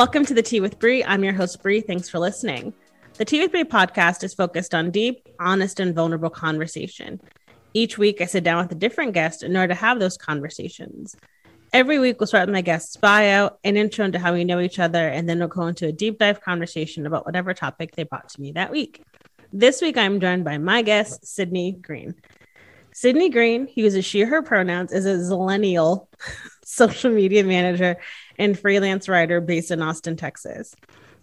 Welcome 0.00 0.24
to 0.24 0.32
the 0.32 0.40
Tea 0.40 0.60
with 0.60 0.78
Bree. 0.78 1.04
I'm 1.04 1.22
your 1.22 1.34
host, 1.34 1.62
Bree. 1.62 1.82
Thanks 1.82 2.08
for 2.08 2.18
listening. 2.18 2.72
The 3.18 3.24
Tea 3.26 3.42
with 3.42 3.50
Bree 3.50 3.64
podcast 3.64 4.24
is 4.24 4.32
focused 4.32 4.74
on 4.74 4.90
deep, 4.90 5.28
honest, 5.38 5.78
and 5.78 5.94
vulnerable 5.94 6.30
conversation. 6.30 7.20
Each 7.74 7.98
week, 7.98 8.22
I 8.22 8.24
sit 8.24 8.42
down 8.42 8.62
with 8.62 8.72
a 8.72 8.76
different 8.76 9.12
guest 9.12 9.42
in 9.42 9.54
order 9.54 9.74
to 9.74 9.78
have 9.78 10.00
those 10.00 10.16
conversations. 10.16 11.16
Every 11.74 11.98
week, 11.98 12.18
we'll 12.18 12.28
start 12.28 12.48
with 12.48 12.54
my 12.54 12.62
guest's 12.62 12.96
bio, 12.96 13.50
an 13.62 13.76
intro 13.76 14.06
into 14.06 14.18
how 14.18 14.32
we 14.32 14.42
know 14.42 14.60
each 14.60 14.78
other, 14.78 15.06
and 15.06 15.28
then 15.28 15.38
we'll 15.38 15.48
go 15.48 15.66
into 15.66 15.88
a 15.88 15.92
deep 15.92 16.18
dive 16.18 16.40
conversation 16.40 17.04
about 17.04 17.26
whatever 17.26 17.52
topic 17.52 17.94
they 17.94 18.04
brought 18.04 18.30
to 18.30 18.40
me 18.40 18.52
that 18.52 18.70
week. 18.70 19.02
This 19.52 19.82
week, 19.82 19.98
I'm 19.98 20.18
joined 20.18 20.46
by 20.46 20.56
my 20.56 20.80
guest, 20.80 21.26
Sydney 21.26 21.72
Green. 21.72 22.14
Sydney 22.94 23.28
Green, 23.28 23.66
he 23.66 23.82
uses 23.82 24.06
she, 24.06 24.22
her 24.22 24.40
pronouns, 24.40 24.92
is 24.92 25.04
a 25.04 25.16
zillennial 25.16 26.06
social 26.64 27.12
media 27.12 27.44
manager 27.44 27.98
and 28.40 28.58
freelance 28.58 29.06
writer 29.06 29.40
based 29.40 29.70
in 29.70 29.82
Austin, 29.82 30.16
Texas. 30.16 30.74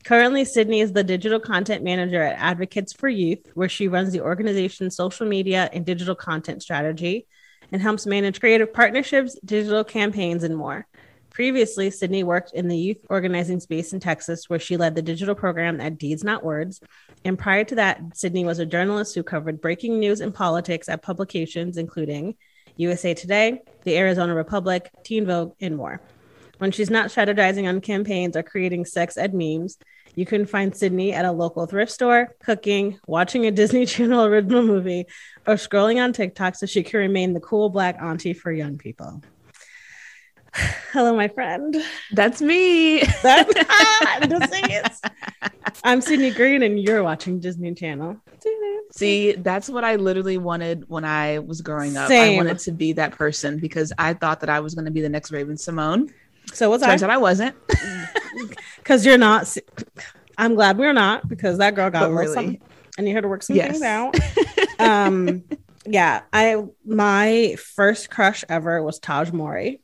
Currently, 0.05 0.45
Sydney 0.45 0.81
is 0.81 0.93
the 0.93 1.03
digital 1.03 1.39
content 1.39 1.83
manager 1.83 2.21
at 2.21 2.37
Advocates 2.39 2.93
for 2.93 3.09
Youth, 3.09 3.39
where 3.55 3.67
she 3.67 3.87
runs 3.87 4.13
the 4.13 4.21
organization's 4.21 4.95
social 4.95 5.27
media 5.27 5.67
and 5.73 5.83
digital 5.83 6.15
content 6.15 6.61
strategy 6.61 7.25
and 7.71 7.81
helps 7.81 8.05
manage 8.05 8.39
creative 8.39 8.71
partnerships, 8.71 9.37
digital 9.43 9.83
campaigns, 9.83 10.43
and 10.43 10.55
more. 10.55 10.87
Previously, 11.31 11.89
Sydney 11.89 12.23
worked 12.23 12.53
in 12.53 12.67
the 12.67 12.77
youth 12.77 12.99
organizing 13.09 13.59
space 13.59 13.93
in 13.93 13.99
Texas, 13.99 14.47
where 14.47 14.59
she 14.59 14.77
led 14.77 14.93
the 14.93 15.01
digital 15.01 15.35
program 15.35 15.81
at 15.81 15.97
Deeds 15.97 16.23
Not 16.23 16.43
Words. 16.43 16.81
And 17.25 17.37
prior 17.37 17.63
to 17.63 17.75
that, 17.75 17.99
Sydney 18.13 18.45
was 18.45 18.59
a 18.59 18.65
journalist 18.65 19.15
who 19.15 19.23
covered 19.23 19.59
breaking 19.59 19.99
news 19.99 20.21
and 20.21 20.33
politics 20.33 20.87
at 20.87 21.01
publications 21.01 21.77
including 21.77 22.35
USA 22.77 23.15
Today, 23.15 23.63
the 23.83 23.97
Arizona 23.97 24.35
Republic, 24.35 24.89
Teen 25.03 25.25
Vogue, 25.25 25.53
and 25.59 25.75
more. 25.75 25.99
When 26.57 26.71
she's 26.71 26.89
not 26.89 27.09
strategizing 27.09 27.67
on 27.67 27.81
campaigns 27.81 28.35
or 28.35 28.43
creating 28.43 28.85
sex 28.85 29.17
ed 29.17 29.33
memes, 29.33 29.77
you 30.15 30.25
can 30.25 30.47
find 30.47 30.75
Sydney 30.75 31.13
at 31.13 31.25
a 31.25 31.31
local 31.31 31.67
thrift 31.67 31.91
store, 31.91 32.35
cooking, 32.43 32.99
watching 33.05 33.45
a 33.45 33.51
Disney 33.61 33.85
Channel 33.85 34.25
original 34.25 34.63
movie, 34.63 35.05
or 35.45 35.55
scrolling 35.55 36.03
on 36.03 36.13
TikTok 36.13 36.55
so 36.55 36.65
she 36.65 36.81
can 36.81 36.99
remain 36.99 37.33
the 37.33 37.39
cool 37.39 37.69
black 37.69 38.01
auntie 38.01 38.33
for 38.33 38.51
young 38.51 38.77
people. 38.77 39.21
Hello, 40.91 41.15
my 41.15 41.27
friend. 41.27 41.75
That's 42.13 42.41
me. 42.41 43.01
That's 43.21 43.53
just 43.53 44.51
say 44.51 44.61
it. 44.63 44.91
I'm 45.83 46.01
Sydney 46.01 46.31
Green, 46.31 46.63
and 46.63 46.79
you're 46.79 47.03
watching 47.03 47.39
Disney 47.39 47.75
Channel. 47.75 48.17
See, 48.91 49.33
that's 49.33 49.69
what 49.69 49.83
I 49.83 49.97
literally 49.97 50.37
wanted 50.37 50.85
when 50.87 51.03
I 51.03 51.39
was 51.39 51.61
growing 51.61 51.97
up. 51.97 52.09
I 52.09 52.35
wanted 52.35 52.57
to 52.59 52.71
be 52.71 52.93
that 52.93 53.11
person 53.11 53.59
because 53.59 53.91
I 53.97 54.13
thought 54.13 54.39
that 54.39 54.49
I 54.49 54.61
was 54.61 54.73
going 54.75 54.85
to 54.85 54.91
be 54.91 55.01
the 55.01 55.09
next 55.09 55.31
Raven-Symoné. 55.31 56.09
So 56.53 56.69
what's 56.69 56.83
Turns 56.83 57.01
that? 57.01 57.09
out 57.09 57.13
I 57.13 57.17
wasn't. 57.17 57.55
Because 58.77 59.05
you're 59.05 59.17
not. 59.17 59.53
I'm 60.37 60.55
glad 60.55 60.77
we're 60.77 60.93
not 60.93 61.27
because 61.27 61.57
that 61.57 61.75
girl 61.75 61.89
got 61.89 62.11
really. 62.11 62.33
something, 62.33 62.61
and 62.97 63.07
you 63.07 63.13
had 63.13 63.21
to 63.21 63.27
work 63.27 63.43
some 63.43 63.55
Yes. 63.55 63.71
things 63.71 63.81
out. 63.81 64.15
um 64.79 65.43
yeah 65.87 66.21
i 66.31 66.63
my 66.85 67.55
first 67.75 68.09
crush 68.09 68.43
ever 68.47 68.81
was 68.83 68.99
Tahj 68.99 69.33
Mowry 69.33 69.81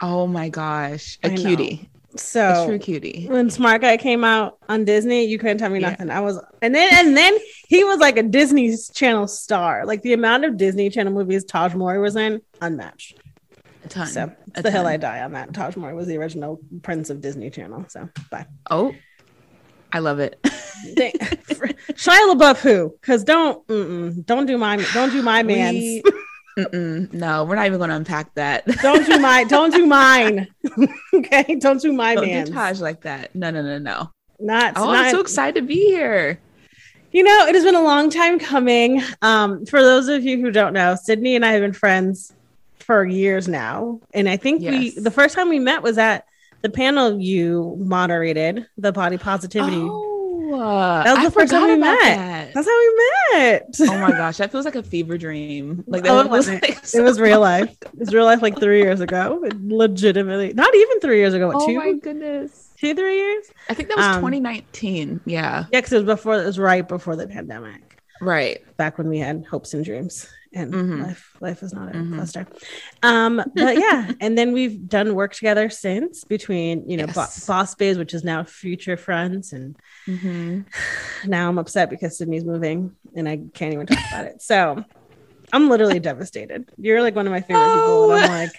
oh 0.00 0.26
my 0.26 0.48
gosh, 0.48 1.18
a 1.22 1.26
I 1.26 1.30
know. 1.36 1.42
cutie, 1.42 1.90
a 2.14 2.18
so 2.18 2.66
true 2.66 2.78
cutie. 2.78 3.26
when 3.28 3.50
smart 3.50 3.80
guy 3.82 3.96
came 3.96 4.22
out 4.24 4.58
on 4.68 4.84
disney 4.84 5.24
you 5.26 5.38
couldn't 5.38 5.58
tell 5.58 5.70
me 5.70 5.80
Yeah. 5.80 5.90
nothing 5.90 6.10
i 6.10 6.20
was 6.20 6.38
and 6.62 6.74
then 6.74 6.88
and 6.92 7.16
then 7.16 7.36
he 7.68 7.82
was 7.84 7.98
like 7.98 8.16
a 8.16 8.22
disney 8.22 8.74
channel 8.94 9.26
star 9.26 9.84
like 9.86 10.02
the 10.02 10.12
amount 10.12 10.44
of 10.44 10.56
disney 10.56 10.88
channel 10.90 11.12
movies 11.12 11.44
Tahj 11.44 11.74
Mowry 11.74 11.98
was 12.00 12.14
in 12.16 12.40
unmatched 12.60 13.18
So 13.92 14.32
a 14.54 14.62
the 14.62 14.70
hill 14.70 14.86
i 14.86 14.96
die 14.96 15.20
on 15.22 15.32
that 15.32 15.52
Tahj 15.52 15.76
Mowry 15.76 15.94
was 15.94 16.06
the 16.06 16.16
original 16.16 16.60
prince 16.82 17.10
of 17.10 17.20
disney 17.20 17.50
channel 17.50 17.84
so 17.88 18.08
bye 18.30 18.46
Oh, 18.70 18.94
I 19.92 19.98
love 19.98 20.20
it. 20.20 20.38
Shia 20.44 22.34
labeouf 22.34 22.58
who 22.60 22.94
because 23.00 23.24
don't 23.24 23.66
don't 24.26 24.46
do 24.46 24.56
my 24.58 24.76
don't 24.94 25.10
do 25.10 25.22
my 25.22 25.42
man's 25.42 26.02
We- 26.56 27.08
no, 27.12 27.44
we're 27.44 27.54
not 27.54 27.66
even 27.66 27.78
going 27.78 27.90
to 27.90 27.96
unpack 27.96 28.34
that. 28.34 28.66
don't 28.82 29.06
do 29.06 29.18
my 29.18 29.44
don't 29.44 29.72
do 29.72 29.86
mine 29.86 30.48
okay 31.14 31.54
don't 31.56 31.80
do 31.80 31.92
my 31.92 32.14
Don't 32.16 32.26
man 32.26 32.46
do 32.46 32.52
Tahj 32.52 32.80
like 32.80 33.02
that. 33.02 33.34
No, 33.34 33.50
no, 33.50 33.62
no, 33.62 33.78
no. 33.78 34.10
not, 34.40 34.74
Oh, 34.76 34.86
not 34.92 35.06
I'm 35.06 35.10
so 35.14 35.20
excited 35.20 35.60
to 35.60 35.66
be 35.66 35.76
here. 35.86 36.40
you 37.12 37.22
know 37.22 37.46
it 37.46 37.54
has 37.54 37.64
been 37.64 37.76
a 37.76 37.82
long 37.82 38.10
time 38.10 38.38
coming 38.38 39.02
um 39.22 39.64
for 39.66 39.80
those 39.82 40.08
of 40.08 40.22
you 40.24 40.40
who 40.40 40.50
don't 40.50 40.72
know 40.72 40.96
sydney 41.00 41.34
and 41.36 41.44
i 41.46 41.52
have 41.52 41.60
been 41.62 41.72
friends 41.72 42.32
for 42.90 43.04
years 43.04 43.46
now 43.46 44.00
and 44.12 44.28
i 44.28 44.36
think 44.36 44.60
we 44.62 44.90
the 44.98 45.10
first 45.12 45.34
time 45.36 45.48
we 45.48 45.58
met 45.60 45.80
was 45.82 45.96
at 45.98 46.26
the 46.62 46.68
panel 46.70 47.20
you 47.20 47.76
moderated 47.78 48.66
the 48.78 48.90
body 48.92 49.16
positivity 49.16 49.76
Oh, 50.52 50.60
uh, 50.60 51.04
That 51.04 51.10
was 51.12 51.18
I 51.20 51.24
the 51.26 51.30
first 51.30 51.52
time 51.52 51.68
we 51.68 51.76
met. 51.76 51.96
that. 52.00 52.52
that's 52.54 52.66
how 52.66 52.78
we 52.80 53.38
met 53.38 53.70
oh 53.82 53.98
my 54.00 54.10
gosh, 54.10 54.38
that 54.38 54.50
feels 54.50 54.64
like 54.64 54.74
a 54.74 54.82
fever 54.82 55.16
dream. 55.16 55.84
Like 55.86 56.02
that 56.02 56.10
Oh, 56.10 56.18
it 56.20 56.24
was 56.24 56.48
wasn't. 56.48 56.62
like 56.62 56.78
it 56.92 57.00
was 57.02 57.20
real 57.20 57.38
life 57.40 57.70
it 57.84 57.98
was 57.98 58.12
real 58.12 58.24
life 58.24 58.42
like 58.42 58.58
three 58.58 58.82
years 58.82 59.00
ago 59.00 59.40
It 59.44 59.54
legitimately 59.62 60.52
not 60.54 60.74
even 60.74 60.98
three 61.00 61.18
years 61.18 61.34
ago 61.34 61.46
what, 61.48 61.56
Oh 61.62 61.66
two 61.68 61.76
my 61.76 61.92
goodness. 61.92 62.70
two 62.76 62.94
three 62.96 63.16
years 63.16 63.44
I 63.68 63.74
think 63.74 63.88
that 63.90 63.96
was 63.96 64.06
Um, 64.06 64.14
2019. 64.16 65.20
Yeah. 65.24 65.66
yeah 65.70 65.78
because 65.80 65.92
it 65.92 66.04
was 66.04 66.16
before 66.16 66.42
it 66.42 66.44
was 66.44 66.58
right 66.58 66.86
before 66.86 67.14
the 67.14 67.28
pandemic 67.28 67.89
Right. 68.20 68.58
back 68.76 68.98
when 68.98 69.08
we 69.08 69.18
had 69.18 69.44
hopes 69.50 69.74
and 69.74 69.84
dreams 69.84 70.26
and 70.52 70.72
Mhm. 70.74 71.02
life 71.04 71.36
life 71.40 71.62
is 71.62 71.72
not 71.72 71.90
a 71.90 71.92
Mhm. 71.96 72.14
cluster 72.16 72.46
um 73.04 73.40
but 73.54 73.78
yeah 73.78 74.10
and 74.20 74.36
then 74.36 74.52
we've 74.52 74.88
done 74.88 75.14
work 75.14 75.32
together 75.32 75.70
since 75.70 76.24
between 76.24 76.88
you 76.90 76.96
know 76.96 77.06
Bo- 77.06 77.26
boss 77.46 77.74
biz 77.76 77.96
which 77.98 78.14
is 78.14 78.24
now 78.24 78.42
future 78.44 78.96
friends 78.96 79.52
and 79.52 79.76
Mhm. 80.08 80.64
now 81.26 81.48
i'm 81.48 81.58
upset 81.58 81.88
because 81.88 82.18
sydney's 82.18 82.44
moving 82.44 82.96
and 83.14 83.28
i 83.28 83.38
can't 83.54 83.72
even 83.74 83.86
talk 83.86 83.98
about 84.10 84.24
it 84.26 84.42
so 84.42 84.84
i'm 85.52 85.68
literally 85.68 86.00
devastated 86.00 86.68
you're 86.78 87.00
like 87.02 87.14
one 87.14 87.26
of 87.26 87.32
my 87.32 87.40
favorite 87.42 87.72
people 87.74 88.10
and 88.12 88.24
i'm 88.24 88.30
like 88.30 88.50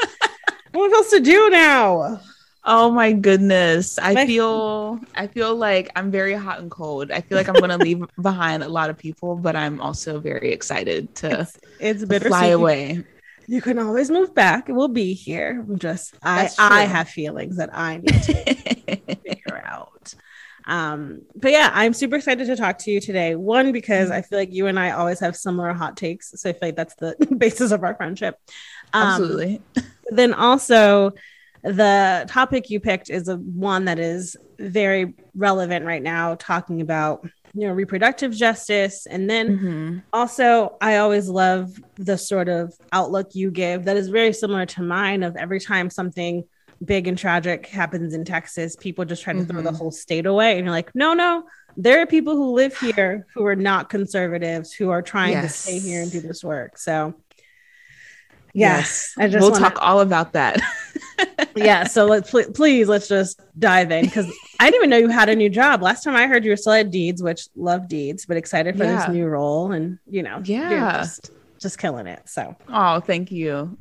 what 0.71 0.93
else 0.93 1.09
to 1.09 1.19
do 1.19 1.49
now 1.49 2.21
Oh 2.63 2.91
my 2.91 3.11
goodness. 3.11 3.97
I 3.97 4.13
My- 4.13 4.25
feel 4.25 4.99
I 5.15 5.27
feel 5.27 5.55
like 5.55 5.89
I'm 5.95 6.11
very 6.11 6.33
hot 6.33 6.59
and 6.59 6.69
cold. 6.69 7.11
I 7.11 7.21
feel 7.21 7.37
like 7.37 7.47
I'm 7.47 7.55
gonna 7.59 7.77
leave 7.77 8.03
behind 8.21 8.63
a 8.63 8.69
lot 8.69 8.89
of 8.89 8.97
people, 8.97 9.35
but 9.35 9.55
I'm 9.55 9.81
also 9.81 10.19
very 10.19 10.51
excited 10.51 11.13
to 11.15 11.41
it's, 11.79 12.03
it's 12.03 12.07
to 12.07 12.19
fly 12.19 12.47
away. 12.47 13.03
you 13.47 13.61
can 13.61 13.79
always 13.79 14.11
move 14.11 14.35
back 14.35 14.67
We'll 14.67 14.87
be 14.87 15.13
here 15.13 15.65
I'm 15.67 15.79
just 15.79 16.13
i 16.23 16.43
That's 16.43 16.59
i 16.59 16.85
true. 16.85 16.93
have 16.93 17.09
feelings 17.09 17.57
that 17.57 17.71
i 17.75 17.97
need 18.03 18.23
to 18.23 19.15
figure 19.25 19.61
out. 19.65 20.13
Um, 20.67 21.23
but 21.35 21.51
yeah, 21.51 21.71
I'm 21.73 21.93
super 21.93 22.17
excited 22.17 22.45
to 22.45 22.55
talk 22.55 22.77
to 22.79 22.91
you 22.91 23.01
today. 23.01 23.35
One, 23.35 23.71
because 23.71 24.11
I 24.11 24.21
feel 24.21 24.37
like 24.37 24.53
you 24.53 24.67
and 24.67 24.79
I 24.79 24.91
always 24.91 25.19
have 25.19 25.35
similar 25.35 25.73
hot 25.73 25.97
takes. 25.97 26.31
So 26.39 26.49
I 26.49 26.53
feel 26.53 26.59
like 26.69 26.75
that's 26.75 26.93
the 26.95 27.15
basis 27.37 27.71
of 27.71 27.83
our 27.83 27.95
friendship. 27.95 28.37
Um, 28.93 29.07
Absolutely. 29.07 29.61
Then 30.11 30.33
also, 30.35 31.13
the 31.63 32.25
topic 32.27 32.69
you 32.69 32.79
picked 32.79 33.09
is 33.09 33.27
a 33.27 33.37
one 33.37 33.85
that 33.85 33.99
is 33.99 34.35
very 34.59 35.13
relevant 35.35 35.85
right 35.85 36.01
now, 36.03 36.35
talking 36.35 36.81
about 36.81 37.27
you 37.53 37.67
know 37.67 37.73
reproductive 37.73 38.31
justice, 38.31 39.05
and 39.05 39.29
then 39.29 39.57
Mhm. 39.59 40.03
also 40.13 40.77
i 40.81 40.97
always 40.97 41.27
love 41.29 41.69
the 41.97 42.17
sort 42.17 42.47
of 42.49 42.73
outlook 42.93 43.29
you 43.33 43.51
give 43.51 43.85
that 43.85 43.97
is 43.97 44.07
very 44.09 44.33
similar 44.33 44.65
to 44.65 44.81
mine 44.81 45.21
of 45.23 45.35
every 45.35 45.59
time 45.59 45.89
something 45.89 46.43
big 46.83 47.07
and 47.07 47.17
tragic 47.17 47.67
happens 47.67 48.13
in 48.13 48.23
texas 48.25 48.75
people 48.77 49.05
just 49.05 49.21
try 49.23 49.33
to 49.33 49.43
throw 49.45 49.61
the 49.61 49.71
Mhm. 49.71 49.77
whole 49.77 49.91
state 49.91 50.25
away 50.25 50.57
and 50.57 50.65
you're 50.65 50.71
like 50.75 50.91
no 50.95 51.13
no 51.13 51.43
there 51.77 52.01
are 52.01 52.05
people 52.05 52.35
who 52.35 52.51
live 52.53 52.75
here 52.75 53.25
who 53.35 53.45
are 53.45 53.55
not 53.55 53.89
conservatives 53.89 54.73
who 54.73 54.89
are 54.89 55.01
trying 55.01 55.33
to 55.41 55.49
stay 55.49 55.79
here 55.79 56.01
and 56.01 56.11
do 56.11 56.19
this 56.21 56.43
work 56.43 56.77
so 56.77 57.13
yes 58.53 59.13
i 59.17 59.27
just 59.27 59.41
we'll 59.41 59.51
wanna- 59.51 59.63
talk 59.69 59.77
all 59.81 60.01
about 60.01 60.33
that. 60.33 60.59
yeah. 61.55 61.83
So 61.83 62.05
let's 62.05 62.31
pl- 62.31 62.51
please 62.53 62.87
let's 62.87 63.07
just 63.07 63.39
dive 63.59 63.91
in 63.91 64.05
because 64.05 64.25
I 64.59 64.65
didn't 64.71 64.75
even 64.79 64.89
know 64.89 64.97
you 64.97 65.09
had 65.09 65.29
a 65.29 65.35
new 65.35 65.49
job. 65.49 65.81
Last 65.81 66.03
time 66.03 66.15
I 66.15 66.25
heard 66.27 66.43
you 66.43 66.51
were 66.51 66.57
still 66.57 66.73
at 66.73 66.89
Deeds, 66.91 67.21
which 67.21 67.47
love 67.55 67.87
Deeds, 67.87 68.25
but 68.25 68.37
excited 68.37 68.77
for 68.77 68.83
Yeah. 68.83 69.05
this 69.05 69.09
new 69.13 69.25
role 69.27 69.71
and 69.71 69.99
you 70.07 70.23
know, 70.23 70.41
you're 70.43 70.69
Yeah. 70.69 70.97
just, 70.99 71.31
just 71.59 71.77
killing 71.77 72.07
it. 72.07 72.27
So 72.27 72.55
Oh, 72.69 72.99
thank 72.99 73.31
you. 73.31 73.77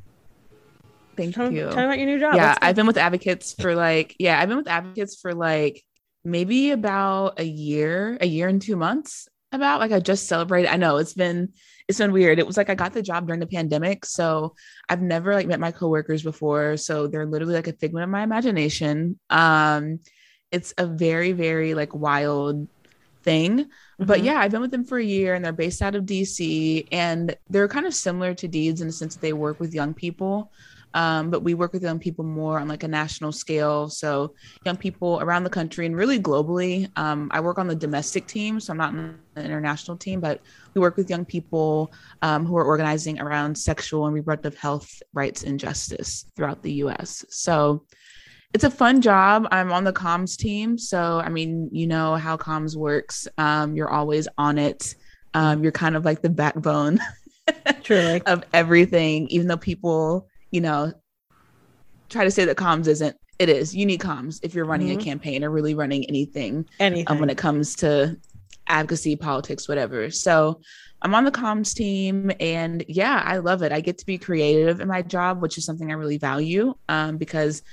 Thank 1.17 1.35
tell, 1.35 1.51
you. 1.51 1.65
tell 1.69 1.77
me 1.77 1.83
about 1.85 1.97
your 1.97 2.07
new 2.07 2.19
job. 2.19 2.35
yeah 2.35 2.57
i've 2.61 2.75
been 2.75 2.87
with 2.87 2.97
advocates 2.97 3.53
for 3.53 3.75
like 3.75 4.15
yeah 4.17 4.39
i've 4.39 4.47
been 4.47 4.57
with 4.57 4.67
advocates 4.67 5.19
for 5.19 5.33
like 5.33 5.83
maybe 6.23 6.71
about 6.71 7.39
a 7.39 7.43
year 7.43 8.17
a 8.21 8.25
year 8.25 8.47
and 8.47 8.61
two 8.61 8.75
months 8.77 9.27
about 9.51 9.79
like 9.81 9.91
i 9.91 9.99
just 9.99 10.27
celebrated 10.27 10.69
i 10.71 10.77
know 10.77 10.97
it's 10.97 11.13
been 11.13 11.49
it's 11.91 11.99
been 11.99 12.11
weird. 12.11 12.39
It 12.39 12.47
was 12.47 12.57
like 12.57 12.69
i 12.71 12.75
got 12.75 12.93
the 12.93 13.01
job 13.03 13.27
during 13.27 13.39
the 13.39 13.47
pandemic 13.57 14.05
so 14.05 14.55
i've 14.89 15.01
never 15.01 15.33
like 15.35 15.47
met 15.47 15.59
my 15.59 15.71
coworkers 15.71 16.23
before 16.23 16.77
so 16.77 17.07
they're 17.07 17.25
literally 17.33 17.53
like 17.53 17.67
a 17.67 17.73
figment 17.73 18.03
of 18.03 18.09
my 18.09 18.23
imagination. 18.23 19.19
Um 19.29 19.99
it's 20.51 20.73
a 20.77 20.85
very 20.85 21.31
very 21.31 21.73
like 21.81 21.93
wild 21.93 22.67
thing 23.23 23.69
but 23.99 24.19
Mhm. 24.19 24.25
yeah 24.25 24.39
i've 24.41 24.51
been 24.51 24.61
with 24.65 24.71
them 24.71 24.83
for 24.83 24.97
a 24.97 25.03
year 25.15 25.35
and 25.35 25.45
they're 25.45 25.53
based 25.63 25.81
out 25.81 25.95
of 25.95 26.05
dc 26.05 26.39
and 26.91 27.35
they're 27.51 27.67
kind 27.67 27.85
of 27.85 27.93
similar 27.93 28.33
to 28.33 28.47
deeds 28.47 28.81
in 28.81 28.87
the 28.87 28.93
sense 28.93 29.13
that 29.15 29.21
they 29.21 29.33
work 29.33 29.59
with 29.59 29.75
young 29.75 29.93
people 29.93 30.51
um, 30.93 31.29
but 31.29 31.43
we 31.43 31.53
work 31.53 31.73
with 31.73 31.83
young 31.83 31.99
people 31.99 32.25
more 32.25 32.59
on 32.59 32.67
like 32.67 32.83
a 32.83 32.87
national 32.87 33.31
scale. 33.31 33.89
So 33.89 34.33
young 34.65 34.77
people 34.77 35.19
around 35.21 35.43
the 35.43 35.49
country 35.49 35.85
and 35.85 35.95
really 35.95 36.19
globally 36.19 36.89
um, 36.97 37.29
i 37.31 37.39
work 37.39 37.57
on 37.57 37.67
the 37.67 37.75
domestic 37.75 38.27
team 38.27 38.59
so 38.59 38.71
i'm 38.71 38.77
not 38.77 38.93
in 38.93 39.17
the 39.35 39.43
international 39.43 39.97
team 39.97 40.19
but 40.19 40.41
we 40.73 40.81
work 40.81 40.97
with 40.97 41.09
young 41.09 41.25
people 41.25 41.91
um, 42.21 42.45
who 42.45 42.55
are 42.57 42.65
organizing 42.65 43.19
around 43.19 43.57
sexual 43.57 44.05
and 44.05 44.15
reproductive 44.15 44.57
health 44.57 45.01
rights 45.13 45.43
and 45.43 45.59
justice 45.59 46.25
throughout 46.35 46.61
the 46.63 46.71
us 46.71 47.25
so 47.29 47.83
it's 48.53 48.65
a 48.65 48.69
fun 48.69 48.99
job. 48.99 49.47
I'm 49.49 49.71
on 49.71 49.85
the 49.85 49.93
comms 49.93 50.35
team 50.35 50.77
so 50.77 51.21
i 51.23 51.29
mean 51.29 51.69
you 51.71 51.87
know 51.87 52.15
how 52.15 52.37
comms 52.37 52.75
works. 52.75 53.27
Um, 53.37 53.75
you're 53.75 53.89
always 53.89 54.27
on 54.37 54.57
it. 54.57 54.95
Um, 55.33 55.63
you're 55.63 55.71
kind 55.71 55.95
of 55.95 56.03
like 56.03 56.21
the 56.21 56.29
backbone 56.29 56.99
truly. 57.83 58.21
of 58.25 58.43
everything, 58.53 59.27
even 59.29 59.47
though 59.47 59.57
people, 59.57 60.27
you 60.51 60.61
know, 60.61 60.93
try 62.09 62.23
to 62.23 62.31
say 62.31 62.45
that 62.45 62.57
comms 62.57 62.87
isn't. 62.87 63.15
It 63.39 63.49
is. 63.49 63.75
You 63.75 63.85
need 63.85 63.99
comms 64.01 64.39
if 64.43 64.53
you're 64.53 64.65
running 64.65 64.89
Mhm. 64.89 65.01
a 65.01 65.03
campaign 65.03 65.43
or 65.43 65.49
really 65.49 65.73
running 65.73 66.05
anything 66.07 66.65
Anything. 66.79 67.05
um, 67.07 67.19
when 67.19 67.29
it 67.29 67.37
comes 67.37 67.75
to 67.77 68.17
advocacy, 68.67 69.15
politics, 69.15 69.67
whatever. 69.67 70.11
So 70.11 70.61
I'm 71.01 71.15
on 71.15 71.25
the 71.25 71.31
comms 71.31 71.73
team, 71.73 72.31
and 72.39 72.85
yeah, 72.87 73.23
I 73.25 73.37
love 73.37 73.63
it. 73.63 73.71
I 73.71 73.81
get 73.81 73.97
to 73.97 74.05
be 74.05 74.17
creative 74.19 74.79
in 74.81 74.87
my 74.87 75.01
job, 75.01 75.41
which 75.41 75.57
is 75.57 75.65
something 75.65 75.89
I 75.89 75.95
really 75.95 76.19
value 76.19 76.75
um, 76.89 77.17
because 77.17 77.63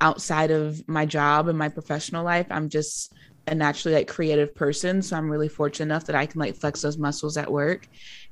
outside 0.00 0.50
of 0.50 0.82
my 0.88 1.06
job 1.06 1.46
and 1.46 1.56
my 1.56 1.68
professional 1.68 2.24
life, 2.24 2.46
I'm 2.50 2.68
just 2.68 3.12
a 3.46 3.54
naturally 3.54 3.94
like 3.94 4.08
creative 4.08 4.52
person. 4.54 5.00
So 5.02 5.16
I'm 5.16 5.30
really 5.30 5.48
fortunate 5.48 5.86
enough 5.86 6.06
that 6.06 6.16
I 6.16 6.26
can 6.26 6.40
like 6.40 6.56
flex 6.56 6.82
those 6.82 6.98
muscles 6.98 7.36
at 7.36 7.50
work. 7.50 7.86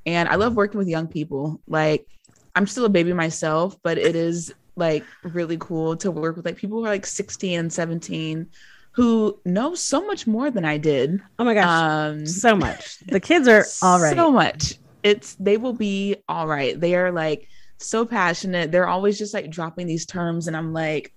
And 0.04 0.28
I 0.28 0.34
love 0.34 0.56
working 0.56 0.78
with 0.78 0.88
young 0.88 1.06
people. 1.06 1.60
Like 1.68 2.06
I'm 2.54 2.66
still 2.66 2.84
a 2.84 2.90
baby 2.90 3.12
myself, 3.12 3.76
but 3.82 3.98
it 3.98 4.16
is 4.16 4.52
like 4.76 5.04
really 5.22 5.56
cool 5.58 5.96
to 5.96 6.10
work 6.10 6.36
with 6.36 6.44
like 6.46 6.56
people 6.56 6.78
who 6.78 6.86
are 6.86 6.90
like 6.90 7.06
16 7.06 7.58
and 7.58 7.72
17 7.72 8.48
who 8.92 9.38
know 9.44 9.74
so 9.74 10.04
much 10.04 10.26
more 10.26 10.50
than 10.50 10.64
I 10.64 10.78
did. 10.78 11.20
oh 11.38 11.44
my 11.44 11.54
gosh. 11.54 11.82
Um 11.82 12.26
so 12.26 12.56
much. 12.56 12.98
The 13.00 13.20
kids 13.20 13.46
are 13.46 13.64
all 13.82 14.00
right. 14.00 14.16
so 14.16 14.30
much. 14.30 14.76
It's 15.02 15.34
they 15.36 15.56
will 15.56 15.72
be 15.72 16.16
all 16.28 16.46
right. 16.46 16.78
They 16.78 16.94
are 16.96 17.12
like 17.12 17.48
so 17.78 18.04
passionate. 18.04 18.72
They're 18.72 18.88
always 18.88 19.18
just 19.18 19.32
like 19.32 19.50
dropping 19.50 19.86
these 19.86 20.06
terms, 20.06 20.46
and 20.48 20.56
I'm 20.56 20.72
like, 20.72 21.14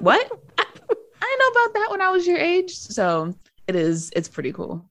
what? 0.00 0.30
I, 0.58 0.64
I 0.64 0.84
didn't 0.84 1.38
know 1.38 1.60
about 1.62 1.74
that 1.74 1.88
when 1.90 2.00
I 2.00 2.10
was 2.10 2.26
your 2.26 2.38
age. 2.38 2.74
So 2.74 3.34
it 3.66 3.76
is. 3.76 4.10
It's 4.14 4.28
pretty 4.28 4.52
cool. 4.52 4.84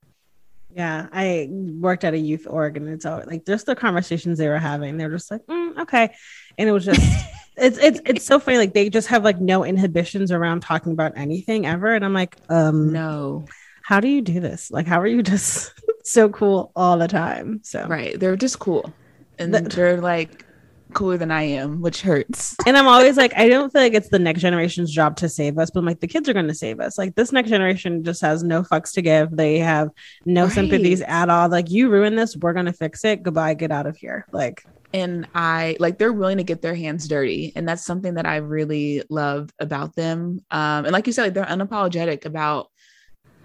Yeah, 0.75 1.07
I 1.11 1.49
worked 1.51 2.03
at 2.03 2.13
a 2.13 2.17
youth 2.17 2.47
org, 2.49 2.77
and 2.77 2.87
it's 2.87 3.05
all 3.05 3.21
like 3.27 3.45
just 3.45 3.65
the 3.65 3.75
conversations 3.75 4.37
they 4.37 4.47
were 4.47 4.57
having. 4.59 4.97
They're 4.97 5.09
just 5.09 5.29
like, 5.29 5.45
mm, 5.45 5.77
okay, 5.79 6.13
and 6.57 6.69
it 6.69 6.71
was 6.71 6.85
just, 6.85 7.01
it's 7.57 7.77
it's 7.77 7.99
it's 8.05 8.25
so 8.25 8.39
funny. 8.39 8.57
Like 8.57 8.73
they 8.73 8.89
just 8.89 9.09
have 9.09 9.23
like 9.23 9.39
no 9.41 9.65
inhibitions 9.65 10.31
around 10.31 10.61
talking 10.61 10.93
about 10.93 11.13
anything 11.17 11.65
ever, 11.65 11.93
and 11.93 12.05
I'm 12.05 12.13
like, 12.13 12.37
um, 12.49 12.93
No, 12.93 13.45
how 13.83 13.99
do 13.99 14.07
you 14.07 14.21
do 14.21 14.39
this? 14.39 14.71
Like, 14.71 14.87
how 14.87 15.01
are 15.01 15.07
you 15.07 15.21
just 15.23 15.73
so 16.03 16.29
cool 16.29 16.71
all 16.75 16.97
the 16.97 17.07
time? 17.09 17.59
So 17.63 17.85
right? 17.87 18.17
They're 18.17 18.37
just 18.37 18.59
cool, 18.59 18.93
and 19.37 19.53
That- 19.53 19.71
they're 19.71 19.99
like 19.99 20.45
cooler 20.93 21.17
than 21.17 21.31
I 21.31 21.43
am, 21.43 21.81
which 21.81 22.01
hurts. 22.01 22.55
and 22.67 22.77
I'm 22.77 22.87
always 22.87 23.17
like, 23.17 23.33
I 23.37 23.47
don't 23.49 23.71
feel 23.71 23.81
like 23.81 23.93
it's 23.93 24.09
the 24.09 24.19
next 24.19 24.41
generation's 24.41 24.91
job 24.91 25.15
to 25.17 25.29
save 25.29 25.57
us, 25.57 25.71
but 25.71 25.79
I'm 25.79 25.85
like, 25.85 25.99
the 25.99 26.07
kids 26.07 26.27
are 26.29 26.33
going 26.33 26.47
to 26.47 26.53
save 26.55 26.79
us. 26.79 26.97
Like 26.97 27.15
this 27.15 27.31
next 27.31 27.49
generation 27.49 28.03
just 28.03 28.21
has 28.21 28.43
no 28.43 28.63
fucks 28.63 28.93
to 28.93 29.01
give. 29.01 29.35
They 29.35 29.59
have 29.59 29.89
no 30.25 30.43
Right. 30.45 30.53
sympathies 30.53 31.01
at 31.01 31.29
all. 31.29 31.49
Like 31.49 31.69
you 31.69 31.89
ruin 31.89 32.15
this, 32.15 32.35
we're 32.37 32.53
going 32.53 32.65
to 32.65 32.73
fix 32.73 33.03
it. 33.05 33.23
Goodbye, 33.23 33.53
get 33.53 33.71
out 33.71 33.87
of 33.87 33.95
here. 33.97 34.25
Like, 34.31 34.63
and 34.93 35.27
I 35.33 35.77
like 35.79 35.97
they're 35.97 36.11
willing 36.11 36.37
to 36.37 36.43
get 36.43 36.61
their 36.61 36.75
hands 36.75 37.07
dirty, 37.07 37.53
and 37.55 37.65
that's 37.67 37.85
something 37.85 38.15
that 38.15 38.25
I 38.25 38.37
really 38.37 39.03
love 39.09 39.49
about 39.59 39.95
them. 39.95 40.41
Um, 40.51 40.83
and 40.85 40.91
like 40.91 41.07
you 41.07 41.13
said, 41.13 41.23
like 41.23 41.33
they're 41.33 41.45
unapologetic 41.45 42.25
about 42.25 42.67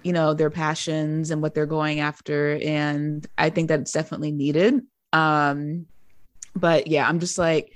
you 0.03 0.13
know 0.13 0.35
their 0.35 0.51
passions 0.51 1.31
and 1.31 1.41
what 1.41 1.55
they're 1.55 1.65
going 1.67 2.01
after, 2.01 2.59
and 2.61 3.25
I 3.39 3.51
think 3.51 3.69
that's 3.69 3.93
definitely 3.93 4.33
needed. 4.33 4.81
Um, 5.13 5.87
but 6.57 6.87
yeah, 6.87 7.09
I'm 7.09 7.21
just 7.21 7.39
like 7.39 7.73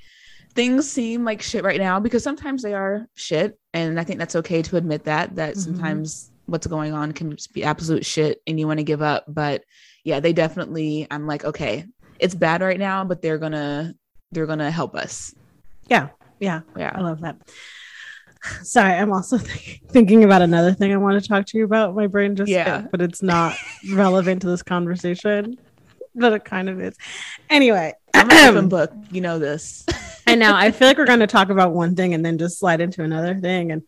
things 0.55 0.91
seem 0.91 1.25
like 1.25 1.41
shit 1.43 1.63
right 1.63 1.79
now 1.79 2.01
because 2.01 2.25
sometimes 2.25 2.63
they 2.63 2.75
are 2.75 3.07
shit, 3.15 3.59
and 3.73 4.01
I 4.01 4.05
think 4.05 4.19
that's 4.19 4.37
okay 4.37 4.63
to 4.63 4.77
admit 4.77 5.05
that 5.05 5.37
that 5.37 5.55
Mhm. 5.55 5.59
sometimes 5.61 6.31
what's 6.47 6.67
going 6.67 6.93
on 6.93 7.13
can 7.13 7.37
be 7.55 7.63
absolute 7.63 8.05
shit, 8.05 8.43
and 8.47 8.59
you 8.59 8.67
want 8.67 8.79
to 8.79 8.85
give 8.85 9.03
up, 9.03 9.25
but 9.29 9.63
yeah, 10.05 10.19
they 10.19 10.33
definitely. 10.33 11.07
I'm 11.11 11.27
like, 11.27 11.45
okay, 11.45 11.85
it's 12.19 12.35
bad 12.35 12.63
right 12.63 12.79
now, 12.79 13.05
but 13.05 13.23
they're 13.23 13.39
gonna 13.39 13.95
they're 14.33 14.47
gonna 14.47 14.71
help 14.71 14.95
us. 14.97 15.35
yeah, 15.89 16.09
yeah. 16.41 16.61
Yeah. 16.77 16.93
I 16.95 17.01
love 17.01 17.21
that. 17.21 17.37
Sorry, 18.63 18.95
I'm 18.95 19.13
also 19.13 19.37
think- 19.39 19.83
thinking 19.91 20.25
about 20.25 20.41
another 20.41 20.73
thing 20.73 20.93
I 20.93 20.97
want 20.97 21.21
to 21.23 21.29
talk 21.29 21.45
to 21.47 21.59
you 21.59 21.65
about. 21.65 21.95
My 21.95 22.07
brain 22.07 22.35
just 22.37 22.49
Yeah. 22.51 22.83
hit, 22.83 22.91
but 22.91 23.03
it's 23.03 23.23
not 23.23 23.55
relevant 23.93 24.41
to 24.43 24.49
this 24.49 24.63
conversation. 24.63 25.57
But 26.15 26.33
it 26.33 26.45
kind 26.45 26.69
of 26.69 26.81
is. 26.81 26.97
Anyway, 27.49 27.95
I'm 28.15 28.31
an 28.31 28.49
open 28.49 28.69
book. 28.77 28.93
You 29.11 29.21
know 29.21 29.39
this. 29.39 29.85
I 30.27 30.35
know. 30.35 30.55
I 30.55 30.71
feel 30.71 30.89
like 30.89 30.99
we're 30.99 31.07
going 31.07 31.21
to 31.21 31.27
talk 31.27 31.49
about 31.51 31.73
one 31.73 31.97
thing 31.97 32.15
and 32.15 32.25
then 32.25 32.39
just 32.39 32.59
slide 32.59 32.81
into 32.81 33.03
another 33.03 33.35
thing. 33.35 33.73
And 33.73 33.83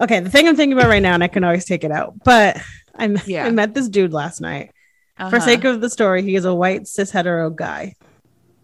okay, 0.00 0.20
the 0.20 0.30
thing 0.30 0.48
I'm 0.48 0.56
thinking 0.56 0.76
about 0.78 0.88
right 0.88 1.02
now, 1.02 1.14
and 1.14 1.22
I 1.24 1.28
can 1.28 1.44
always 1.44 1.64
take 1.64 1.84
it 1.84 1.90
out. 1.92 2.14
But 2.24 2.60
I 2.94 3.08
met, 3.08 3.26
Yeah. 3.28 3.44
I 3.46 3.50
met 3.50 3.74
this 3.74 3.88
dude 3.88 4.12
last 4.12 4.40
night. 4.40 4.70
For 5.18 5.24
Uh-huh. 5.24 5.40
sake 5.40 5.64
of 5.64 5.80
the 5.80 5.88
story, 5.90 6.22
he 6.22 6.34
is 6.36 6.44
a 6.44 6.54
white 6.54 6.86
cis 6.86 7.10
hetero 7.10 7.50
guy. 7.50 7.94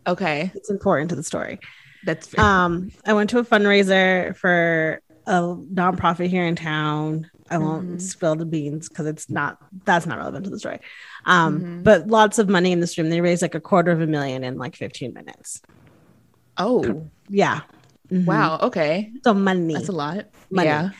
okay, 0.07 0.51
It's 0.55 0.71
important 0.71 1.11
to 1.11 1.17
the 1.17 1.23
story. 1.23 1.59
that's 2.05 2.27
fair. 2.27 2.45
Um, 2.45 2.91
I 3.07 3.13
went 3.13 3.31
to 3.31 3.39
a 3.39 3.45
fundraiser 3.45 4.37
for 4.37 5.01
a 5.27 5.41
nonprofit 5.73 6.27
here 6.29 6.45
in 6.45 6.57
town. 6.57 7.31
I 7.49 7.59
won't 7.59 7.89
Mhm. 7.99 8.01
spill 8.01 8.35
the 8.35 8.45
beans 8.45 8.89
because 8.89 9.07
it's 9.07 9.31
not 9.31 9.59
that's 9.85 10.05
not 10.07 10.19
relevant 10.19 10.45
to 10.45 10.51
the 10.51 10.59
story. 10.59 10.81
Um, 11.25 11.61
Mhm. 11.61 11.85
but 11.85 12.09
lots 12.09 12.39
of 12.39 12.49
money 12.49 12.73
in 12.73 12.81
this 12.81 12.99
room. 12.99 13.09
They 13.11 13.21
raised 13.21 13.43
like 13.43 13.55
a 13.55 13.61
quarter 13.61 13.91
of 13.93 14.01
a 14.01 14.07
million 14.07 14.43
in 14.45 14.59
like 14.59 14.75
15 14.77 15.13
minutes. 15.15 15.61
oh 16.59 17.07
Yeah. 17.29 17.61
Mhm. 18.11 18.27
wow. 18.27 18.59
Okay, 18.63 19.13
So 19.25 19.33
money. 19.33 19.75
that's 19.75 19.89
a 19.89 19.93
lot. 19.93 20.27
Money. 20.51 20.69
Yeah. 20.69 20.91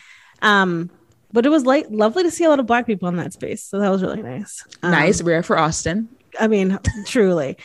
Um, 0.41 0.91
but 1.33 1.45
it 1.47 1.51
was 1.51 1.65
like 1.67 1.87
lovely 1.91 2.23
to 2.23 2.31
see 2.31 2.45
a 2.45 2.49
lot 2.49 2.59
of 2.61 2.67
black 2.67 2.87
people 2.87 3.09
in 3.09 3.17
that 3.17 3.33
space. 3.33 3.65
So 3.65 3.79
that 3.79 3.91
was 3.91 4.03
really 4.03 4.23
nice. 4.23 4.65
Um, 4.83 4.91
nice. 4.93 5.21
Rare 5.23 5.43
for 5.43 5.59
Austin. 5.59 6.09
I 6.41 6.47
mean, 6.49 6.79
truly. 7.07 7.57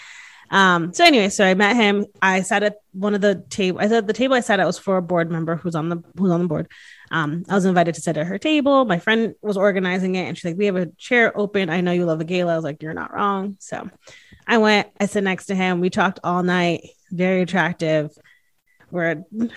Um, 0.50 0.94
so 0.94 1.04
anyway, 1.06 1.30
so 1.30 1.46
I 1.46 1.54
met 1.54 1.76
him. 1.76 2.06
I 2.22 2.42
sat 2.42 2.64
at 2.64 2.78
one 2.94 3.14
of 3.14 3.22
the 3.22 3.44
table. 3.50 3.80
I 3.82 3.88
said 3.88 4.08
the 4.08 4.14
table 4.14 4.36
I 4.36 4.40
sat 4.40 4.60
at 4.60 4.66
was 4.66 4.78
for 4.80 4.98
a 4.98 5.02
board 5.02 5.30
member 5.30 5.56
who's 5.58 5.76
on 5.76 5.90
the 5.90 5.98
who's 6.18 6.32
on 6.32 6.42
the 6.42 6.48
board. 6.48 6.70
Um, 7.12 7.44
I 7.50 7.56
was 7.56 7.66
invited 7.66 7.96
to 7.96 8.02
sit 8.02 8.18
at 8.18 8.28
her 8.28 8.38
table. 8.38 8.86
My 8.86 9.00
friend 9.00 9.34
was 9.42 9.58
organizing 9.58 10.16
it, 10.16 10.24
and 10.28 10.38
she's 10.38 10.46
like, 10.46 10.58
"We 10.58 10.66
have 10.66 10.76
a 10.76 10.88
chair 10.98 11.38
open. 11.38 11.70
I 11.70 11.82
know 11.82 11.92
you 11.92 12.06
love 12.06 12.20
a 12.22 12.26
gala." 12.26 12.54
I 12.54 12.56
was 12.56 12.64
like, 12.66 12.82
"You're 12.84 12.94
not 12.94 13.14
wrong." 13.14 13.58
So 13.60 13.90
I 14.48 14.58
went. 14.58 14.90
I 15.00 15.06
sat 15.06 15.24
next 15.24 15.46
to 15.48 15.56
him. 15.56 15.80
We 15.80 15.90
talked 15.90 16.20
all 16.24 16.44
night. 16.44 16.82
Very 17.12 17.42
attractive. 17.42 18.12
We're 18.92 19.24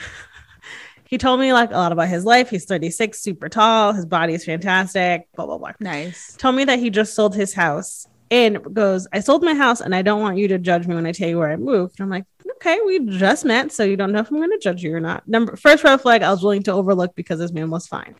he 1.04 1.18
told 1.18 1.40
me 1.40 1.52
like 1.52 1.70
a 1.70 1.74
lot 1.76 1.92
about 1.92 2.08
his 2.08 2.24
life. 2.24 2.50
He's 2.50 2.64
36, 2.66 3.18
super 3.20 3.48
tall. 3.48 3.92
His 3.92 4.06
body 4.06 4.34
is 4.34 4.44
fantastic. 4.44 5.28
Blah 5.34 5.46
blah 5.46 5.58
blah 5.58 5.72
Nice. 5.80 6.36
told 6.36 6.54
me 6.54 6.64
that 6.64 6.78
he 6.78 6.90
just 6.90 7.14
sold 7.14 7.34
his 7.34 7.52
house 7.52 8.06
and 8.30 8.62
goes, 8.74 9.08
I 9.12 9.20
sold 9.20 9.42
my 9.42 9.54
house 9.54 9.80
and 9.80 9.92
I 9.94 10.02
don't 10.02 10.20
want 10.20 10.38
you 10.38 10.46
to 10.48 10.58
judge 10.58 10.86
me 10.86 10.94
when 10.94 11.06
I 11.06 11.12
tell 11.12 11.28
you 11.28 11.38
where 11.38 11.50
I 11.50 11.56
moved. 11.56 11.98
And 11.98 12.04
I'm 12.04 12.10
like, 12.10 12.26
okay, 12.60 12.78
we 12.84 12.98
just 13.06 13.44
met, 13.44 13.72
so 13.72 13.84
you 13.84 13.96
don't 13.96 14.12
know 14.12 14.20
if 14.20 14.30
I'm 14.30 14.36
going 14.36 14.50
to 14.50 14.58
judge 14.58 14.82
you 14.82 14.94
or 14.94 15.00
not. 15.00 15.26
Number 15.26 15.56
first 15.56 15.82
red 15.84 16.00
flag 16.00 16.22
I 16.22 16.30
was 16.30 16.42
willing 16.42 16.62
to 16.64 16.72
overlook 16.72 17.14
because 17.14 17.38
this 17.38 17.52
man 17.52 17.70
was 17.70 17.86
fine. 17.86 18.14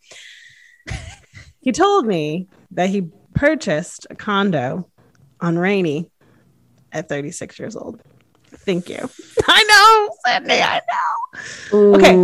he 1.61 1.73
told 1.73 2.07
me 2.07 2.49
that 2.73 2.89
he 2.89 3.09
purchased 3.35 4.07
a 4.11 4.15
condo 4.15 4.89
on 5.41 5.59
Rainey 5.59 6.11
at 6.93 7.09
36 7.09 7.59
years 7.59 7.77
old. 7.77 8.01
Thank 8.53 8.89
you. 8.89 8.99
I 9.47 9.63
know, 9.65 10.17
Sydney. 10.33 10.61
I 10.61 10.81
know. 11.73 11.95
Okay. 11.95 12.17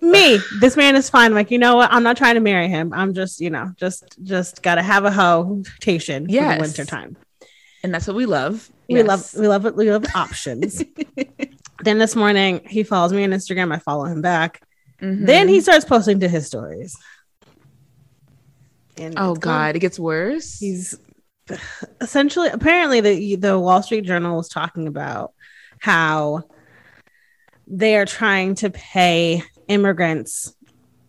Me, 0.00 0.38
this 0.60 0.76
man 0.76 0.96
is 0.96 1.10
fine. 1.10 1.34
Like, 1.34 1.50
you 1.50 1.58
know 1.58 1.76
what? 1.76 1.92
I'm 1.92 2.02
not 2.02 2.16
trying 2.16 2.34
to 2.34 2.40
marry 2.40 2.68
him. 2.68 2.92
I'm 2.94 3.12
just, 3.12 3.40
you 3.40 3.50
know, 3.50 3.72
just 3.76 4.16
just 4.22 4.62
gotta 4.62 4.82
have 4.82 5.04
a 5.04 5.10
hotation 5.10 6.26
Yes. 6.28 6.52
for 6.52 6.56
the 6.56 6.62
winter 6.62 6.84
time. 6.84 7.16
and 7.82 7.92
that's 7.92 8.06
what 8.06 8.16
we 8.16 8.24
love. 8.26 8.70
We 8.88 8.96
Yes. 8.96 9.06
love 9.06 9.40
we 9.40 9.48
love. 9.48 9.74
We 9.76 9.90
love 9.90 10.04
options. 10.14 10.82
then 11.82 11.98
this 11.98 12.16
morning 12.16 12.60
he 12.68 12.82
follows 12.82 13.12
me 13.12 13.24
on 13.24 13.30
Instagram. 13.30 13.72
I 13.74 13.78
follow 13.78 14.04
him 14.04 14.22
back. 14.22 14.62
Mhm. 15.02 15.26
Then 15.26 15.48
he 15.48 15.60
starts 15.60 15.84
posting 15.84 16.20
to 16.20 16.28
his 16.28 16.46
stories. 16.46 16.96
And 18.98 19.14
Oh 19.18 19.34
God, 19.34 19.76
it 19.76 19.80
gets 19.80 19.98
worse. 19.98 20.58
he's 20.58 20.98
essentially 22.00 22.48
apparently 22.48 23.00
the 23.00 23.36
the 23.36 23.58
Wall 23.58 23.82
Street 23.82 24.04
Journal 24.04 24.36
was 24.36 24.48
talking 24.48 24.88
about 24.88 25.32
how 25.78 26.42
they 27.68 27.96
are 27.96 28.06
trying 28.06 28.54
to 28.56 28.70
pay 28.70 29.42
immigrants 29.68 30.54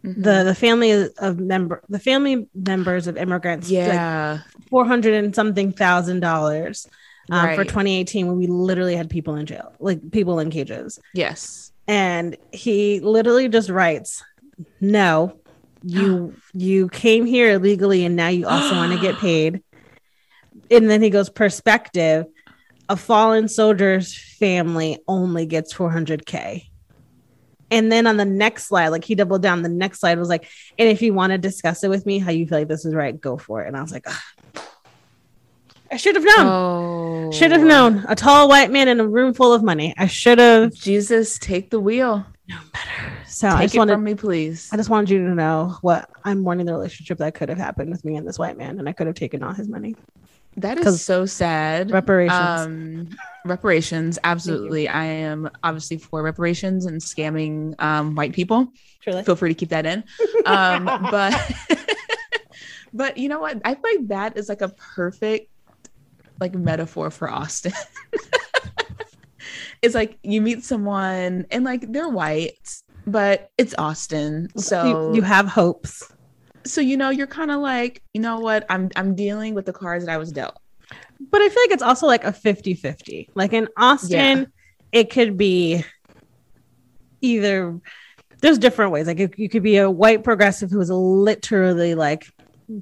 Mhm. 0.03 0.23
the 0.23 0.43
the 0.43 0.53
family 0.55 1.09
of 1.17 1.39
member 1.39 1.81
the 1.89 1.99
family 1.99 2.47
members 2.53 3.07
of 3.07 3.17
immigrants 3.17 3.67
like 3.67 3.73
yeah. 3.73 4.39
400 4.69 5.13
and 5.15 5.33
something 5.33 5.71
thousand 5.71 6.19
dollars 6.19 6.87
um, 7.31 7.55
for 7.55 7.63
2018 7.63 8.27
when 8.27 8.37
we 8.37 8.47
literally 8.47 8.95
had 8.95 9.09
people 9.09 9.35
in 9.35 9.45
jail 9.45 9.73
like 9.79 10.11
people 10.11 10.39
in 10.39 10.49
cages 10.49 10.99
yes. 11.13 11.71
and 11.87 12.37
he 12.51 12.99
literally 12.99 13.49
just 13.49 13.69
writes 13.69 14.23
no 14.79 15.37
you 15.83 16.35
you 16.53 16.89
came 16.89 17.25
here 17.25 17.51
illegally 17.51 18.05
and 18.05 18.15
now 18.15 18.27
you 18.27 18.47
also 18.47 18.75
want 18.75 18.93
to 18.93 18.99
get 18.99 19.15
paid 19.19 19.61
and 20.71 20.89
then 20.89 21.01
he 21.01 21.09
goes 21.09 21.29
perspective 21.29 22.25
a 22.89 22.95
fallen 22.95 23.47
soldier's 23.47 24.17
family 24.17 24.97
only 25.07 25.45
gets 25.45 25.73
400k 25.73 26.67
and 27.69 27.91
then 27.91 28.07
on 28.07 28.15
the 28.15 28.25
next 28.25 28.65
slide 28.65 28.89
like 28.89 29.03
he 29.03 29.15
doubled 29.15 29.41
down 29.41 29.61
the 29.61 29.69
next 29.69 29.99
slide 29.99 30.17
was 30.17 30.29
like 30.29 30.47
and 30.77 30.87
if 30.87 31.01
you 31.01 31.13
want 31.13 31.31
to 31.31 31.37
discuss 31.37 31.83
it 31.83 31.89
with 31.89 32.05
me 32.05 32.19
how 32.19 32.31
you 32.31 32.47
feel 32.47 32.59
like 32.59 32.67
this 32.67 32.85
is 32.85 32.93
right 32.93 33.19
go 33.19 33.37
for 33.37 33.63
it 33.63 33.67
and 33.67 33.75
i 33.75 33.81
was 33.81 33.91
like 33.91 34.07
"Ugh. 34.07 34.15
I 35.91 35.97
should 35.97 36.15
have 36.15 36.23
known 36.23 36.45
Oh, 36.47 37.31
should 37.31 37.51
have 37.51 37.61
known 37.63 38.05
a 38.07 38.15
tall 38.15 38.47
white 38.49 38.71
man 38.71 38.87
in 38.87 38.99
a 38.99 39.07
room 39.07 39.33
full 39.33 39.53
of 39.53 39.63
money 39.63 39.93
i 39.97 40.07
should 40.07 40.39
have 40.39 40.73
Jesus, 40.73 41.37
take 41.39 41.69
the 41.69 41.79
wheel. 41.79 42.25
No 42.49 42.57
better 42.73 43.13
so 43.27 43.49
i 43.49 43.51
Take 43.51 43.61
just 43.65 43.75
it 43.75 43.77
wanted 43.79 43.93
from 43.93 44.03
me, 44.03 44.15
please. 44.15 44.69
I 44.71 44.77
just 44.77 44.89
wanted 44.89 45.09
you 45.11 45.19
to 45.27 45.35
know 45.35 45.77
what 45.81 46.09
I'm 46.23 46.39
mourning 46.39 46.65
the 46.65 46.73
relationship 46.73 47.19
that 47.19 47.35
could 47.35 47.49
have 47.49 47.57
happened 47.59 47.91
with 47.91 48.03
me 48.03 48.15
and 48.15 48.27
this 48.27 48.39
white 48.39 48.57
man, 48.57 48.79
and 48.79 48.89
I 48.89 48.93
could 48.93 49.05
have 49.05 49.15
taken 49.15 49.43
all 49.43 49.53
his 49.53 49.67
money. 49.67 49.95
That 50.55 50.79
is 50.79 51.03
so 51.03 51.27
sad. 51.27 51.91
Reparations. 51.91 52.39
Um, 52.39 53.09
reparations, 53.45 54.17
absolutely. 54.23 54.87
I 54.87 55.03
am 55.03 55.51
obviously 55.61 55.97
for 55.97 56.23
reparations 56.23 56.87
and 56.87 56.99
scamming 56.99 57.79
um, 57.79 58.15
white 58.15 58.33
people. 58.33 58.69
Truly. 59.01 59.23
Feel 59.23 59.35
free 59.35 59.49
to 59.49 59.55
keep 59.55 59.69
that 59.69 59.85
in. 59.85 60.03
Um, 60.47 60.85
but 61.11 61.51
but 62.93 63.17
you 63.19 63.29
know 63.29 63.39
what? 63.39 63.61
I 63.63 63.75
feel 63.75 63.83
like 63.99 64.07
that 64.07 64.35
is 64.37 64.49
like 64.49 64.61
a 64.63 64.69
perfect 64.69 65.51
like 66.39 66.55
metaphor 66.55 67.11
for 67.11 67.29
Austin. 67.29 67.73
it's 69.81 69.95
like 69.95 70.17
you 70.23 70.41
meet 70.41 70.63
someone 70.63 71.45
and 71.51 71.63
like 71.63 71.91
they're 71.91 72.09
white, 72.09 72.57
but 73.05 73.51
it's 73.57 73.75
Austin. 73.77 74.49
So 74.57 75.09
you, 75.11 75.17
you 75.17 75.21
have 75.21 75.47
hopes. 75.47 76.11
so 76.65 76.81
you 76.81 76.97
know 76.97 77.09
you're 77.09 77.27
kind 77.27 77.51
of 77.51 77.59
like 77.61 78.01
you 78.13 78.19
know 78.21 78.39
what 78.39 78.65
i'm 78.69 78.89
i'm 78.97 79.15
dealing 79.15 79.53
with 79.53 79.65
the 79.65 79.71
cards 79.71 80.05
that 80.05 80.11
i 80.11 80.17
was 80.17 80.31
dealt 80.33 80.57
But 81.31 81.41
I 81.41 81.47
feel 81.49 81.63
like 81.63 81.71
it's 81.71 81.81
also 81.83 82.07
like 82.07 82.23
a 82.25 82.33
50 82.33 82.73
50. 82.75 83.29
Like 83.35 83.53
in 83.53 83.67
Austin, 83.77 84.47
it 84.91 85.09
could 85.09 85.37
be 85.37 85.83
either 87.21 87.79
there's 88.41 88.57
different 88.59 88.91
ways. 88.91 89.07
Like 89.07 89.19
it, 89.19 89.39
you 89.39 89.49
could 89.49 89.63
be 89.63 89.77
a 89.77 89.89
white 89.89 90.23
progressive 90.23 90.69
who 90.69 90.79
is 90.81 90.89
literally 90.91 91.95
like 91.95 92.27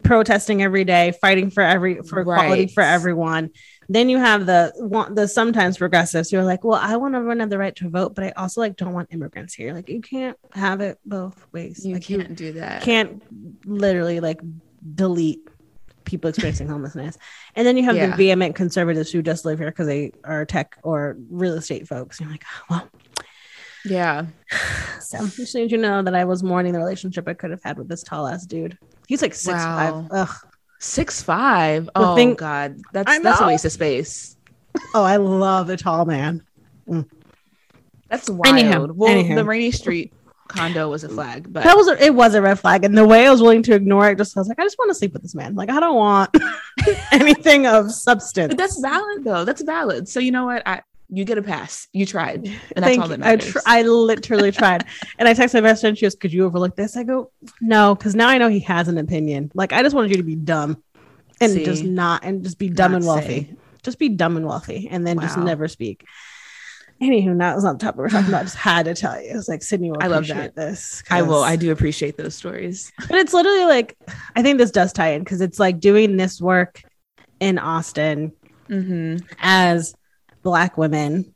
protesting 0.04 0.62
every 0.64 0.84
day, 0.84 1.14
fighting 1.22 1.50
for 1.50 1.62
every 1.62 2.02
for 2.02 2.20
equality 2.22 2.64
Right. 2.64 2.72
for 2.72 2.82
everyone. 2.84 3.52
Then 3.88 4.10
you 4.10 4.18
have 4.18 4.46
the 4.48 4.74
want 4.78 5.16
the 5.16 5.28
sometimes 5.28 5.78
progressives 5.78 6.32
who 6.32 6.38
are 6.40 6.44
like, 6.44 6.64
well, 6.64 6.80
I 6.82 6.98
want 6.98 7.14
everyone 7.16 7.38
to 7.38 7.44
have 7.44 7.50
the 7.52 7.58
right 7.60 7.76
to 7.78 7.90
vote, 7.90 8.16
but 8.16 8.24
I 8.24 8.32
also 8.32 8.62
like 8.62 8.76
don't 8.78 8.94
want 8.94 9.10
immigrants 9.14 9.54
here. 9.54 9.74
Like 9.74 9.90
you 9.90 10.02
can't 10.02 10.38
have 10.54 10.82
it 10.82 10.98
both 11.06 11.46
ways. 11.52 11.86
you 11.86 11.94
like 11.96 12.04
can't 12.04 12.36
do 12.36 12.54
that 12.54 12.82
can't 12.82 13.22
literally 13.66 14.20
like 14.20 14.40
delete 14.96 15.40
people 16.04 16.30
experiencing 16.30 16.68
homelessness. 16.68 17.18
And 17.56 17.66
then 17.66 17.78
you 17.78 17.84
have 17.84 17.96
Yeah. 17.96 18.12
the 18.12 18.16
vehement 18.16 18.56
conservatives 18.56 19.12
who 19.12 19.22
just 19.22 19.46
live 19.46 19.60
here 19.60 19.70
because 19.70 19.88
they 19.88 20.12
are 20.24 20.46
tech 20.46 20.78
or 20.84 21.18
real 21.30 21.54
estate 21.56 21.88
folks. 21.88 22.20
You're 22.20 22.30
like, 22.30 22.44
oh, 22.48 22.64
well, 22.70 22.90
yeah 23.88 24.26
so 25.00 25.28
just 25.28 25.54
need 25.54 25.72
you 25.72 25.78
to 25.78 25.84
know 25.84 26.02
that 26.02 26.16
I 26.16 26.26
was 26.26 26.42
mourning 26.42 26.74
the 26.74 26.80
relationship 26.80 27.28
I 27.28 27.36
could 27.36 27.52
have 27.52 27.62
had 27.64 27.78
with 27.78 27.88
this 27.88 28.02
tall 28.02 28.28
ass 28.28 28.44
dude. 28.48 28.80
He's 29.08 29.22
like 29.22 29.34
six 29.34 29.58
Wow. 29.58 30.08
five. 30.10 30.12
Ugh. 30.30 30.36
six 30.80 31.22
five. 31.22 31.90
Oh 31.96 32.16
thing- 32.16 32.36
god 32.36 32.80
that's 32.94 33.10
I 33.10 33.20
that's 33.20 33.42
a 33.42 33.48
waste 33.48 33.66
of 33.66 33.72
space 33.72 34.36
Oh, 34.94 35.04
I 35.04 35.16
love 35.18 35.70
a 35.70 35.78
tall 35.78 36.06
man. 36.06 36.44
Mm. 36.88 37.10
that's 38.10 38.30
wild 38.30 38.48
Anyhow, 38.58 38.88
well 38.94 39.10
anyhow. 39.10 39.36
the 39.36 39.46
Rainey 39.46 39.72
street 39.72 40.14
condo 40.48 40.90
was 40.90 41.04
a 41.04 41.10
flag 41.10 41.52
but 41.52 41.64
That 41.64 41.76
was 41.76 41.88
a, 41.88 42.04
it 42.04 42.14
was 42.14 42.36
a 42.36 42.42
red 42.42 42.60
flag, 42.60 42.84
and 42.84 42.96
the 42.96 43.06
way 43.08 43.26
I 43.26 43.32
was 43.32 43.42
willing 43.42 43.64
to 43.64 43.74
ignore 43.74 44.10
it, 44.10 44.18
just 44.20 44.38
I 44.38 44.42
was 44.42 44.48
like, 44.48 44.60
I 44.60 44.64
just 44.64 44.78
want 44.78 44.90
to 44.92 44.96
sleep 44.96 45.14
with 45.14 45.24
this 45.24 45.34
man. 45.34 45.56
Like 45.56 45.70
I 45.72 45.80
don't 45.80 45.96
want 45.96 46.30
anything 47.12 47.66
of 47.66 47.92
substance. 47.92 48.50
but 48.50 48.58
that's 48.58 48.80
valid 48.80 49.24
though 49.24 49.44
that's 49.46 49.62
valid 49.64 50.08
so 50.08 50.20
you 50.20 50.32
know 50.32 50.46
what 50.46 50.62
i 50.68 50.82
you 51.10 51.24
get 51.24 51.38
a 51.38 51.42
pass 51.42 51.88
you 51.94 52.06
tried 52.06 52.46
and 52.46 52.84
that's 52.84 52.86
Thank 52.86 53.02
all 53.02 53.08
that 53.10 53.20
you. 53.20 53.26
I, 53.26 53.30
matters 53.36 53.52
tr- 53.52 53.60
I 53.66 53.82
literally 53.84 54.52
tried. 54.52 54.86
and 55.20 55.28
I 55.28 55.34
texted 55.34 55.56
my 55.56 55.62
best 55.62 55.82
friend. 55.82 55.98
She 55.98 56.06
goes, 56.06 56.16
Could 56.16 56.34
you 56.34 56.46
overlook 56.46 56.76
this? 56.76 56.98
I 56.98 57.04
go, 57.04 57.32
No, 57.62 57.94
because 57.96 58.16
now 58.16 58.28
I 58.28 58.38
know 58.38 58.50
he 58.50 58.60
has 58.62 58.88
an 58.88 58.98
opinion. 58.98 59.52
Like, 59.54 59.72
I 59.72 59.84
just 59.84 59.96
wanted 59.96 60.12
you 60.12 60.18
to 60.18 60.24
be 60.24 60.36
dumb 60.36 60.82
and 61.42 61.52
See? 61.52 61.66
just 61.66 61.84
not, 61.84 62.24
and 62.24 62.44
just 62.44 62.58
be 62.58 62.70
dumb 62.70 62.96
and 62.96 63.06
wealthy. 63.06 63.28
say. 63.28 63.56
Just 63.84 64.00
be 64.00 64.10
dumb 64.10 64.36
and 64.36 64.46
wealthy 64.48 64.88
and 64.90 65.06
then 65.06 65.20
just 65.20 65.38
never 65.38 65.68
speak. 65.68 66.06
Anywho, 67.02 67.38
that 67.40 67.54
was 67.56 67.64
not 67.66 67.78
the 67.78 67.86
topic 67.86 67.98
we're 68.00 68.10
talking 68.10 68.30
about. 68.30 68.42
I 68.42 68.44
just 68.46 68.56
had 68.56 68.86
to 68.86 68.96
tell 68.96 69.22
you. 69.22 69.30
It 69.32 69.36
was 69.36 69.50
like, 69.50 69.62
Sydney 69.62 69.92
will 69.92 70.02
I 70.02 70.08
love 70.08 70.24
appreciate 70.24 70.56
this. 70.56 71.04
i 71.10 71.22
will. 71.22 71.44
i 71.44 71.56
do 71.58 71.72
appreciate 71.72 72.18
those 72.18 72.34
stories 72.36 72.92
But 73.08 73.18
it's 73.18 73.34
literally 73.34 73.66
like, 73.66 73.98
I 74.36 74.42
think 74.42 74.58
this 74.58 74.72
does 74.72 74.94
tie 74.94 75.10
in 75.10 75.20
because 75.24 75.42
it's 75.42 75.60
like 75.60 75.80
doing 75.80 76.18
this 76.18 76.42
work 76.42 76.82
in 77.40 77.60
Austin 77.60 78.32
mm-hmm 78.70 79.18
as 79.40 79.94
Black 80.46 80.78
women 80.78 81.34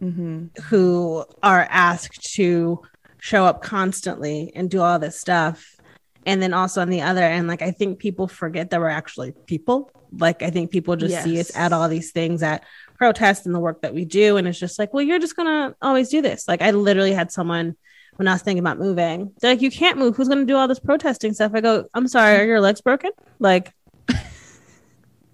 mm-hmm 0.00 0.46
who 0.64 1.24
are 1.42 1.66
asked 1.70 2.34
to 2.34 2.80
show 3.18 3.44
up 3.44 3.62
constantly 3.62 4.50
and 4.54 4.68
do 4.70 4.80
all 4.80 4.98
this 4.98 5.18
stuff. 5.18 5.76
And 6.26 6.42
then 6.42 6.52
also 6.52 6.80
on 6.80 6.90
the 6.90 7.02
other 7.02 7.22
end, 7.22 7.46
like 7.46 7.62
I 7.62 7.70
think 7.70 7.98
people 7.98 8.26
forget 8.26 8.70
that 8.70 8.80
we're 8.80 8.88
actually 8.88 9.32
people. 9.46 9.90
Like 10.16 10.42
I 10.42 10.50
think 10.50 10.70
people 10.70 10.96
just 10.96 11.22
see 11.22 11.38
us 11.38 11.54
at 11.56 11.72
all 11.72 11.88
these 11.88 12.10
things 12.10 12.42
at 12.42 12.64
protest 12.96 13.46
and 13.46 13.54
the 13.54 13.60
work 13.60 13.82
that 13.82 13.94
we 13.94 14.04
do. 14.04 14.36
And 14.38 14.48
it's 14.48 14.58
just 14.58 14.78
like, 14.78 14.92
well, 14.92 15.04
you're 15.04 15.18
just 15.18 15.36
gonna 15.36 15.74
always 15.80 16.08
do 16.08 16.20
this. 16.20 16.48
Like 16.48 16.62
I 16.62 16.72
literally 16.72 17.12
had 17.12 17.30
someone 17.30 17.76
when 18.16 18.28
I 18.28 18.32
was 18.32 18.42
thinking 18.42 18.58
about 18.58 18.78
moving, 18.78 19.32
they're 19.40 19.52
like, 19.52 19.62
you 19.62 19.70
can't 19.70 19.98
move. 19.98 20.16
Who's 20.16 20.28
gonna 20.28 20.44
do 20.44 20.56
all 20.56 20.68
this 20.68 20.80
protesting 20.80 21.32
stuff? 21.32 21.52
I 21.54 21.60
go, 21.60 21.86
I'm 21.94 22.08
sorry, 22.08 22.38
are 22.38 22.44
your 22.44 22.60
legs 22.60 22.80
broken? 22.80 23.12
Like 23.38 23.72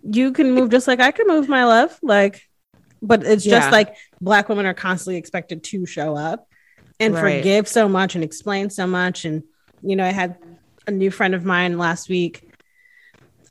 you 0.02 0.32
can 0.32 0.52
move 0.52 0.70
just 0.70 0.86
like 0.86 1.00
I 1.00 1.10
can 1.10 1.26
move, 1.26 1.48
my 1.48 1.64
love. 1.64 1.98
Like, 2.02 2.47
but 3.02 3.24
it's 3.24 3.44
just 3.44 3.66
Yeah. 3.66 3.70
like 3.70 3.96
black 4.20 4.48
women 4.48 4.66
are 4.66 4.74
constantly 4.74 5.16
expected 5.18 5.62
to 5.64 5.86
show 5.86 6.16
up 6.16 6.46
and 7.00 7.14
Right. 7.14 7.36
forgive 7.36 7.68
so 7.68 7.88
much 7.88 8.14
and 8.14 8.24
explain 8.24 8.70
so 8.70 8.86
much. 8.86 9.24
And 9.24 9.42
you 9.82 9.96
know, 9.96 10.04
I 10.04 10.10
had 10.12 10.36
a 10.86 10.90
new 10.90 11.10
friend 11.10 11.34
of 11.34 11.44
mine 11.44 11.78
last 11.78 12.08
week. 12.08 12.42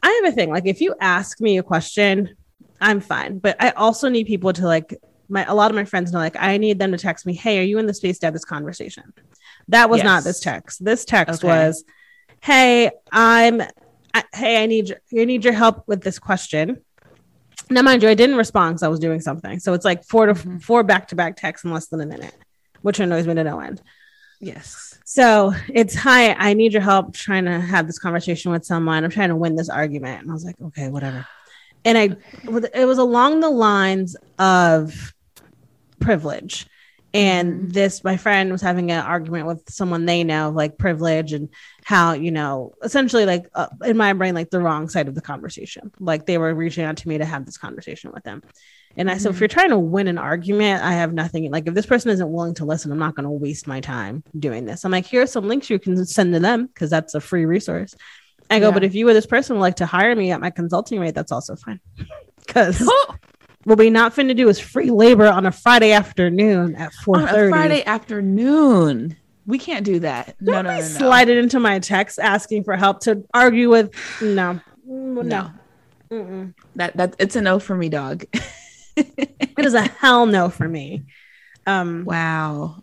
I 0.04 0.22
have 0.24 0.32
a 0.34 0.36
thing 0.36 0.50
like 0.50 0.68
if 0.68 0.82
you 0.82 0.96
ask 1.00 1.40
me 1.42 1.58
a 1.58 1.64
question, 1.64 2.36
I'm 2.80 3.00
fine, 3.00 3.40
but 3.40 3.56
I 3.60 3.72
also 3.72 4.10
need 4.10 4.28
people 4.28 4.54
to 4.54 4.66
like 4.66 4.96
my 5.30 5.44
a 5.46 5.56
lot 5.56 5.72
of 5.72 5.76
my 5.76 5.86
friends 5.86 6.12
know 6.12 6.20
like 6.20 6.36
I 6.38 6.58
need 6.58 6.80
them 6.80 6.92
to 6.92 6.98
text 6.98 7.26
me, 7.26 7.34
"Hey, 7.34 7.60
are 7.60 7.64
you 7.64 7.80
in 7.80 7.86
the 7.88 7.94
space 7.94 8.20
to 8.20 8.28
have 8.28 8.34
this 8.34 8.46
conversation?" 8.46 9.14
That 9.70 9.90
was 9.90 10.04
not 10.04 10.24
this 10.24 10.40
text. 10.40 10.84
This 10.84 11.04
text 11.06 11.44
Okay. 11.44 11.48
was, 11.48 11.84
"Hey, 12.42 12.92
I'm 13.12 13.62
I, 14.14 14.24
hey, 14.34 14.64
I 14.64 14.66
need 14.68 14.96
I 15.18 15.26
need 15.26 15.44
your 15.44 15.54
help 15.54 15.84
with 15.88 16.02
this 16.02 16.20
question." 16.20 16.84
Now, 17.70 17.82
mind 17.82 18.02
you, 18.04 18.10
I 18.10 18.14
didn't 18.14 18.38
respond 18.38 18.76
because 18.76 18.84
I 18.84 18.88
was 18.88 19.00
doing 19.00 19.20
something. 19.20 19.60
So 19.60 19.74
it's 19.74 19.86
like 19.86 20.04
four 20.06 20.26
to 20.28 20.34
Mhm. 20.34 20.62
four 20.62 20.84
back 20.84 21.08
to 21.10 21.16
back 21.16 21.36
texts 21.36 21.66
in 21.66 21.72
less 21.72 21.88
than 21.88 22.02
a 22.02 22.06
minute, 22.06 22.34
which 22.82 23.00
annoys 23.00 23.28
me 23.28 23.34
to 23.36 23.44
no 23.44 23.60
end. 23.60 23.82
yes 24.40 25.00
So 25.04 25.54
it's 25.74 25.96
hi, 25.96 26.34
I 26.34 26.54
need 26.54 26.72
your 26.74 26.82
help 26.82 27.14
trying 27.14 27.46
to 27.46 27.60
have 27.60 27.88
this 27.88 27.98
conversation 28.00 28.52
with 28.52 28.66
someone. 28.66 29.04
I'm 29.04 29.10
trying 29.10 29.30
to 29.30 29.36
win 29.36 29.56
this 29.56 29.70
argument. 29.70 30.22
And 30.22 30.30
I 30.30 30.34
was 30.34 30.44
like, 30.46 30.56
okay, 30.62 30.90
whatever. 30.90 31.26
And 31.86 31.98
I, 31.98 32.10
it 32.74 32.86
was 32.86 32.98
along 32.98 33.40
the 33.40 33.50
lines 33.50 34.16
of 34.38 35.14
privilege. 36.00 36.68
And 37.14 37.72
this, 37.72 38.04
my 38.04 38.18
friend 38.18 38.52
was 38.52 38.62
having 38.62 38.92
an 38.92 39.04
argument 39.04 39.48
with 39.48 39.70
someone 39.70 40.06
they 40.06 40.24
know, 40.24 40.52
like 40.54 40.78
privilege 40.78 41.34
and 41.34 41.50
how, 41.84 42.14
you 42.14 42.32
know, 42.32 42.74
essentially, 42.84 43.26
like 43.26 43.48
uh, 43.56 43.68
in 43.86 43.98
my 43.98 44.14
brain, 44.14 44.36
like 44.36 44.50
the 44.50 44.60
wrong 44.60 44.90
side 44.90 45.08
of 45.08 45.16
the 45.16 45.22
conversation. 45.22 45.92
Like 46.00 46.26
they 46.26 46.38
were 46.38 46.54
reaching 46.54 46.84
out 46.84 46.98
to 46.98 47.08
me 47.08 47.18
to 47.18 47.26
have 47.26 47.46
this 47.46 47.58
conversation 47.58 48.12
with 48.14 48.24
them. 48.24 48.44
And 48.98 49.12
I 49.12 49.18
said, 49.18 49.32
if 49.32 49.40
you're 49.40 49.48
trying 49.48 49.70
to 49.70 49.78
win 49.78 50.08
an 50.08 50.18
argument, 50.18 50.84
I 50.84 50.94
have 50.94 51.14
nothing. 51.14 51.52
Like, 51.52 51.68
if 51.68 51.76
this 51.76 51.86
person 51.86 52.10
isn't 52.10 52.32
willing 52.32 52.56
to 52.56 52.66
listen, 52.66 52.92
I'm 52.92 52.98
not 52.98 53.16
going 53.16 53.26
to 53.26 53.30
waste 53.30 53.68
my 53.68 53.80
time 53.80 54.24
doing 54.38 54.66
this. 54.66 54.84
I'm 54.84 54.92
like, 54.92 55.06
here 55.06 55.22
are 55.22 55.28
some 55.28 55.48
links 55.48 55.70
you 55.70 55.78
can 55.78 56.04
send 56.04 56.34
to 56.34 56.40
them 56.40 56.66
because 56.66 56.90
that's 56.90 57.14
a 57.14 57.22
free 57.22 57.46
resource. 57.46 57.94
I 58.50 58.60
go, 58.60 58.70
Yeah. 58.70 58.74
but 58.74 58.84
if 58.84 58.96
you 58.96 59.08
or 59.08 59.14
this 59.14 59.28
person 59.28 59.56
would 59.56 59.62
like 59.62 59.76
to 59.76 59.86
hire 59.86 60.16
me 60.16 60.32
at 60.32 60.42
my 60.42 60.50
consulting 60.50 61.00
rate, 61.00 61.14
that's 61.16 61.32
also 61.32 61.56
fine. 61.56 61.80
Because 62.48 62.80
what 63.68 63.78
we 63.78 63.90
not 63.90 64.16
finna 64.16 64.34
do 64.34 64.48
is 64.48 64.62
free 64.62 64.90
labor 64.90 65.28
on 65.28 65.46
a 65.46 65.52
Friday 65.52 65.92
afternoon 65.92 66.74
at 66.76 66.94
on 67.06 67.24
a 67.24 67.28
4:30. 67.28 67.50
Friday 67.50 67.84
afternoon. 67.84 69.18
We 69.46 69.60
can't 69.60 69.86
do 69.86 70.00
that. 70.00 70.36
No, 70.40 70.54
Don't 70.54 70.66
no, 70.66 70.72
no, 70.72 70.78
no. 70.78 70.82
slide 70.82 71.28
it 71.28 71.38
into 71.38 71.60
my 71.60 71.80
text 71.80 72.18
asking 72.18 72.64
for 72.64 72.78
help 72.78 73.02
to 73.02 73.26
argue 73.34 73.70
with. 73.70 73.92
No, 74.22 74.62
no, 74.86 75.52
No. 76.10 76.54
That 76.78 76.96
that 76.96 77.16
it's 77.20 77.36
a 77.36 77.42
no 77.42 77.60
for 77.60 77.76
me, 77.76 77.90
dog. 77.90 78.24
it 78.96 79.66
is 79.66 79.74
a 79.74 79.82
hell 79.82 80.26
no 80.26 80.48
for 80.50 80.68
me. 80.70 81.04
Um, 81.66 82.06
wow. 82.06 82.82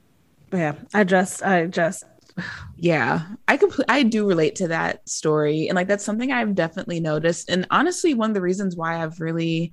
yeah, 0.53 0.75
I 0.93 1.05
just, 1.05 1.43
I 1.43 1.65
just, 1.65 2.05
Yeah, 2.77 3.23
I 3.49 3.57
compl- 3.57 3.87
I 3.89 4.03
do 4.03 4.29
relate 4.29 4.57
to 4.57 4.69
that 4.69 5.09
story, 5.09 5.69
and 5.69 5.77
like 5.77 5.89
that's 5.89 6.05
something 6.05 6.31
I've 6.31 6.55
definitely 6.55 7.01
noticed. 7.01 7.49
And 7.49 7.67
honestly, 7.71 8.13
one 8.13 8.29
of 8.29 8.35
the 8.35 8.43
reasons 8.43 8.77
why 8.77 9.03
I've 9.03 9.19
really, 9.19 9.73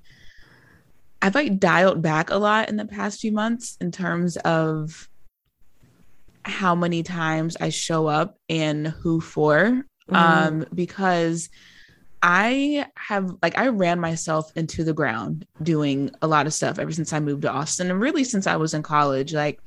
I've 1.21 1.35
like 1.35 1.59
dialed 1.59 2.01
back 2.01 2.29
a 2.29 2.37
lot 2.37 2.69
in 2.69 2.77
the 2.77 2.85
past 2.85 3.19
few 3.19 3.31
months 3.31 3.77
in 3.79 3.91
terms 3.91 4.37
of 4.37 5.07
how 6.43 6.73
many 6.73 7.03
times 7.03 7.55
I 7.61 7.69
show 7.69 8.07
up 8.07 8.37
and 8.49 8.87
who 8.87 9.21
for, 9.21 9.85
um, 10.09 10.65
because 10.73 11.49
I 12.23 12.85
have 12.97 13.35
like 13.41 13.57
I 13.57 13.67
ran 13.67 13.99
myself 13.99 14.51
into 14.55 14.83
the 14.83 14.93
ground 14.93 15.45
doing 15.61 16.11
a 16.21 16.27
lot 16.27 16.47
of 16.47 16.53
stuff 16.53 16.79
ever 16.79 16.91
since 16.91 17.13
I 17.13 17.19
moved 17.19 17.43
to 17.43 17.51
Austin, 17.51 17.91
and 17.91 17.99
really 17.99 18.23
since 18.23 18.47
I 18.47 18.55
was 18.55 18.73
in 18.73 18.83
college. 18.83 19.33
Like 19.33 19.59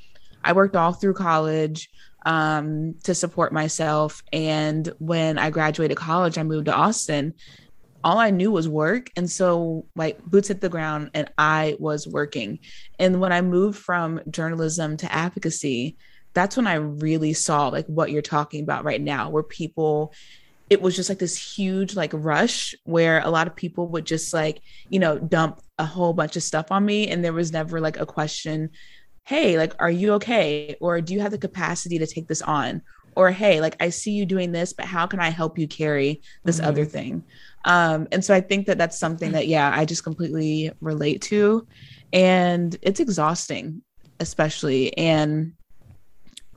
I 0.42 0.52
worked 0.52 0.76
all 0.76 0.92
through 0.92 1.14
college 1.14 1.88
um, 2.26 2.94
to 3.04 3.14
support 3.14 3.52
myself. 3.52 4.22
And 4.32 4.92
when 4.98 5.38
I 5.38 5.50
graduated 5.50 5.96
college, 5.96 6.38
I 6.38 6.42
moved 6.42 6.66
to 6.66 6.74
Austin. 6.74 7.34
All 8.04 8.18
I 8.18 8.30
knew 8.30 8.52
was 8.52 8.68
work. 8.68 9.10
And 9.16 9.30
so, 9.30 9.86
like, 9.96 10.22
boots 10.24 10.48
hit 10.48 10.60
the 10.60 10.68
ground, 10.68 11.10
and 11.14 11.30
I 11.38 11.76
was 11.80 12.06
working. 12.06 12.60
And 12.98 13.20
when 13.20 13.32
I 13.32 13.40
moved 13.40 13.78
from 13.78 14.20
journalism 14.30 14.96
to 14.98 15.12
advocacy, 15.12 15.96
that's 16.34 16.56
when 16.56 16.66
I 16.66 16.74
really 16.74 17.32
saw 17.32 17.68
like 17.68 17.86
what 17.86 18.10
you're 18.10 18.20
talking 18.20 18.62
about 18.62 18.84
right 18.84 19.00
now, 19.00 19.30
where 19.30 19.44
people, 19.44 20.12
it 20.68 20.82
was 20.82 20.96
just 20.96 21.08
like 21.08 21.20
this 21.20 21.56
huge 21.56 21.94
like 21.94 22.10
rush 22.12 22.74
where 22.84 23.20
a 23.20 23.30
lot 23.30 23.46
of 23.46 23.54
people 23.54 23.88
would 23.88 24.04
just 24.04 24.34
like, 24.34 24.60
you 24.90 24.98
know, 24.98 25.16
dump 25.18 25.60
a 25.78 25.84
whole 25.84 26.12
bunch 26.12 26.36
of 26.36 26.42
stuff 26.42 26.72
on 26.72 26.84
me. 26.84 27.08
And 27.08 27.24
there 27.24 27.32
was 27.32 27.52
never 27.52 27.80
like 27.80 27.98
a 27.98 28.06
question 28.06 28.70
hey 29.26 29.56
like 29.56 29.72
are 29.78 29.90
you 29.90 30.12
okay 30.12 30.76
or 30.80 31.00
do 31.00 31.14
you 31.14 31.20
have 31.20 31.32
the 31.32 31.38
capacity 31.38 31.98
to 31.98 32.06
take 32.06 32.28
this 32.28 32.42
on 32.42 32.82
or 33.16 33.30
hey 33.30 33.60
like 33.60 33.76
i 33.80 33.88
see 33.88 34.12
you 34.12 34.26
doing 34.26 34.52
this 34.52 34.72
but 34.72 34.86
how 34.86 35.06
can 35.06 35.20
i 35.20 35.28
help 35.30 35.58
you 35.58 35.66
carry 35.68 36.20
this 36.44 36.60
Mhm. 36.60 36.66
other 36.66 36.84
thing? 36.84 37.24
Um 37.64 38.08
and 38.12 38.24
so 38.24 38.34
i 38.34 38.40
think 38.40 38.66
that 38.66 38.78
that's 38.78 38.98
something 38.98 39.32
that 39.32 39.48
yeah 39.48 39.72
i 39.74 39.84
just 39.84 40.04
completely 40.04 40.70
relate 40.80 41.22
to. 41.22 41.66
And 42.12 42.76
it's 42.82 43.00
exhausting 43.00 43.82
especially. 44.20 44.96
And 44.96 45.52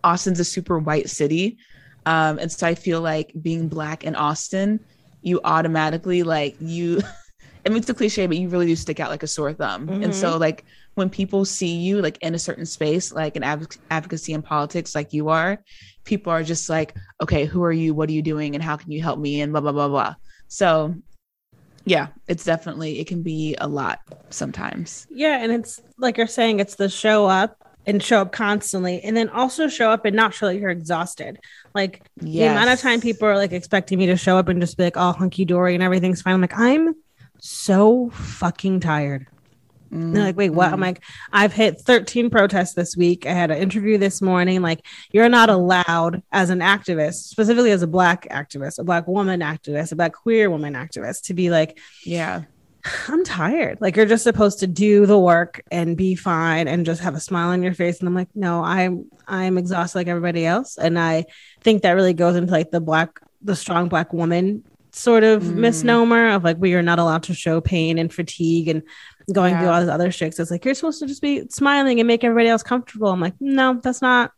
austin's 0.03 0.39
a 0.39 0.45
super 0.45 0.79
white 0.79 1.09
city. 1.09 1.57
Um 2.05 2.39
and 2.39 2.51
so 2.51 2.67
i 2.67 2.75
feel 2.75 3.01
like 3.01 3.33
being 3.41 3.67
black 3.67 4.03
in 4.03 4.15
austin 4.15 4.79
you 5.21 5.41
automatically 5.43 6.23
like 6.23 6.55
you 6.59 7.01
I 7.65 7.69
mean, 7.69 7.79
it's 7.79 7.89
a 7.89 7.93
cliche, 7.93 8.25
but 8.27 8.37
you 8.37 8.47
really 8.47 8.65
do 8.67 8.77
stick 8.77 9.01
out 9.01 9.09
like 9.09 9.23
a 9.23 9.27
sore 9.27 9.51
thumb. 9.51 9.89
And 10.01 10.15
so, 10.15 10.37
like, 10.37 10.63
when 10.95 11.09
people 11.09 11.43
see 11.43 11.75
you 11.75 12.01
like 12.01 12.17
in 12.21 12.34
a 12.34 12.39
certain 12.39 12.65
space, 12.65 13.12
like 13.12 13.36
in 13.36 13.43
advoc- 13.43 13.77
advocacy 13.89 14.32
and 14.34 14.41
politics, 14.41 14.95
like 14.95 15.12
you 15.12 15.27
are, 15.27 15.62
people 16.08 16.34
are 16.34 16.43
just 16.43 16.70
like, 16.70 16.96
okay, 17.22 17.46
who 17.46 17.63
are 17.63 17.72
you? 17.72 17.93
What 17.93 18.10
are 18.10 18.13
you 18.13 18.24
doing? 18.24 18.56
And 18.56 18.63
how 18.63 18.78
can 18.78 18.91
you 18.91 19.02
help 19.02 19.20
me? 19.20 19.41
And 19.41 19.52
blah, 19.52 19.62
blah, 19.62 19.72
blah, 19.72 19.88
blah. 19.88 20.15
So, 20.48 20.96
yeah, 21.86 22.08
it's 22.28 22.43
definitely, 22.43 23.00
it 23.00 23.08
can 23.08 23.22
be 23.22 23.56
a 23.60 23.67
lot 23.67 24.00
sometimes. 24.30 25.06
yeah, 25.12 25.43
and 25.43 25.52
it's 25.52 25.80
like 25.98 26.17
you're 26.17 26.28
saying, 26.28 26.60
it's 26.60 26.76
the 26.76 26.89
show 26.89 27.28
up 27.28 27.63
and 27.86 28.04
show 28.04 28.20
up 28.20 28.34
constantly, 28.34 29.02
and 29.02 29.15
then 29.15 29.30
also 29.30 29.70
show 29.70 29.89
up 29.91 30.04
and 30.04 30.15
not 30.15 30.34
show 30.34 30.48
that 30.48 30.58
you're 30.58 30.70
exhausted. 30.70 31.39
Like 31.74 32.02
the 32.17 32.43
amount 32.43 32.70
of 32.70 32.82
time 32.82 33.00
people 33.00 33.28
are 33.30 33.38
like 33.38 33.54
expecting 33.54 33.98
me 33.98 34.08
to 34.08 34.17
show 34.17 34.38
up 34.38 34.50
and 34.50 34.60
just 34.60 34.76
be 34.76 34.84
like 34.84 34.98
oh, 34.98 35.02
all 35.02 35.13
hunky 35.13 35.46
dory 35.46 35.74
and 35.74 35.82
everything's 35.84 36.22
fine. 36.22 36.34
I'm 36.34 36.41
like, 36.41 36.58
I'm 36.58 36.96
so 37.39 38.10
fucking 38.10 38.82
tired. 38.82 39.28
And 39.91 40.15
they're 40.15 40.23
like, 40.23 40.38
wait, 40.38 40.50
what? 40.52 40.71
I'm 40.71 40.80
Mhm. 40.80 40.82
like, 40.82 41.04
I've 41.32 41.54
hit 41.54 41.80
13 41.82 42.30
protests 42.30 42.73
this 42.73 42.95
week. 42.97 43.26
I 43.26 43.32
had 43.34 43.52
an 43.52 43.58
interview 43.58 43.97
this 43.97 44.21
morning. 44.21 44.62
Like, 44.62 44.86
you're 45.12 45.30
not 45.30 45.50
allowed 45.50 46.21
as 46.32 46.50
an 46.50 46.60
activist, 46.60 47.26
specifically 47.30 47.71
as 47.71 47.82
a 47.82 47.88
black 47.88 48.28
activist, 48.30 48.80
a 48.80 48.84
black 48.84 49.08
woman 49.08 49.39
activist, 49.41 49.91
a 49.91 49.95
black 49.95 50.13
queer 50.13 50.50
woman 50.50 50.73
activist, 50.73 51.23
to 51.23 51.34
be 51.34 51.50
like, 51.50 51.80
yeah. 52.04 52.43
I'm 53.10 53.23
tired. 53.26 53.80
Like, 53.82 53.95
you're 53.95 54.06
just 54.06 54.23
supposed 54.23 54.60
to 54.60 54.67
do 54.67 55.06
the 55.06 55.17
work 55.19 55.62
and 55.71 55.97
be 55.97 56.15
fine 56.15 56.67
and 56.67 56.86
just 56.86 57.02
have 57.02 57.15
a 57.15 57.19
smile 57.19 57.50
on 57.50 57.63
your 57.63 57.73
face. 57.73 58.00
And 58.00 58.08
I'm 58.08 58.15
like, 58.15 58.30
no, 58.36 58.63
I'm 58.63 59.06
I'm 59.28 59.58
exhausted 59.58 59.97
like 59.97 60.08
everybody 60.08 60.45
else. 60.45 60.78
And 60.78 60.97
I 60.97 61.26
think 61.62 61.82
that 61.82 61.91
really 61.91 62.13
goes 62.13 62.38
into 62.38 62.52
like 62.52 62.71
the 62.71 62.80
black, 62.80 63.19
the 63.41 63.58
strong 63.58 63.89
black 63.89 64.13
woman 64.13 64.63
sort 64.91 65.23
of 65.26 65.43
Mm. 65.43 65.56
misnomer 65.56 66.30
of 66.30 66.43
like 66.45 66.58
we 66.60 66.73
are 66.76 66.82
not 66.82 66.97
allowed 66.97 67.23
to 67.23 67.34
show 67.34 67.60
pain 67.60 67.97
and 67.97 68.12
fatigue 68.13 68.69
and 68.69 68.84
going 69.33 69.57
through 69.57 69.67
all 69.67 69.79
these 69.81 69.89
other 69.89 70.11
shit. 70.11 70.37
It's 70.39 70.51
like 70.51 70.63
you're 70.63 70.73
supposed 70.73 70.99
to 70.99 71.05
just 71.07 71.21
be 71.21 71.47
smiling 71.49 71.99
and 71.99 72.07
make 72.07 72.23
everybody 72.23 72.47
else 72.49 72.63
comfortable. 72.63 73.09
I'm 73.09 73.19
like, 73.19 73.33
no, 73.39 73.79
that's 73.83 74.01
not. 74.01 74.31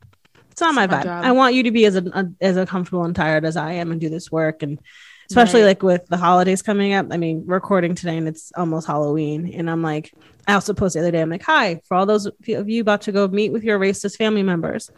It's 0.52 0.62
not 0.62 0.74
my 0.74 0.84
It's 0.86 0.92
my 0.92 1.00
vibe. 1.00 1.04
job. 1.04 1.26
I 1.26 1.32
want 1.32 1.54
you 1.56 1.64
to 1.64 1.72
be 1.72 1.86
as 1.86 1.96
a, 1.96 2.30
as 2.42 2.58
a 2.58 2.66
comfortable 2.66 3.06
and 3.06 3.16
tired 3.16 3.46
as 3.46 3.56
I 3.56 3.74
am 3.74 3.92
and 3.92 4.02
do 4.02 4.10
this 4.10 4.32
work 4.32 4.62
and 4.64 4.80
especially 5.30 5.62
Right. 5.62 5.68
like 5.68 5.84
with 5.84 6.06
the 6.08 6.18
holidays 6.18 6.62
coming 6.62 6.94
up. 6.94 7.08
I 7.12 7.18
mean, 7.18 7.44
recording 7.46 7.94
today 7.96 8.18
and 8.18 8.28
it's 8.28 8.52
almost 8.58 8.88
Halloween, 8.88 9.54
and 9.54 9.70
I'm 9.70 9.82
like, 9.84 10.12
I 10.48 10.54
also 10.56 10.74
posted 10.74 11.02
the 11.02 11.06
other 11.06 11.12
day. 11.12 11.22
I'm 11.22 11.30
like, 11.30 11.44
hi 11.44 11.80
for 11.88 11.96
all 11.96 12.06
those 12.08 12.26
of 12.26 12.36
you 12.70 12.82
about 12.82 13.02
to 13.04 13.12
go 13.12 13.28
meet 13.28 13.52
with 13.54 13.64
your 13.64 13.80
racist 13.80 14.18
family 14.18 14.42
members. 14.44 14.90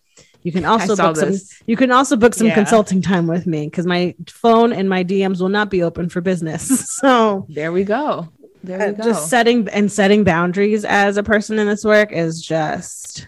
You 0.41 0.51
can 0.51 0.65
also 0.71 0.95
book 0.95 1.17
some. 1.17 1.33
You 1.67 1.75
can 1.75 1.91
also 1.91 2.15
book 2.15 2.33
some 2.33 2.47
Yeah. 2.47 2.55
consulting 2.55 3.01
time 3.01 3.27
with 3.27 3.45
me 3.45 3.67
because 3.67 3.85
my 3.85 4.15
phone 4.29 4.71
and 4.73 4.89
my 4.89 5.03
DMs 5.03 5.41
will 5.41 5.49
not 5.49 5.69
be 5.69 5.83
open 5.83 6.07
for 6.09 6.21
business. 6.21 6.69
So 7.01 7.45
There 7.49 7.71
we 7.71 7.83
go. 7.83 8.29
There 8.63 8.77
we 8.79 8.85
uh, 8.85 8.91
go. 8.91 9.03
just 9.03 9.29
setting 9.29 9.67
and 9.69 9.91
setting 9.91 10.23
boundaries 10.23 10.85
as 10.85 11.17
a 11.17 11.23
person 11.23 11.57
in 11.59 11.67
this 11.67 11.83
work 11.83 12.11
is 12.11 12.41
just 12.41 13.27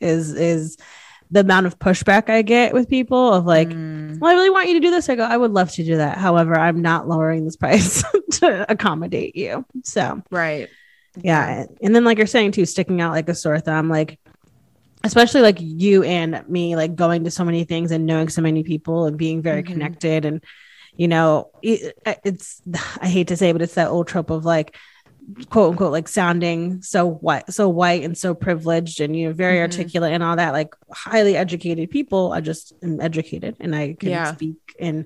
is 0.00 0.32
is 0.34 0.76
the 1.30 1.40
amount 1.40 1.66
of 1.66 1.78
pushback 1.78 2.28
I 2.28 2.42
get 2.42 2.72
with 2.74 2.88
people 2.88 3.32
of 3.32 3.46
like, 3.46 3.68
Mm. 3.68 4.18
well, 4.18 4.32
I 4.32 4.34
really 4.34 4.50
want 4.50 4.66
you 4.68 4.74
to 4.74 4.80
do 4.80 4.90
this. 4.90 5.08
I 5.08 5.14
go, 5.14 5.22
I 5.22 5.36
would 5.36 5.52
love 5.52 5.70
to 5.72 5.84
do 5.84 5.96
that. 5.98 6.18
However, 6.18 6.58
I'm 6.58 6.82
not 6.82 7.06
lowering 7.08 7.44
this 7.44 7.54
price 7.64 8.02
to 8.40 8.66
accommodate 8.68 9.36
you. 9.36 9.64
So 9.84 10.22
right. 10.30 10.68
yeah. 11.22 11.66
And 11.80 11.94
then 11.94 12.04
like 12.04 12.18
you're 12.18 12.26
saying 12.26 12.52
too, 12.52 12.66
sticking 12.66 13.00
out 13.00 13.12
like 13.12 13.28
a 13.28 13.34
sore 13.36 13.60
thumb, 13.60 13.88
like 13.88 14.18
especially 15.04 15.40
like 15.42 15.58
you 15.60 16.02
and 16.02 16.42
me, 16.48 16.74
like 16.76 16.96
going 16.96 17.22
to 17.24 17.30
so 17.30 17.44
many 17.44 17.62
things 17.64 17.90
and 17.92 18.06
knowing 18.06 18.28
so 18.28 18.42
many 18.42 18.62
people 18.64 19.06
and 19.06 19.16
being 19.16 19.40
very 19.40 19.62
Mhm. 19.62 19.66
connected 19.66 20.24
and 20.24 20.42
you 21.00 21.08
know, 21.08 21.50
it, 21.62 21.96
it's 22.24 22.60
I 23.00 23.08
hate 23.08 23.28
to 23.28 23.36
say, 23.36 23.48
it, 23.48 23.52
but 23.54 23.62
it's 23.62 23.74
that 23.74 23.88
old 23.88 24.06
trope 24.06 24.28
of 24.30 24.44
like 24.44 24.76
quote 25.48 25.70
unquote 25.70 25.92
like 25.92 26.08
sounding 26.08 26.82
so 26.82 27.08
white 27.08 27.50
so 27.52 27.68
white 27.68 28.02
and 28.02 28.18
so 28.18 28.34
privileged 28.34 29.00
and 29.00 29.14
you 29.16 29.28
know 29.28 29.32
very 29.32 29.58
Mhm. 29.58 29.62
articulate 29.62 30.12
and 30.12 30.22
all 30.24 30.34
that 30.36 30.52
like 30.52 30.74
highly 30.90 31.36
educated 31.36 31.88
people 31.88 32.32
i 32.32 32.40
just 32.40 32.72
am 32.82 33.00
educated 33.00 33.54
and 33.60 33.76
i 33.76 33.94
can 34.00 34.08
Yeah. 34.10 34.34
speak 34.34 34.56
and 34.80 35.04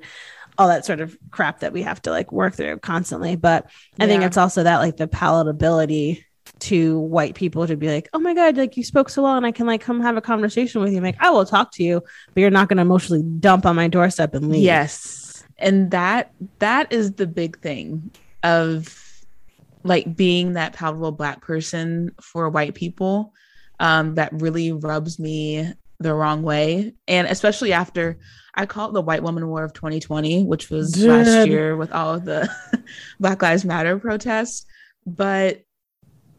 all 0.57 0.69
that 0.69 0.87
sort 0.87 1.01
of 1.01 1.15
crap 1.31 1.61
that 1.61 1.75
we 1.75 1.83
have 1.83 2.01
to 2.03 2.11
like 2.11 2.33
work 2.33 2.55
through 2.55 2.79
constantly 2.79 3.37
but 3.37 3.69
i 4.01 4.07
think 4.07 4.23
it's 4.23 4.39
also 4.39 4.63
that 4.63 4.79
like 4.79 4.97
the 4.97 5.09
palatability 5.09 6.25
to 6.61 6.99
white 7.01 7.35
people 7.35 7.67
to 7.67 7.77
be 7.77 7.89
like 7.89 8.09
oh 8.15 8.19
my 8.19 8.33
god 8.35 8.57
like 8.57 8.79
you 8.79 8.85
spoke 8.85 9.11
so 9.11 9.23
well 9.25 9.37
and 9.37 9.45
i 9.45 9.53
can 9.53 9.67
like 9.67 9.83
come 9.83 10.01
have 10.01 10.17
a 10.17 10.23
conversation 10.23 10.81
with 10.81 10.93
you 10.93 10.99
I'm 10.99 11.05
like 11.05 11.21
i 11.21 11.29
will 11.29 11.45
talk 11.45 11.73
to 11.75 11.83
you 11.83 12.01
but 12.33 12.41
you're 12.41 12.51
not 12.51 12.69
going 12.69 12.79
to 12.79 12.83
emotionally 12.83 13.23
dump 13.41 13.67
on 13.67 13.77
my 13.77 13.89
doorstep 13.89 14.35
and 14.35 14.49
leave 14.49 14.63
Yes. 14.63 15.21
And 15.59 15.91
that 15.91 16.33
that 16.59 16.93
is 16.93 17.13
the 17.13 17.27
big 17.27 17.59
thing 17.61 18.11
of 18.43 19.01
like 19.85 20.17
being 20.17 20.55
that 20.55 20.73
palatable 20.73 21.13
black 21.13 21.43
person 21.43 22.11
for 22.21 22.49
white 22.49 22.75
people 22.75 23.33
um 23.81 24.15
that 24.15 24.33
really 24.33 24.73
rubs 24.73 25.19
me 25.19 25.73
the 26.01 26.15
wrong 26.15 26.43
way. 26.43 26.95
And 27.09 27.27
especially 27.29 27.73
after 27.73 28.19
I 28.55 28.67
call 28.67 28.91
it 28.91 28.93
the 28.93 29.03
white 29.03 29.23
woman 29.23 29.49
war 29.49 29.65
of 29.65 29.73
2020 29.73 30.45
which 30.45 30.71
was 30.71 30.97
last 31.05 31.49
year 31.49 31.77
with 31.77 31.93
all 31.93 32.15
of 32.15 32.25
the 32.25 32.49
Black 33.21 33.43
Lives 33.43 33.65
Matter 33.65 33.99
protests. 33.99 34.67
But 35.07 35.63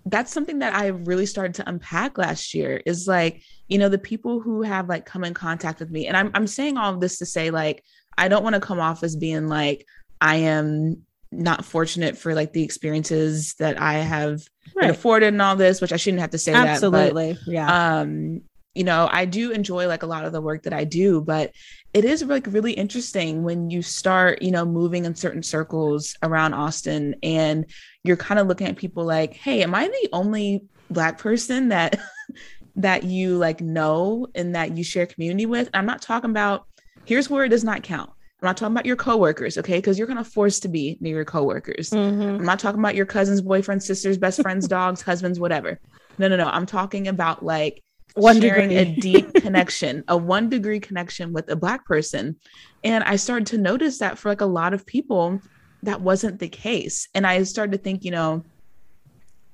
that's 0.05 0.31
something 0.31 0.59
that 0.59 0.75
I 0.75 0.87
really 0.87 1.25
started 1.25 1.55
to 1.55 1.69
unpack 1.69 2.17
last 2.17 2.53
year 2.53 2.81
is 2.85 3.07
like, 3.07 3.41
you 3.67 3.79
know, 3.79 3.89
the 3.89 3.97
people 3.97 4.39
who 4.39 4.61
have 4.61 4.87
like 4.87 5.05
come 5.05 5.23
in 5.23 5.33
contact 5.33 5.79
with 5.79 5.89
me. 5.89 6.07
And 6.07 6.15
I'm 6.15 6.31
I'm 6.33 6.47
saying 6.47 6.77
all 6.77 6.93
of 6.93 7.01
this 7.01 7.17
to 7.19 7.25
say 7.25 7.49
like 7.49 7.83
I 8.17 8.27
don't 8.27 8.43
want 8.43 8.55
to 8.55 8.61
come 8.61 8.79
off 8.79 9.03
as 9.03 9.15
being 9.15 9.47
like 9.47 9.85
I 10.21 10.37
am 10.37 11.05
not 11.31 11.65
fortunate 11.65 12.17
for 12.17 12.33
like 12.33 12.53
the 12.53 12.63
experiences 12.63 13.55
that 13.55 13.79
I 13.79 13.95
have 13.95 14.47
right. 14.75 14.89
afforded 14.89 15.27
and 15.27 15.41
all 15.41 15.55
this, 15.55 15.81
which 15.81 15.91
I 15.91 15.97
shouldn't 15.97 16.21
have 16.21 16.31
to 16.31 16.37
say 16.37 16.53
Absolutely. 16.53 16.99
that. 16.99 17.31
Absolutely. 17.31 17.53
Yeah. 17.53 17.99
Um, 17.99 18.41
you 18.73 18.83
know, 18.83 19.09
I 19.11 19.25
do 19.25 19.51
enjoy 19.51 19.87
like 19.87 20.03
a 20.03 20.07
lot 20.07 20.25
of 20.25 20.33
the 20.33 20.41
work 20.41 20.63
that 20.63 20.73
I 20.73 20.83
do, 20.83 21.21
but 21.21 21.51
it 21.93 22.03
is 22.03 22.21
like 22.23 22.45
really 22.47 22.73
interesting 22.73 23.43
when 23.43 23.69
you 23.69 23.81
start, 23.81 24.41
you 24.41 24.51
know, 24.51 24.65
moving 24.65 25.05
in 25.05 25.15
certain 25.15 25.43
circles 25.43 26.15
around 26.21 26.53
Austin 26.53 27.15
and 27.23 27.65
you're 28.03 28.17
kind 28.17 28.37
of 28.37 28.47
looking 28.47 28.67
at 28.67 28.75
people 28.75 29.05
like, 29.05 29.33
hey, 29.33 29.63
am 29.63 29.73
I 29.73 29.87
the 29.87 30.09
only 30.11 30.65
black 30.89 31.17
person 31.17 31.69
that 31.69 31.97
that 32.75 33.03
you 33.03 33.37
like 33.37 33.61
know 33.61 34.27
and 34.35 34.55
that 34.55 34.75
you 34.75 34.83
share 34.83 35.05
community 35.05 35.45
with? 35.45 35.69
I'm 35.73 35.85
not 35.85 36.01
talking 36.01 36.31
about 36.31 36.67
here's 37.05 37.29
where 37.29 37.45
it 37.45 37.49
does 37.49 37.63
not 37.63 37.83
count. 37.83 38.09
I'm 38.41 38.47
not 38.47 38.57
talking 38.57 38.73
about 38.73 38.85
your 38.85 38.97
coworkers, 38.97 39.57
okay? 39.57 39.77
Because 39.77 39.97
you're 39.97 40.07
kind 40.07 40.19
of 40.19 40.27
forced 40.27 40.61
to 40.63 40.67
be 40.67 40.97
near 40.99 41.15
your 41.15 41.25
coworkers. 41.25 41.89
Mm-hmm. 41.89 42.21
I'm 42.21 42.45
not 42.45 42.59
talking 42.59 42.79
about 42.79 42.95
your 42.95 43.05
cousins, 43.05 43.41
boyfriends, 43.41 43.83
sisters, 43.83 44.17
best 44.17 44.41
friends, 44.41 44.67
dogs, 44.67 45.01
husbands, 45.01 45.39
whatever. 45.39 45.79
No, 46.17 46.27
no, 46.27 46.35
no. 46.35 46.47
I'm 46.47 46.65
talking 46.65 47.07
about 47.07 47.43
like 47.43 47.81
one 48.15 48.39
sharing 48.41 48.69
degree. 48.69 48.93
a 48.93 48.95
deep 48.95 49.33
connection, 49.35 50.03
a 50.07 50.17
one 50.17 50.49
degree 50.49 50.79
connection 50.79 51.33
with 51.33 51.49
a 51.49 51.55
black 51.55 51.85
person. 51.85 52.35
And 52.83 53.03
I 53.03 53.15
started 53.15 53.47
to 53.47 53.57
notice 53.57 53.99
that 53.99 54.17
for 54.17 54.29
like 54.29 54.41
a 54.41 54.45
lot 54.45 54.73
of 54.73 54.85
people, 54.85 55.41
that 55.83 56.01
wasn't 56.01 56.39
the 56.39 56.49
case. 56.49 57.07
And 57.13 57.25
I 57.25 57.43
started 57.43 57.71
to 57.71 57.77
think, 57.77 58.03
you 58.03 58.11
know, 58.11 58.43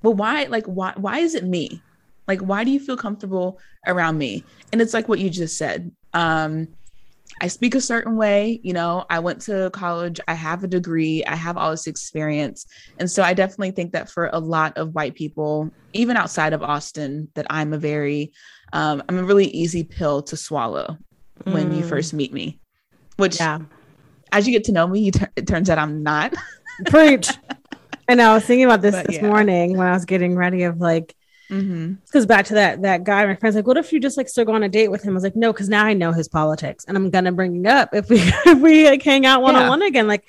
well, 0.02 0.14
why, 0.14 0.46
like, 0.46 0.66
why, 0.66 0.94
why 0.96 1.20
is 1.20 1.36
it 1.36 1.44
me? 1.44 1.82
Like, 2.28 2.40
why 2.40 2.64
do 2.64 2.72
you 2.72 2.80
feel 2.80 2.98
comfortable 2.98 3.60
around 3.86 4.18
me? 4.18 4.44
And 4.72 4.82
it's 4.82 4.94
like 4.94 5.08
what 5.08 5.20
you 5.20 5.30
just 5.30 5.58
said. 5.58 5.92
Um, 6.14 6.68
I 7.40 7.48
speak 7.48 7.76
a 7.76 7.82
certain 7.82 8.16
way. 8.18 8.60
You 8.64 8.74
know, 8.74 9.06
I 9.10 9.20
went 9.20 9.42
to 9.44 9.70
college, 9.72 10.20
I 10.28 10.34
have 10.34 10.64
a 10.64 10.68
degree, 10.68 11.24
I 11.26 11.36
have 11.36 11.58
all 11.58 11.72
this 11.72 11.88
experience. 11.88 12.66
And 13.00 13.10
so 13.10 13.24
I 13.24 13.34
definitely 13.34 13.72
think 13.72 13.94
that 13.94 14.10
for 14.10 14.30
a 14.34 14.40
lot 14.40 14.78
of 14.78 14.94
white 14.94 15.16
people, 15.16 15.72
even 15.94 16.18
outside 16.18 16.54
of 16.54 16.62
Austin, 16.62 17.30
that 17.36 17.48
I'm 17.50 17.74
a 17.74 17.78
very, 17.78 18.34
um, 18.74 19.04
I'm 19.08 19.18
a 19.18 19.24
really 19.24 19.48
easy 19.48 19.84
pill 19.84 20.22
to 20.24 20.38
swallow 20.38 20.98
mm. 21.44 21.54
when 21.54 21.74
you 21.74 21.84
mm. 21.84 21.90
first 21.90 22.14
meet 22.14 22.34
me, 22.34 22.60
which 23.18 23.40
yeah. 23.40 23.60
as 24.32 24.48
you 24.48 24.54
get 24.54 24.66
to 24.66 24.72
know 24.72 24.88
me, 24.88 25.12
it 25.36 25.48
turns 25.48 25.70
out 25.70 25.78
I'm 25.78 26.04
not. 26.04 26.34
Preach. 26.86 27.30
And 28.08 28.22
I 28.22 28.34
was 28.34 28.44
thinking 28.44 28.66
about 28.66 28.82
this 28.82 28.94
but, 28.94 29.08
this 29.08 29.18
yeah. 29.18 29.28
morning 29.28 29.78
when 29.78 29.88
I 29.88 29.94
was 29.94 30.04
getting 30.04 30.36
ready 30.36 30.64
of 30.64 30.82
like, 30.82 31.16
Mm-hmm. 31.52 31.96
Because 32.06 32.26
back 32.26 32.46
to 32.46 32.54
that 32.54 32.82
that 32.84 33.04
guy, 33.04 33.26
my 33.26 33.36
friend's 33.36 33.58
like, 33.58 33.68
"What 33.68 33.76
if 33.76 33.92
you 33.92 34.00
just 34.00 34.16
like 34.16 34.30
still 34.30 34.46
go 34.46 34.54
on 34.54 34.64
a 34.64 34.70
date 34.70 34.88
with 34.88 35.04
him?" 35.04 35.12
I 35.12 35.16
was 35.16 35.24
like, 35.24 35.36
"No, 35.36 35.52
because 35.52 35.68
now 35.68 35.84
I 35.84 35.94
know 35.94 36.14
his 36.14 36.30
politics, 36.30 36.86
and 36.88 36.96
I'm 36.96 37.10
gonna 37.10 37.34
bring 37.34 37.58
it 37.58 37.68
up 37.68 37.94
if 37.94 38.10
we 38.10 38.20
if 38.46 38.60
we 38.60 38.86
like 38.90 39.04
hang 39.04 39.26
out 39.26 39.42
one 39.42 39.56
on 39.58 39.68
one 39.68 39.82
again." 39.82 40.08
Like, 40.08 40.26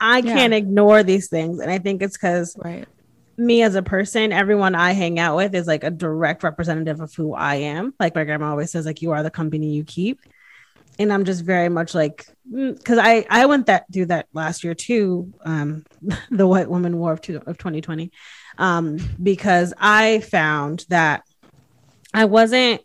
I 0.00 0.18
yeah. 0.18 0.34
can't 0.34 0.54
ignore 0.54 1.02
these 1.02 1.28
things, 1.28 1.60
and 1.60 1.70
I 1.70 1.78
think 1.78 2.00
it's 2.02 2.16
because 2.16 2.56
right. 2.56 2.88
me 3.36 3.62
as 3.62 3.74
a 3.74 3.82
person, 3.82 4.32
everyone 4.32 4.74
I 4.74 4.92
hang 4.92 5.18
out 5.18 5.36
with 5.36 5.54
is 5.54 5.66
like 5.66 5.84
a 5.84 5.90
direct 5.90 6.42
representative 6.42 7.02
of 7.02 7.14
who 7.14 7.34
I 7.34 7.56
am. 7.56 7.92
Like 8.00 8.14
my 8.14 8.24
grandma 8.24 8.50
always 8.50 8.72
says, 8.72 8.86
like 8.86 9.02
you 9.02 9.10
are 9.12 9.22
the 9.22 9.30
company 9.30 9.74
you 9.74 9.84
keep, 9.84 10.20
and 10.98 11.12
I'm 11.12 11.26
just 11.26 11.44
very 11.44 11.68
much 11.68 11.94
like 11.94 12.26
because 12.50 12.98
mm, 12.98 13.02
I 13.02 13.26
I 13.28 13.44
went 13.44 13.66
that 13.66 13.90
do 13.90 14.06
that 14.06 14.26
last 14.32 14.64
year 14.64 14.74
too. 14.74 15.34
Um, 15.44 15.84
the 16.30 16.46
White 16.46 16.70
Woman 16.70 16.96
War 16.96 17.12
of 17.12 17.20
two, 17.20 17.42
of 17.46 17.58
2020 17.58 18.10
um, 18.58 18.98
because 19.22 19.72
I 19.78 20.20
found 20.20 20.84
that 20.88 21.22
I 22.14 22.26
wasn't, 22.26 22.82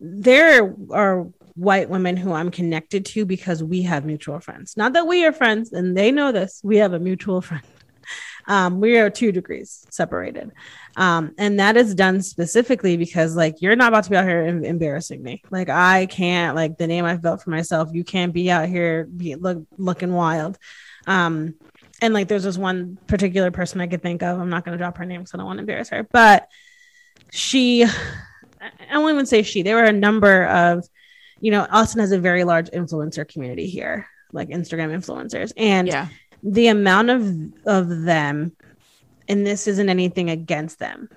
there 0.00 0.74
are 0.90 1.26
white 1.54 1.88
women 1.88 2.16
who 2.16 2.32
I'm 2.32 2.50
connected 2.50 3.06
to 3.06 3.24
because 3.24 3.62
we 3.62 3.82
have 3.82 4.04
mutual 4.04 4.40
friends. 4.40 4.76
Not 4.76 4.92
that 4.92 5.06
we 5.06 5.24
are 5.24 5.32
friends 5.32 5.72
and 5.72 5.96
they 5.96 6.12
know 6.12 6.32
this, 6.32 6.60
we 6.62 6.76
have 6.78 6.92
a 6.92 6.98
mutual 6.98 7.40
friend. 7.42 7.62
Um, 8.48 8.80
we 8.80 8.96
are 8.98 9.10
two 9.10 9.32
degrees 9.32 9.86
separated. 9.90 10.52
Um, 10.96 11.34
and 11.36 11.58
that 11.58 11.76
is 11.76 11.94
done 11.94 12.22
specifically 12.22 12.96
because 12.96 13.34
like 13.34 13.60
you're 13.60 13.74
not 13.74 13.88
about 13.88 14.04
to 14.04 14.10
be 14.10 14.16
out 14.16 14.24
here 14.24 14.42
em- 14.42 14.64
embarrassing 14.64 15.22
me. 15.22 15.42
Like 15.50 15.68
I 15.68 16.06
can't 16.06 16.54
like 16.54 16.78
the 16.78 16.86
name 16.86 17.04
I've 17.04 17.22
built 17.22 17.42
for 17.42 17.50
myself. 17.50 17.90
You 17.92 18.04
can't 18.04 18.32
be 18.32 18.50
out 18.50 18.68
here 18.68 19.04
be 19.04 19.34
look 19.34 19.66
looking 19.76 20.12
wild. 20.12 20.58
Um, 21.06 21.54
and 22.02 22.12
like 22.14 22.28
there's 22.28 22.44
this 22.44 22.58
one 22.58 22.98
particular 23.06 23.50
person 23.50 23.80
I 23.80 23.86
could 23.86 24.02
think 24.02 24.22
of. 24.22 24.38
I'm 24.38 24.50
not 24.50 24.64
going 24.64 24.72
to 24.72 24.78
drop 24.78 24.98
her 24.98 25.04
name 25.04 25.20
because 25.20 25.34
I 25.34 25.38
don't 25.38 25.46
want 25.46 25.58
to 25.58 25.62
embarrass 25.62 25.88
her, 25.90 26.02
but 26.02 26.48
she, 27.30 27.84
I 27.84 28.98
won't 28.98 29.14
even 29.14 29.26
say 29.26 29.42
she. 29.42 29.62
There 29.62 29.76
were 29.76 29.84
a 29.84 29.92
number 29.92 30.44
of, 30.46 30.86
you 31.40 31.50
know, 31.50 31.66
Austin 31.70 32.00
has 32.00 32.12
a 32.12 32.18
very 32.18 32.44
large 32.44 32.70
influencer 32.70 33.28
community 33.28 33.66
here, 33.66 34.08
like 34.32 34.48
Instagram 34.48 34.94
influencers, 34.94 35.52
and 35.56 35.88
yeah. 35.88 36.08
the 36.42 36.68
amount 36.68 37.10
of 37.10 37.66
of 37.66 38.02
them, 38.02 38.52
and 39.28 39.46
this 39.46 39.66
isn't 39.66 39.88
anything 39.88 40.30
against 40.30 40.78
them 40.78 41.08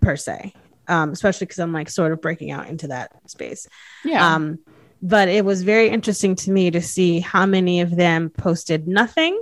per 0.00 0.16
se, 0.16 0.54
um, 0.86 1.10
especially 1.10 1.46
because 1.46 1.58
I'm 1.58 1.72
like 1.72 1.90
sort 1.90 2.12
of 2.12 2.20
breaking 2.20 2.50
out 2.50 2.68
into 2.68 2.88
that 2.88 3.12
space. 3.28 3.68
Yeah. 4.04 4.34
Um, 4.34 4.58
but 5.00 5.28
it 5.28 5.44
was 5.44 5.62
very 5.62 5.88
interesting 5.88 6.34
to 6.36 6.50
me 6.50 6.70
to 6.72 6.82
see 6.82 7.20
how 7.20 7.46
many 7.46 7.80
of 7.80 7.94
them 7.94 8.30
posted 8.30 8.88
nothing 8.88 9.40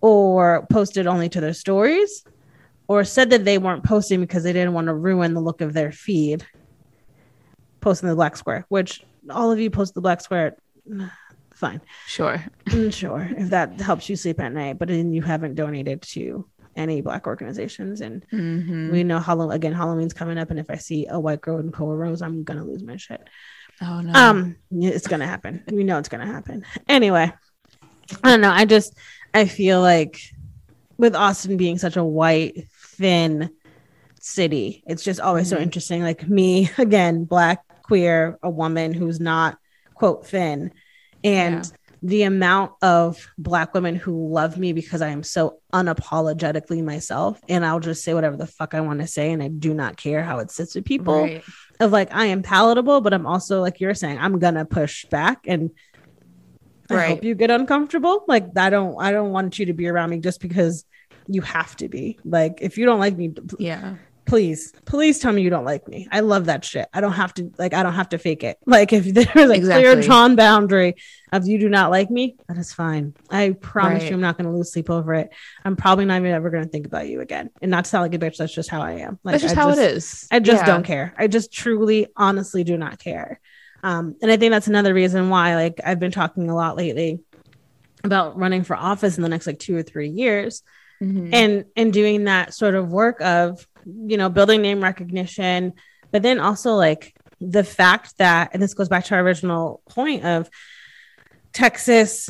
or 0.00 0.66
posted 0.70 1.06
only 1.06 1.28
to 1.28 1.40
their 1.40 1.52
stories 1.52 2.24
or 2.88 3.04
said 3.04 3.30
that 3.30 3.44
they 3.44 3.58
weren't 3.58 3.84
posting 3.84 4.20
because 4.20 4.42
they 4.42 4.52
didn't 4.52 4.72
want 4.72 4.86
to 4.86 4.94
ruin 4.94 5.34
the 5.34 5.40
look 5.40 5.60
of 5.60 5.72
their 5.74 5.92
feed 5.92 6.44
posting 7.80 8.08
the 8.08 8.14
black 8.14 8.36
square 8.36 8.64
which 8.68 9.04
all 9.30 9.52
of 9.52 9.60
you 9.60 9.70
post 9.70 9.94
the 9.94 10.00
black 10.00 10.20
square 10.20 10.56
fine. 11.54 11.80
Sure. 12.06 12.42
Mm, 12.66 12.92
sure 12.92 13.28
if 13.36 13.50
that 13.50 13.80
helps 13.80 14.08
you 14.08 14.16
sleep 14.16 14.40
at 14.40 14.52
night 14.52 14.78
but 14.78 14.88
then 14.88 15.12
you 15.12 15.22
haven't 15.22 15.54
donated 15.54 16.02
to 16.02 16.46
any 16.76 17.00
black 17.00 17.26
organizations 17.26 18.00
and 18.00 18.24
mm-hmm. 18.32 18.92
we 18.92 19.02
know 19.02 19.18
Halloween 19.18 19.56
again 19.56 19.72
Halloween's 19.72 20.12
coming 20.12 20.38
up 20.38 20.50
and 20.50 20.60
if 20.60 20.70
I 20.70 20.76
see 20.76 21.06
a 21.08 21.18
white 21.18 21.40
girl 21.40 21.58
in 21.58 21.72
cornrows 21.72 22.22
I'm 22.22 22.44
gonna 22.44 22.64
lose 22.64 22.82
my 22.82 22.96
shit. 22.96 23.20
Oh 23.82 24.00
no. 24.00 24.12
Um 24.12 24.56
it's 24.70 25.08
gonna 25.08 25.26
happen. 25.26 25.64
We 25.70 25.84
know 25.84 25.98
it's 25.98 26.08
gonna 26.08 26.26
happen. 26.26 26.64
Anyway 26.88 27.32
I 28.22 28.30
don't 28.30 28.40
know 28.40 28.50
I 28.50 28.64
just 28.64 28.94
I 29.38 29.44
feel 29.46 29.80
like 29.80 30.20
with 30.96 31.14
Austin 31.14 31.56
being 31.56 31.78
such 31.78 31.96
a 31.96 32.02
white, 32.02 32.66
thin 32.72 33.50
city, 34.20 34.82
it's 34.84 35.04
just 35.04 35.20
always 35.20 35.46
mm-hmm. 35.46 35.58
so 35.58 35.62
interesting. 35.62 36.02
Like 36.02 36.28
me, 36.28 36.68
again, 36.76 37.22
black, 37.22 37.62
queer, 37.84 38.36
a 38.42 38.50
woman 38.50 38.92
who's 38.92 39.20
not 39.20 39.56
quote 39.94 40.26
thin. 40.26 40.72
And 41.22 41.64
yeah. 41.64 41.70
the 42.02 42.22
amount 42.24 42.72
of 42.82 43.28
black 43.38 43.74
women 43.74 43.94
who 43.94 44.28
love 44.28 44.58
me 44.58 44.72
because 44.72 45.02
I 45.02 45.10
am 45.10 45.22
so 45.22 45.60
unapologetically 45.72 46.82
myself. 46.82 47.40
And 47.48 47.64
I'll 47.64 47.78
just 47.78 48.02
say 48.02 48.14
whatever 48.14 48.36
the 48.36 48.48
fuck 48.48 48.74
I 48.74 48.80
want 48.80 49.00
to 49.02 49.06
say. 49.06 49.30
And 49.30 49.40
I 49.40 49.46
do 49.46 49.72
not 49.72 49.96
care 49.96 50.24
how 50.24 50.40
it 50.40 50.50
sits 50.50 50.74
with 50.74 50.84
people. 50.84 51.22
Right. 51.22 51.44
Of 51.78 51.92
like, 51.92 52.12
I 52.12 52.26
am 52.26 52.42
palatable, 52.42 53.02
but 53.02 53.14
I'm 53.14 53.24
also, 53.24 53.60
like 53.60 53.78
you're 53.78 53.94
saying, 53.94 54.18
I'm 54.18 54.40
going 54.40 54.54
to 54.54 54.64
push 54.64 55.04
back 55.04 55.46
and 55.46 55.70
I 56.96 57.08
hope 57.08 57.24
you 57.24 57.34
get 57.34 57.50
uncomfortable. 57.50 58.24
Like 58.26 58.56
I 58.56 58.70
don't 58.70 59.00
I 59.00 59.12
don't 59.12 59.30
want 59.30 59.58
you 59.58 59.66
to 59.66 59.72
be 59.72 59.88
around 59.88 60.10
me 60.10 60.18
just 60.18 60.40
because 60.40 60.84
you 61.28 61.42
have 61.42 61.76
to 61.76 61.88
be. 61.88 62.18
Like 62.24 62.58
if 62.60 62.78
you 62.78 62.86
don't 62.86 62.98
like 62.98 63.16
me, 63.16 63.34
yeah. 63.58 63.96
Please, 64.24 64.74
please 64.84 65.18
tell 65.18 65.32
me 65.32 65.40
you 65.40 65.48
don't 65.48 65.64
like 65.64 65.88
me. 65.88 66.06
I 66.12 66.20
love 66.20 66.46
that 66.46 66.62
shit. 66.62 66.86
I 66.92 67.00
don't 67.00 67.14
have 67.14 67.32
to 67.34 67.50
like 67.56 67.72
I 67.72 67.82
don't 67.82 67.94
have 67.94 68.10
to 68.10 68.18
fake 68.18 68.44
it. 68.44 68.58
Like 68.66 68.92
if 68.92 69.04
there's 69.04 69.26
a 69.26 69.54
exactly. 69.54 69.84
clear 69.84 70.02
drawn 70.02 70.36
boundary 70.36 70.96
of 71.32 71.46
you 71.46 71.58
do 71.58 71.70
not 71.70 71.90
like 71.90 72.10
me, 72.10 72.36
that 72.46 72.58
is 72.58 72.72
fine. 72.74 73.14
I 73.30 73.56
promise 73.58 74.02
right. 74.02 74.10
you 74.10 74.14
I'm 74.14 74.20
not 74.20 74.36
gonna 74.36 74.54
lose 74.54 74.70
sleep 74.70 74.90
over 74.90 75.14
it. 75.14 75.30
I'm 75.64 75.76
probably 75.76 76.04
not 76.04 76.18
even 76.18 76.32
ever 76.32 76.50
gonna 76.50 76.66
think 76.66 76.86
about 76.86 77.08
you 77.08 77.22
again. 77.22 77.48
And 77.62 77.70
not 77.70 77.84
to 77.84 77.90
sound 77.90 78.02
like 78.02 78.14
a 78.14 78.24
bitch, 78.24 78.36
that's 78.36 78.54
just 78.54 78.68
how 78.68 78.82
I 78.82 78.92
am. 78.96 79.18
Like 79.24 79.32
that's 79.32 79.44
just 79.44 79.56
I 79.56 79.60
how 79.62 79.68
just, 79.70 79.80
it 79.80 79.90
is. 79.92 80.28
I 80.30 80.40
just 80.40 80.62
yeah. 80.62 80.66
don't 80.66 80.84
care. 80.84 81.14
I 81.16 81.26
just 81.26 81.50
truly, 81.50 82.08
honestly 82.14 82.64
do 82.64 82.76
not 82.76 82.98
care. 82.98 83.40
Um, 83.88 84.16
and 84.20 84.30
I 84.30 84.36
think 84.36 84.50
that's 84.50 84.66
another 84.66 84.92
reason 84.92 85.30
why 85.30 85.54
like 85.54 85.80
I've 85.82 85.98
been 85.98 86.10
talking 86.10 86.50
a 86.50 86.54
lot 86.54 86.76
lately 86.76 87.20
about 88.04 88.36
running 88.36 88.62
for 88.62 88.76
office 88.76 89.16
in 89.16 89.22
the 89.22 89.30
next 89.30 89.46
like 89.46 89.58
two 89.58 89.74
or 89.74 89.82
three 89.82 90.10
years 90.10 90.62
mm-hmm. 91.02 91.32
and 91.32 91.64
and 91.74 91.90
doing 91.90 92.24
that 92.24 92.52
sort 92.52 92.74
of 92.74 92.92
work 92.92 93.18
of 93.22 93.66
you 93.86 94.18
know 94.18 94.28
building 94.28 94.60
name 94.60 94.82
recognition 94.82 95.72
but 96.10 96.22
then 96.22 96.38
also 96.38 96.74
like 96.74 97.16
the 97.40 97.64
fact 97.64 98.18
that 98.18 98.50
and 98.52 98.62
this 98.62 98.74
goes 98.74 98.90
back 98.90 99.06
to 99.06 99.14
our 99.14 99.22
original 99.22 99.80
point 99.88 100.22
of 100.22 100.50
texas 101.54 102.28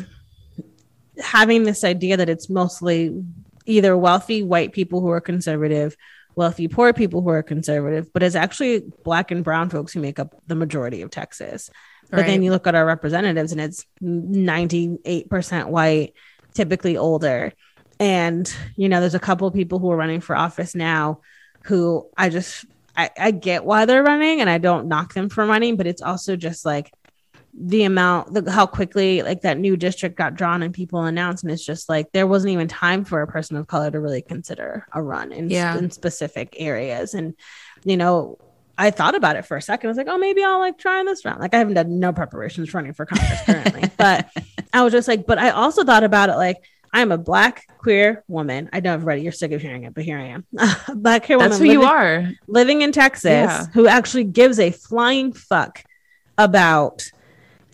having 1.18 1.64
this 1.64 1.83
idea 1.83 2.18
that 2.18 2.29
it's 2.29 2.49
mostly 2.49 3.21
either 3.66 3.97
wealthy 3.97 4.44
white 4.44 4.73
people 4.73 5.01
who 5.01 5.09
are 5.09 5.21
conservative 5.21 5.97
wealthy 6.38 6.68
poor 6.68 6.92
people 6.92 7.20
who 7.20 7.29
are 7.29 7.42
conservative 7.42 8.11
but 8.12 8.22
it's 8.22 8.37
actually 8.37 8.83
black 9.05 9.31
and 9.31 9.44
brown 9.44 9.68
folks 9.68 9.92
who 9.92 10.01
make 10.01 10.18
up 10.18 10.35
the 10.46 10.55
majority 10.55 11.03
of 11.03 11.11
texas 11.11 11.68
but 12.11 12.18
right. 12.18 12.27
then 12.27 12.42
you 12.42 12.51
look 12.51 12.66
at 12.66 12.74
our 12.74 12.87
representatives 12.87 13.53
and 13.53 13.61
it's 13.61 13.85
98% 14.03 15.68
white, 15.68 16.14
typically 16.55 16.96
older. 16.96 17.53
And, 18.01 18.53
you 18.77 18.88
know, 18.88 19.01
there's 19.01 19.14
a 19.14 19.20
couple 19.20 19.46
of 19.46 19.55
people 19.55 19.79
who 19.79 19.90
are 19.90 19.96
running 19.96 20.20
for 20.20 20.35
office 20.35 20.74
now 20.74 21.20
who 21.64 22.09
I 22.16 22.31
just 22.31 22.64
I, 22.96 23.11
I 23.18 23.31
get 23.31 23.64
why 23.64 23.85
they're 23.85 24.03
running 24.03 24.40
and 24.40 24.48
I 24.48 24.59
don't 24.59 24.88
knock 24.88 25.12
them 25.12 25.29
for 25.29 25.44
running, 25.46 25.77
but 25.77 25.87
it's 25.87 26.03
also 26.03 26.35
just 26.35 26.64
like 26.64 26.90
the 27.61 27.83
amount 27.83 28.33
the, 28.33 28.51
how 28.53 28.66
quickly 28.66 29.23
like 29.23 29.40
that 29.40 29.59
new 29.59 29.77
district 29.77 30.16
got 30.16 30.35
drawn 30.37 30.62
and 30.62 30.73
people 30.73 31.03
announced 31.05 31.42
and 31.42 31.51
it's 31.53 31.64
just 31.64 31.88
like 31.88 32.12
there 32.12 32.27
wasn't 32.27 32.53
even 32.53 32.68
time 32.68 33.05
for 33.05 33.21
a 33.21 33.27
person 33.27 33.57
of 33.57 33.66
color 33.66 33.90
to 33.90 33.99
really 33.99 34.23
consider 34.23 34.87
a 34.92 35.03
run 35.03 35.33
in, 35.33 35.51
Yeah. 35.51 35.77
in 35.77 35.90
specific 35.90 36.55
areas 36.59 37.14
and 37.14 37.35
you 37.85 37.97
know 37.97 38.38
i 38.77 38.90
thought 38.92 39.16
about 39.16 39.35
it 39.35 39.44
for 39.44 39.57
a 39.57 39.62
second 39.62 39.88
i 39.88 39.90
was 39.90 39.97
like 39.97 40.07
oh 40.09 40.18
maybe 40.18 40.44
i'll 40.44 40.61
like 40.61 40.79
try 40.79 41.03
this 41.03 41.25
round 41.25 41.40
like 41.40 41.53
i 41.53 41.59
haven't 41.59 41.75
done 41.75 41.99
no 41.99 42.12
preparations 42.12 42.73
running 42.75 42.92
for 42.92 43.07
congress 43.07 43.40
currently 43.44 43.90
but 43.97 44.29
i 44.73 44.83
was 44.85 44.92
just 44.92 45.09
like 45.09 45.27
but 45.27 45.38
i 45.38 45.51
also 45.51 45.83
thought 45.83 46.05
about 46.05 46.29
it 46.29 46.37
like 46.37 46.59
i'm 46.92 47.11
a 47.11 47.18
black 47.18 47.66
queer 47.79 48.23
woman 48.29 48.68
i 48.73 48.79
know 48.79 48.94
everybody 48.94 49.23
you're 49.23 49.33
sick 49.33 49.51
of 49.51 49.61
hearing 49.61 49.83
it 49.83 49.94
but 49.94 50.05
here 50.05 50.18
i 50.18 50.27
am 50.27 50.47
black 51.03 51.25
queer 51.27 51.38
woman 51.38 51.51
That's 51.51 51.61
who 51.61 51.66
you 51.66 51.83
are. 51.83 52.31
living 52.47 52.83
in 52.83 52.92
Texas 52.92 53.31
Yeah. 53.33 53.66
who 53.75 53.88
actually 53.88 54.25
gives 54.25 54.61
a 54.61 54.71
flying 54.71 55.33
fuck 55.33 55.83
about 56.37 57.11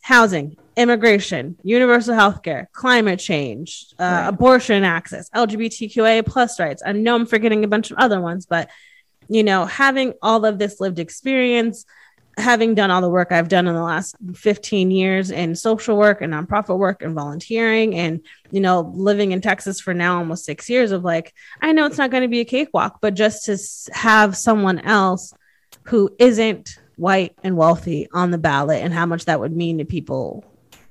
housing, 0.05 0.55
immigration, 0.77 1.57
universal 1.63 2.15
health 2.15 2.43
care, 2.43 2.69
climate 2.75 3.19
change, 3.19 3.87
uh, 3.99 4.03
Right. 4.05 4.29
abortion 4.29 4.85
access, 4.85 5.31
LGBTQA 5.35 6.27
plus 6.27 6.61
rights. 6.61 6.83
I 6.85 6.93
know 6.93 7.15
I'm 7.15 7.25
forgetting 7.25 7.65
a 7.65 7.69
bunch 7.69 7.91
of 7.91 7.97
other 7.97 8.21
ones, 8.21 8.45
but 8.45 8.69
you 9.31 9.43
know, 9.43 9.65
having 9.65 10.13
all 10.21 10.45
of 10.45 10.59
this 10.59 10.79
lived 10.79 10.99
experience, 10.99 11.87
having 12.37 12.75
done 12.75 12.91
all 12.91 13.01
the 13.01 13.09
work 13.09 13.33
I've 13.33 13.49
done 13.49 13.67
in 13.67 13.75
the 13.75 13.83
last 13.83 14.15
15 14.35 14.91
years 14.91 15.31
in 15.31 15.55
social 15.55 15.97
work 15.97 16.21
and 16.21 16.35
nonprofit 16.35 16.77
work 16.77 17.01
and 17.01 17.15
volunteering 17.15 17.95
and 17.95 18.21
you 18.51 18.61
know 18.61 18.93
living 18.95 19.33
in 19.33 19.41
Texas 19.41 19.81
for 19.81 19.95
now 19.95 20.19
almost 20.19 20.45
6 20.45 20.69
years 20.69 20.91
of 20.93 21.03
like 21.03 21.33
I 21.63 21.73
know 21.73 21.87
it's 21.87 21.97
not 21.97 22.11
going 22.11 22.25
to 22.25 22.29
be 22.29 22.41
a 22.41 22.45
cakewalk 22.45 22.99
but 23.01 23.15
just 23.15 23.47
to 23.47 23.57
have 23.95 24.37
someone 24.37 24.81
else 24.81 25.33
who 25.85 26.11
isn't 26.19 26.77
white 26.97 27.35
and 27.43 27.57
wealthy 27.57 28.09
on 28.13 28.31
the 28.31 28.39
ballot 28.39 28.83
and 28.83 28.93
how 28.95 29.07
much 29.07 29.25
that 29.25 29.41
would 29.41 29.55
mean 29.57 29.79
to 29.79 29.85
people 29.85 30.45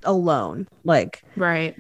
alone 0.04 0.68
like 0.84 1.24
Right. 1.38 1.76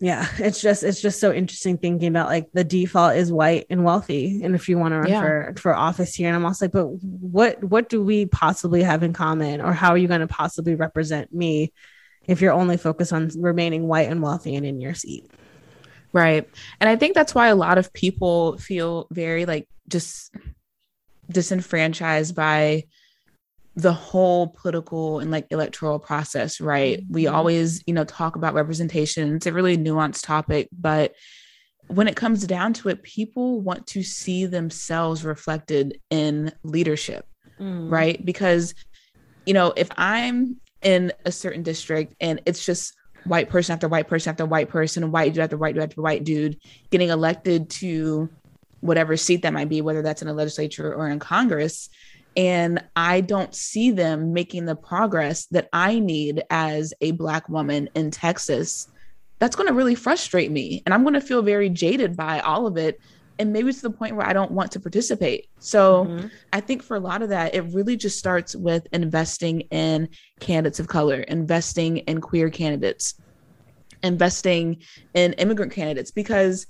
yeah 0.00 0.26
it's 0.38 0.60
just 0.62 0.82
it's 0.82 1.00
just 1.02 1.20
so 1.20 1.32
interesting 1.32 1.76
thinking 1.76 2.08
about 2.08 2.28
like 2.28 2.50
the 2.52 2.64
default 2.64 3.16
is 3.16 3.30
white 3.30 3.66
and 3.68 3.84
wealthy 3.84 4.42
and 4.42 4.54
if 4.54 4.68
you 4.68 4.78
want 4.78 4.92
to 4.92 4.98
run 5.00 5.08
Yeah. 5.10 5.20
for 5.20 5.54
for 5.58 5.74
office 5.74 6.14
here 6.14 6.28
and 6.28 6.36
i'm 6.36 6.46
also 6.46 6.64
like 6.64 6.72
but 6.72 6.86
what 6.86 7.62
what 7.62 7.88
do 7.90 8.02
we 8.02 8.26
possibly 8.26 8.82
have 8.82 9.02
in 9.02 9.12
common 9.12 9.60
or 9.60 9.72
how 9.72 9.90
are 9.90 9.98
you 9.98 10.08
going 10.08 10.20
to 10.22 10.26
possibly 10.26 10.74
represent 10.74 11.32
me 11.34 11.72
if 12.26 12.40
you're 12.40 12.52
only 12.52 12.78
focused 12.78 13.12
on 13.12 13.28
remaining 13.36 13.86
white 13.86 14.08
and 14.10 14.22
wealthy 14.22 14.56
and 14.56 14.64
in 14.66 14.80
your 14.80 14.94
seat 14.94 15.30
Right. 16.12 16.48
And 16.80 16.88
I 16.88 16.94
think 16.94 17.16
that's 17.16 17.34
why 17.34 17.48
a 17.48 17.56
lot 17.56 17.76
of 17.76 17.92
people 17.92 18.56
feel 18.58 19.08
very 19.10 19.46
like 19.46 19.66
just 19.88 20.32
disenfranchised 21.28 22.34
by 22.36 22.84
the 23.76 23.92
whole 23.92 24.48
political 24.48 25.18
and 25.18 25.30
like 25.30 25.46
electoral 25.50 25.98
process, 25.98 26.60
right? 26.60 27.02
We 27.10 27.24
Mhm. 27.24 27.32
always, 27.32 27.82
you 27.86 27.94
know, 27.94 28.04
talk 28.04 28.36
about 28.36 28.54
representation. 28.54 29.34
It's 29.34 29.46
a 29.46 29.52
really 29.52 29.76
nuanced 29.76 30.24
topic, 30.24 30.68
but 30.72 31.12
when 31.88 32.08
it 32.08 32.16
comes 32.16 32.46
down 32.46 32.72
to 32.74 32.88
it, 32.88 33.02
people 33.02 33.60
want 33.60 33.86
to 33.88 34.02
see 34.02 34.46
themselves 34.46 35.24
reflected 35.24 36.00
in 36.10 36.52
leadership 36.62 37.26
right? 37.90 38.24
Because, 38.24 38.74
you 39.46 39.54
know, 39.54 39.72
if 39.76 39.88
I'm 39.96 40.56
in 40.82 41.12
a 41.24 41.30
certain 41.32 41.62
district 41.62 42.14
and 42.20 42.40
it's 42.46 42.64
just 42.64 42.94
white 43.24 43.48
person 43.48 43.72
after 43.72 43.88
white 43.88 44.08
person 44.08 44.30
after 44.30 44.44
white 44.46 44.68
person, 44.68 45.10
white 45.12 45.32
dude 45.34 45.42
after 45.42 45.56
white 45.56 45.74
dude 45.74 45.84
after 45.84 46.02
white 46.02 46.24
dude 46.24 46.58
getting 46.90 47.10
elected 47.10 47.70
to 47.70 48.28
whatever 48.80 49.16
seat 49.16 49.42
that 49.42 49.52
might 49.52 49.68
be, 49.68 49.80
whether 49.80 50.02
that's 50.02 50.20
in 50.22 50.28
a 50.28 50.32
legislature 50.34 50.92
or 50.94 51.08
in 51.08 51.18
Congress, 51.18 51.88
and 52.36 52.82
I 52.96 53.20
don't 53.20 53.54
see 53.54 53.90
them 53.90 54.32
making 54.32 54.66
the 54.66 54.76
progress 54.76 55.46
that 55.46 55.68
I 55.72 55.98
need 55.98 56.42
as 56.50 56.92
a 57.00 57.12
Black 57.12 57.48
woman 57.48 57.88
in 57.94 58.10
Texas, 58.10 58.88
that's 59.40 59.56
going 59.56 59.68
to 59.68 59.74
really 59.74 59.94
frustrate 59.94 60.50
me. 60.50 60.82
And 60.84 60.94
I'm 60.94 61.02
going 61.02 61.14
to 61.14 61.20
feel 61.20 61.42
very 61.42 61.68
jaded 61.68 62.16
by 62.16 62.40
all 62.40 62.66
of 62.66 62.76
it. 62.76 62.98
And 63.38 63.52
maybe 63.52 63.72
to 63.72 63.82
the 63.82 63.90
point 63.90 64.14
where 64.14 64.26
I 64.26 64.32
don't 64.32 64.52
want 64.52 64.70
to 64.72 64.80
participate. 64.80 65.48
So, 65.58 66.04
Mhm. 66.04 66.30
I 66.52 66.60
think 66.60 66.84
for 66.84 66.96
a 66.96 67.00
lot 67.00 67.20
of 67.20 67.30
that, 67.30 67.52
it 67.54 67.62
really 67.72 67.96
just 67.96 68.16
starts 68.16 68.54
with 68.54 68.86
investing 68.92 69.62
in 69.72 70.08
candidates 70.38 70.78
of 70.78 70.86
color, 70.86 71.20
investing 71.22 71.96
in 71.98 72.20
queer 72.20 72.48
candidates, 72.48 73.14
investing 74.04 74.82
in 75.14 75.32
immigrant 75.32 75.72
candidates. 75.72 76.12
Because, 76.12 76.66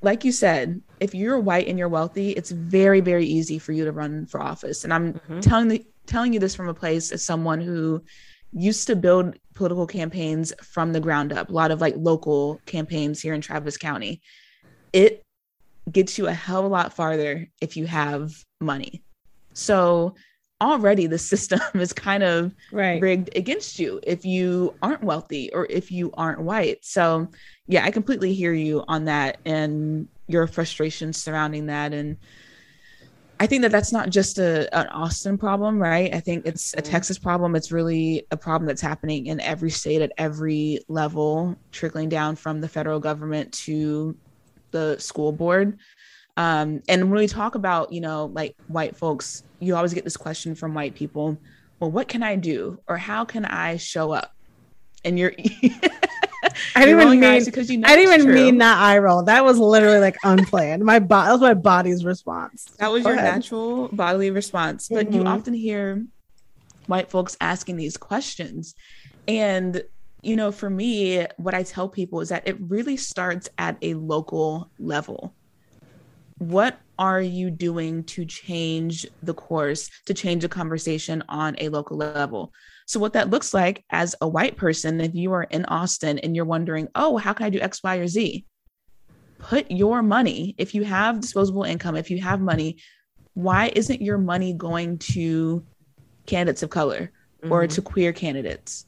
like 0.00 0.24
you 0.24 0.32
said, 0.32 0.80
if 1.00 1.14
you're 1.14 1.38
white 1.40 1.66
and 1.66 1.78
you're 1.78 1.88
wealthy, 1.88 2.30
it's 2.30 2.50
very, 2.50 3.00
very 3.00 3.26
easy 3.26 3.58
for 3.58 3.72
you 3.72 3.84
to 3.84 3.92
run 3.92 4.26
for 4.26 4.40
office. 4.40 4.84
And 4.84 4.92
I'm 4.92 5.14
Mhm. 5.14 5.42
telling 5.42 5.68
the, 5.68 5.84
telling 6.06 6.32
you 6.32 6.40
this 6.40 6.54
from 6.54 6.68
a 6.68 6.74
place 6.74 7.10
as 7.12 7.24
someone 7.24 7.60
who 7.60 8.02
used 8.52 8.86
to 8.86 8.96
build 8.96 9.36
political 9.54 9.86
campaigns 9.86 10.52
from 10.62 10.92
the 10.92 11.00
ground 11.00 11.32
up, 11.32 11.50
a 11.50 11.52
lot 11.52 11.70
of 11.70 11.80
like 11.80 11.94
local 11.96 12.60
campaigns 12.64 13.20
here 13.20 13.34
in 13.34 13.40
Travis 13.40 13.76
County. 13.76 14.20
It 14.92 15.22
gets 15.90 16.16
you 16.16 16.26
a 16.28 16.32
hell 16.32 16.60
of 16.60 16.64
a 16.66 16.68
lot 16.68 16.94
farther 16.94 17.48
if 17.60 17.76
you 17.76 17.86
have 17.86 18.32
money. 18.60 19.02
So 19.54 20.14
already 20.60 21.06
the 21.06 21.18
system 21.32 21.60
is 21.74 21.92
kind 21.92 22.22
of 22.22 22.54
right 22.72 23.00
rigged 23.02 23.30
against 23.36 23.78
you 23.78 24.00
if 24.02 24.24
you 24.24 24.76
aren't 24.82 25.04
wealthy 25.04 25.52
or 25.52 25.66
if 25.68 25.90
you 25.90 26.10
aren't 26.14 26.40
white. 26.40 26.78
So 26.84 27.28
yeah, 27.68 27.84
I 27.84 27.90
completely 27.90 28.34
hear 28.34 28.52
you 28.52 28.82
on 28.88 29.04
that 29.04 29.38
and 29.44 30.08
your 30.26 30.46
frustration 30.46 31.12
surrounding 31.12 31.66
that 31.66 31.92
and 31.92 32.16
I 33.40 33.46
think 33.46 33.62
that 33.62 33.70
that's 33.70 33.92
not 33.92 34.10
just 34.10 34.38
a 34.38 34.68
an 34.76 34.88
Austin 34.88 35.38
problem, 35.38 35.80
right? 35.80 36.12
I 36.12 36.18
think 36.18 36.44
it's 36.44 36.74
a 36.74 36.78
Mhm. 36.78 36.90
Texas 36.90 37.18
problem. 37.18 37.54
It's 37.54 37.70
really 37.70 38.26
a 38.32 38.36
problem 38.36 38.66
that's 38.66 38.80
happening 38.80 39.26
in 39.26 39.40
every 39.40 39.70
state 39.70 40.02
at 40.02 40.10
every 40.18 40.80
level, 40.88 41.56
trickling 41.70 42.08
down 42.08 42.34
from 42.34 42.60
the 42.60 42.68
federal 42.68 42.98
government 42.98 43.52
to 43.66 44.16
the 44.72 44.96
school 44.98 45.30
board. 45.32 45.78
Um, 46.36 46.82
and 46.88 47.10
when 47.10 47.18
we 47.20 47.28
talk 47.28 47.54
about, 47.54 47.92
you 47.92 48.00
know, 48.00 48.26
like 48.34 48.56
white 48.66 48.96
folks, 48.96 49.44
you 49.60 49.76
always 49.76 49.94
get 49.94 50.04
this 50.04 50.16
question 50.16 50.54
from 50.54 50.74
white 50.74 50.94
people 50.94 51.38
well, 51.80 51.92
what 51.92 52.08
can 52.08 52.24
I 52.24 52.34
do? 52.34 52.80
Or 52.88 52.96
how 52.96 53.24
can 53.24 53.44
I 53.44 53.76
show 53.76 54.10
up? 54.10 54.32
And 55.04 55.16
you're, 55.16 55.32
I 56.76 56.84
didn't 56.86 57.00
even 57.00 57.20
mean 57.20 57.44
because 57.44 57.70
you 57.70 57.78
know 57.78 57.88
I 57.88 57.96
didn't 57.96 58.14
even 58.14 58.26
true. 58.26 58.34
mean 58.34 58.58
that 58.58 58.78
eye 58.78 58.98
roll. 58.98 59.24
That 59.24 59.44
was 59.44 59.58
literally 59.58 59.98
like 59.98 60.16
unplanned. 60.22 60.84
My 60.84 60.98
body 60.98 61.26
that 61.28 61.32
was 61.32 61.40
my 61.40 61.54
body's 61.54 62.04
response. 62.04 62.66
That 62.78 62.92
was 62.92 63.02
Go 63.02 63.10
your 63.10 63.18
ahead. 63.18 63.34
natural 63.34 63.88
bodily 63.92 64.30
response. 64.30 64.88
But 64.88 65.12
you 65.12 65.22
Mhm. 65.22 65.28
often 65.28 65.54
hear 65.54 66.04
white 66.86 67.10
folks 67.10 67.36
asking 67.40 67.76
these 67.76 67.96
questions. 67.96 68.74
And, 69.26 69.82
you 70.22 70.36
know, 70.36 70.52
for 70.52 70.70
me, 70.70 71.26
what 71.36 71.54
I 71.54 71.62
tell 71.62 71.88
people 71.88 72.20
is 72.20 72.30
that 72.30 72.46
it 72.46 72.56
really 72.60 72.96
starts 72.96 73.48
at 73.58 73.76
a 73.82 73.94
local 73.94 74.70
level. 74.78 75.34
What 76.38 76.78
are 76.98 77.20
you 77.20 77.50
doing 77.50 78.04
to 78.04 78.24
change 78.24 79.06
the 79.22 79.34
course, 79.34 79.88
to 80.06 80.14
change 80.14 80.42
the 80.42 80.48
conversation 80.48 81.22
on 81.28 81.56
a 81.58 81.68
local 81.68 81.96
level? 81.96 82.52
So, 82.86 82.98
what 82.98 83.12
that 83.12 83.30
looks 83.30 83.54
like 83.54 83.84
as 83.90 84.14
a 84.20 84.28
white 84.28 84.56
person, 84.56 85.00
if 85.00 85.14
you 85.14 85.32
are 85.32 85.44
in 85.44 85.64
Austin 85.66 86.18
and 86.18 86.34
you're 86.34 86.44
wondering, 86.44 86.88
oh, 86.94 87.16
how 87.16 87.32
can 87.32 87.46
I 87.46 87.50
do 87.50 87.60
X, 87.60 87.82
Y, 87.82 87.96
or 87.96 88.08
Z? 88.08 88.44
Put 89.38 89.70
your 89.70 90.02
money, 90.02 90.54
if 90.58 90.74
you 90.74 90.84
have 90.84 91.20
disposable 91.20 91.62
income, 91.62 91.96
if 91.96 92.10
you 92.10 92.20
have 92.20 92.40
money, 92.40 92.78
why 93.34 93.70
isn't 93.74 94.02
your 94.02 94.18
money 94.18 94.52
going 94.52 94.98
to 94.98 95.64
candidates 96.26 96.62
of 96.62 96.70
color 96.70 97.12
or 97.44 97.66
Mhm. 97.66 97.70
to 97.74 97.82
queer 97.82 98.12
candidates? 98.12 98.84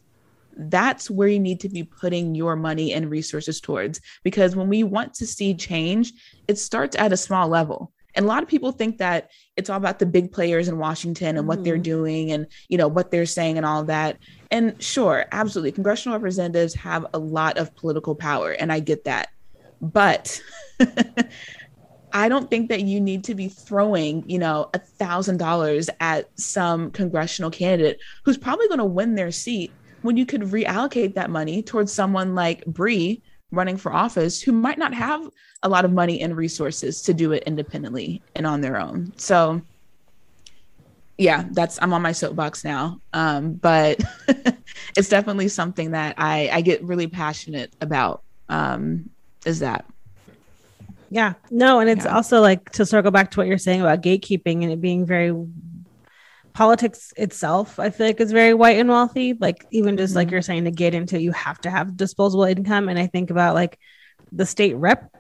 That's 0.57 1.09
where 1.09 1.29
you 1.29 1.39
need 1.39 1.61
to 1.61 1.69
be 1.69 1.85
putting 1.85 2.35
your 2.35 2.57
money 2.57 2.93
and 2.93 3.09
resources 3.09 3.61
towards. 3.61 4.01
Because 4.25 4.57
when 4.57 4.69
we 4.69 4.83
want 4.83 5.15
to 5.15 5.27
see 5.27 5.55
change, 5.55 6.13
it 6.49 6.59
starts 6.59 6.97
at 6.97 7.13
a 7.13 7.17
small 7.17 7.49
level. 7.49 7.93
And 8.15 8.25
a 8.25 8.29
lot 8.29 8.43
of 8.43 8.49
people 8.49 8.73
think 8.73 8.99
that 8.99 9.31
it's 9.57 9.71
all 9.71 9.77
about 9.77 9.99
the 9.99 10.07
big 10.07 10.33
players 10.33 10.69
in 10.69 10.79
Washington 10.79 11.37
and 11.37 11.47
what 11.47 11.65
they're 11.65 11.79
Mhm. 11.79 11.83
doing 11.83 12.33
and 12.33 12.47
you 12.69 12.79
know 12.79 12.89
what 12.89 13.11
they're 13.11 13.27
saying 13.27 13.57
and 13.57 13.67
all 13.67 13.85
that. 13.85 14.19
And 14.51 14.75
sure, 14.83 15.27
absolutely, 15.33 15.73
congressional 15.73 16.19
representatives 16.19 16.75
have 16.75 17.07
a 17.15 17.19
lot 17.19 17.59
of 17.59 17.75
political 17.77 18.15
power, 18.15 18.53
and 18.53 18.73
I 18.73 18.81
get 18.81 19.05
that. 19.05 19.29
But 19.81 20.41
I 22.13 22.29
don't 22.29 22.51
think 22.51 22.69
that 22.71 22.83
you 22.83 23.01
need 23.01 23.25
to 23.25 23.35
be 23.35 23.49
throwing, 23.49 24.29
you 24.29 24.39
know, 24.39 24.69
a 24.75 24.81
thousand 24.81 25.37
dollars 25.37 25.89
at 26.01 26.27
some 26.37 26.91
congressional 26.91 27.51
candidate 27.51 28.01
who's 28.25 28.37
probably 28.37 28.67
going 28.67 28.79
to 28.79 28.85
win 28.85 29.15
their 29.15 29.31
seat 29.31 29.71
when 30.03 30.17
you 30.17 30.27
could 30.27 30.43
reallocate 30.43 31.15
that 31.15 31.31
money 31.31 31.63
towards 31.63 31.93
someone 31.93 32.35
like 32.35 32.65
Bree 32.67 33.23
running 33.51 33.77
for 33.77 33.93
office 33.93 34.41
who 34.41 34.53
might 34.53 34.79
not 34.79 34.95
have 34.95 35.29
a 35.63 35.69
lot 35.69 35.85
of 35.85 35.93
money 35.93 36.21
and 36.21 36.37
resources 36.37 37.03
to 37.03 37.13
do 37.15 37.33
it 37.33 37.43
independently 37.45 38.23
and 38.35 38.47
on 38.47 38.61
their 38.61 38.79
own. 38.79 39.13
So 39.17 39.61
yeah, 41.19 41.45
that's 41.51 41.79
I'm 41.83 41.93
on 41.93 42.01
my 42.01 42.13
soapbox 42.13 42.65
now. 42.65 43.01
Um, 43.13 43.53
but 43.55 44.01
it's 44.97 45.09
definitely 45.09 45.49
something 45.49 45.91
that 45.91 46.15
I, 46.17 46.49
I 46.51 46.61
get 46.63 46.83
really 46.83 47.09
passionate 47.09 47.75
about. 47.81 48.23
Um, 48.49 49.11
is 49.45 49.59
that 49.61 49.85
Yeah. 51.11 51.35
No, 51.51 51.81
and 51.81 51.91
it's 51.91 52.05
Yeah. 52.05 52.15
also 52.17 52.41
like 52.41 52.71
to 52.73 52.87
circle 52.87 53.11
back 53.11 53.31
to 53.33 53.39
what 53.41 53.47
you're 53.49 53.59
saying 53.59 53.81
about 53.81 54.03
gatekeeping 54.03 54.63
and 54.63 54.73
it 54.73 54.81
being 54.81 55.05
very 55.05 55.35
politics 56.53 57.13
itself, 57.17 57.79
I 57.79 57.91
feel 57.91 58.07
like 58.07 58.21
is 58.21 58.33
very 58.33 58.55
white 58.55 58.79
and 58.79 58.89
wealthy. 58.89 59.35
Like 59.39 59.65
even 59.71 59.97
just 59.97 60.15
like 60.15 60.29
Mhm. 60.29 60.31
you're 60.33 60.43
saying 60.43 60.65
to 60.65 60.71
get 60.71 60.95
into 60.95 61.21
you 61.21 61.33
have 61.33 61.61
to 61.63 61.71
have 61.71 61.97
disposable 61.97 62.45
income. 62.45 62.89
And 62.89 62.99
I 62.99 63.07
think 63.07 63.31
about 63.31 63.55
like 63.55 63.79
the 64.33 64.47
state 64.47 64.75
rep 64.75 65.11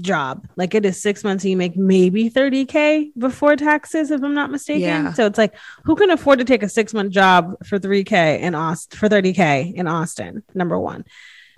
job. 0.00 0.46
Like 0.56 0.74
it 0.74 0.86
is 0.86 1.00
six 1.02 1.22
months 1.24 1.44
and 1.44 1.50
you 1.50 1.56
make 1.56 1.76
maybe 1.76 2.30
30K 2.30 3.12
before 3.18 3.56
taxes, 3.56 4.10
if 4.10 4.22
I'm 4.22 4.32
not 4.34 4.50
mistaken. 4.50 4.80
Yeah. 4.82 5.12
So 5.12 5.26
it's 5.26 5.36
like 5.38 5.54
who 5.84 5.94
can 5.96 6.10
afford 6.10 6.38
to 6.38 6.44
take 6.44 6.62
a 6.62 6.68
six 6.68 6.94
month 6.94 7.12
job 7.12 7.56
for 7.66 7.78
3K 7.78 8.40
in 8.40 8.54
Austin 8.54 8.98
for 8.98 9.08
30K 9.08 9.72
in 9.74 9.86
Austin? 9.86 10.42
Number 10.54 10.78
one. 10.78 11.04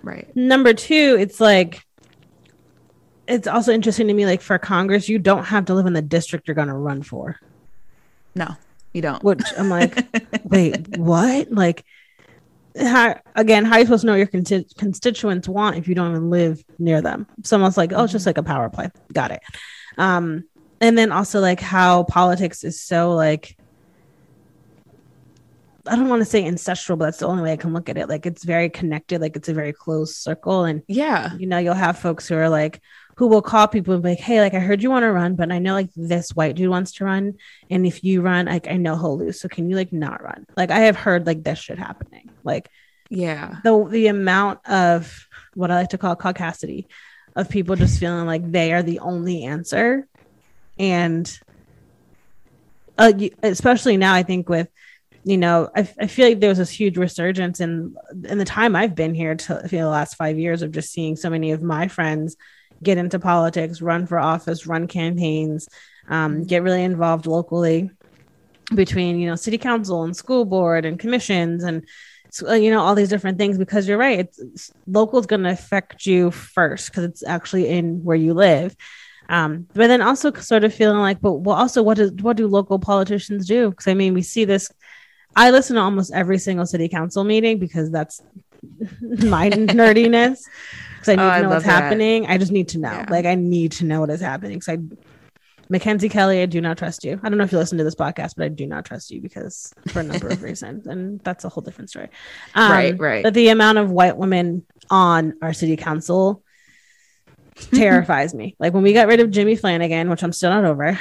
Right. 0.01 0.27
Number 0.35 0.73
two, 0.73 1.15
it's 1.19 1.39
like 1.39 1.85
it's 3.25 3.47
also 3.47 3.71
interesting 3.71 4.07
to 4.09 4.13
me, 4.13 4.25
like 4.25 4.41
for 4.41 4.57
Congress, 4.57 5.07
you 5.07 5.17
don't 5.17 5.45
have 5.45 5.65
to 5.65 5.73
live 5.73 5.85
in 5.85 5.93
the 5.93 6.01
district 6.01 6.47
you're 6.47 6.55
gonna 6.55 6.77
run 6.77 7.01
for. 7.03 7.37
No, 8.35 8.55
you 8.93 9.01
don't. 9.01 9.23
Which 9.23 9.41
I'm 9.57 9.69
like, 9.69 10.05
wait, 10.45 10.97
what? 10.97 11.51
Like 11.51 11.83
how 12.79 13.19
again, 13.35 13.65
how 13.65 13.75
are 13.75 13.79
you 13.79 13.85
supposed 13.85 14.01
to 14.01 14.07
know 14.07 14.15
your 14.15 14.27
consti- 14.27 14.75
constituents 14.77 15.47
want 15.47 15.77
if 15.77 15.87
you 15.87 15.95
don't 15.95 16.11
even 16.11 16.29
live 16.29 16.63
near 16.79 17.01
them? 17.01 17.27
Someone's 17.43 17.77
like, 17.77 17.91
oh, 17.93 18.03
it's 18.03 18.13
just 18.13 18.25
like 18.25 18.37
a 18.37 18.43
power 18.43 18.69
play. 18.69 18.89
Got 19.11 19.31
it. 19.31 19.41
Um, 19.97 20.45
and 20.81 20.97
then 20.97 21.11
also 21.11 21.39
like 21.39 21.59
how 21.59 22.03
politics 22.03 22.63
is 22.63 22.81
so 22.81 23.13
like 23.13 23.57
I 25.85 25.97
don't 25.97 26.07
want 26.07 26.21
to 26.21 26.25
say 26.25 26.45
ancestral, 26.45 26.97
but 26.97 27.05
that's 27.05 27.17
the 27.17 27.27
only 27.27 27.43
way 27.43 27.51
I 27.51 27.57
can 27.57 27.73
look 27.73 27.89
at 27.89 27.97
it. 27.97 28.07
Like 28.07 28.25
it's 28.25 28.45
very 28.45 28.69
connected, 28.69 29.19
like 29.19 29.35
it's 29.35 29.49
a 29.49 29.53
very 29.53 29.73
close 29.73 30.15
circle. 30.15 30.63
And 30.63 30.81
yeah. 30.87 31.35
you 31.35 31.45
know, 31.45 31.57
you'll 31.57 31.73
have 31.73 31.99
folks 31.99 32.27
who 32.27 32.35
are 32.35 32.47
like, 32.47 32.81
who 33.15 33.27
will 33.27 33.41
call 33.41 33.67
people 33.67 33.93
and 33.93 34.01
be 34.03 34.09
like, 34.09 34.19
hey, 34.19 34.41
like 34.41 34.53
I 34.53 34.59
heard 34.59 34.81
you 34.81 34.89
want 34.89 35.03
to 35.03 35.11
run, 35.11 35.35
but 35.35 35.51
I 35.51 35.59
know 35.59 35.73
like 35.73 35.89
this 35.95 36.31
white 36.31 36.55
dude 36.55 36.69
wants 36.69 36.93
to 36.93 37.05
run. 37.05 37.35
And 37.69 37.85
if 37.85 38.03
you 38.03 38.21
run, 38.21 38.47
like 38.47 38.67
I 38.67 38.77
know 38.77 38.95
he'll 38.95 39.17
lose. 39.17 39.39
So 39.39 39.47
can 39.47 39.69
you 39.69 39.75
like 39.75 39.93
not 39.93 40.23
run? 40.23 40.45
Like 40.57 40.71
I 40.71 40.79
have 40.79 40.95
heard 40.95 41.27
like 41.27 41.43
this 41.43 41.59
shit 41.59 41.77
happening. 41.77 42.29
Like 42.43 42.69
Yeah. 43.09 43.57
the 43.63 43.85
the 43.89 44.07
amount 44.07 44.67
of 44.67 45.27
what 45.53 45.69
I 45.69 45.75
like 45.75 45.89
to 45.89 45.97
call 45.99 46.15
caucasity 46.15 46.87
of 47.35 47.49
people 47.49 47.75
just 47.75 47.99
feeling 47.99 48.25
like 48.25 48.51
they 48.51 48.73
are 48.73 48.83
the 48.83 48.99
only 48.99 49.43
answer. 49.43 50.07
And 50.79 51.31
uh, 52.97 53.13
especially 53.41 53.97
now, 53.97 54.13
I 54.13 54.23
think 54.23 54.49
with 54.49 54.69
you 55.25 55.37
know, 55.37 55.69
I, 55.73 55.87
I 55.97 56.07
feel 56.07 56.27
like 56.27 56.41
there 56.41 56.49
was 56.49 56.57
this 56.57 56.69
huge 56.69 56.97
resurgence 56.97 57.61
in 57.61 57.95
in 58.25 58.37
the 58.39 58.45
time 58.45 58.75
I've 58.75 58.95
been 58.95 59.13
here 59.13 59.35
to 59.35 59.67
you 59.71 59.77
know, 59.77 59.85
the 59.85 59.89
last 59.89 60.15
five 60.15 60.37
years 60.37 60.61
of 60.61 60.71
just 60.71 60.91
seeing 60.91 61.15
so 61.15 61.29
many 61.29 61.51
of 61.51 61.61
my 61.61 61.87
friends 61.87 62.35
get 62.83 62.97
into 62.97 63.19
politics, 63.19 63.81
run 63.81 64.05
for 64.05 64.19
office, 64.19 64.67
run 64.67 64.87
campaigns, 64.87 65.67
um, 66.09 66.43
get 66.43 66.63
really 66.63 66.83
involved 66.83 67.25
locally 67.25 67.89
between 68.75 69.19
you 69.19 69.27
know 69.27 69.35
city 69.35 69.57
council 69.57 70.03
and 70.03 70.15
school 70.15 70.45
board 70.45 70.85
and 70.85 70.99
commissions 70.99 71.63
and 71.63 71.85
uh, 72.47 72.53
you 72.53 72.71
know 72.71 72.81
all 72.81 72.95
these 72.95 73.09
different 73.09 73.37
things. 73.37 73.57
Because 73.57 73.87
you're 73.87 73.97
right 73.97 74.19
it's, 74.19 74.39
it's 74.39 74.71
local 74.87 75.19
is 75.19 75.25
going 75.25 75.43
to 75.43 75.49
affect 75.49 76.05
you 76.05 76.31
first 76.31 76.89
because 76.89 77.03
it's 77.03 77.23
actually 77.23 77.67
in 77.69 78.03
where 78.03 78.17
you 78.17 78.33
live. 78.33 78.75
Um, 79.29 79.67
but 79.73 79.87
then 79.87 80.01
also 80.01 80.33
sort 80.33 80.63
of 80.63 80.73
feeling 80.73 80.99
like 80.99 81.21
but 81.21 81.33
well 81.33 81.55
also 81.55 81.81
what 81.81 81.97
does 81.97 82.11
what 82.13 82.37
do 82.37 82.47
local 82.47 82.79
politicians 82.79 83.47
do? 83.47 83.69
Because 83.69 83.87
i 83.87 83.93
mean 83.93 84.13
we 84.13 84.21
see 84.21 84.45
this 84.45 84.71
i 85.35 85.49
listen 85.49 85.75
to 85.75 85.81
almost 85.81 86.13
every 86.13 86.37
single 86.37 86.65
city 86.65 86.89
council 86.89 87.23
meeting 87.23 87.57
because 87.57 87.89
that's 87.89 88.21
my 89.01 89.49
nerdiness 89.49 90.39
because 91.05 91.09
i 91.09 91.15
need 91.15 91.29
Oh, 91.31 91.35
to 91.37 91.41
know 91.43 91.49
what's 91.49 91.65
that. 91.65 91.81
happening 91.83 92.25
i 92.27 92.37
just 92.37 92.51
need 92.51 92.69
to 92.69 92.79
know 92.79 92.91
Yeah. 92.91 93.05
like 93.09 93.25
i 93.25 93.35
need 93.35 93.73
to 93.73 93.85
know 93.85 93.99
what 94.01 94.09
is 94.09 94.21
happening 94.21 94.59
because 94.59 94.69
i 94.69 94.95
Mackenzie 95.69 96.09
Kelly, 96.09 96.41
I 96.41 96.45
do 96.45 96.59
not 96.59 96.77
trust 96.77 97.05
you. 97.05 97.19
I 97.23 97.29
don't 97.29 97.37
know 97.37 97.45
if 97.45 97.51
you 97.53 97.57
listen 97.57 97.77
to 97.77 97.85
this 97.85 97.95
podcast, 97.95 98.33
but 98.35 98.43
I 98.43 98.49
do 98.49 98.67
not 98.67 98.83
trust 98.85 99.09
you 99.09 99.21
because 99.21 99.73
for 99.87 100.01
a 100.01 100.03
number 100.03 100.27
of 100.27 100.43
reasons, 100.49 100.85
and 100.85 101.21
that's 101.21 101.45
a 101.45 101.49
whole 101.49 101.63
different 101.63 101.89
story. 101.89 102.09
Um, 102.53 102.69
Right, 102.71 102.99
right. 102.99 103.23
But 103.23 103.33
the 103.33 103.47
amount 103.47 103.77
of 103.77 103.89
white 103.89 104.17
women 104.17 104.65
on 104.91 105.35
our 105.41 105.53
city 105.53 105.77
council 105.77 106.43
terrifies 107.73 108.33
me. 108.33 108.55
Like 108.59 108.73
when 108.73 108.83
we 108.83 108.93
got 108.93 109.07
rid 109.07 109.21
of 109.21 109.31
Jimmy 109.31 109.55
Flannigan, 109.55 110.09
which 110.09 110.21
I'm 110.21 110.33
still 110.33 110.49
not 110.51 110.65
over. 110.65 110.99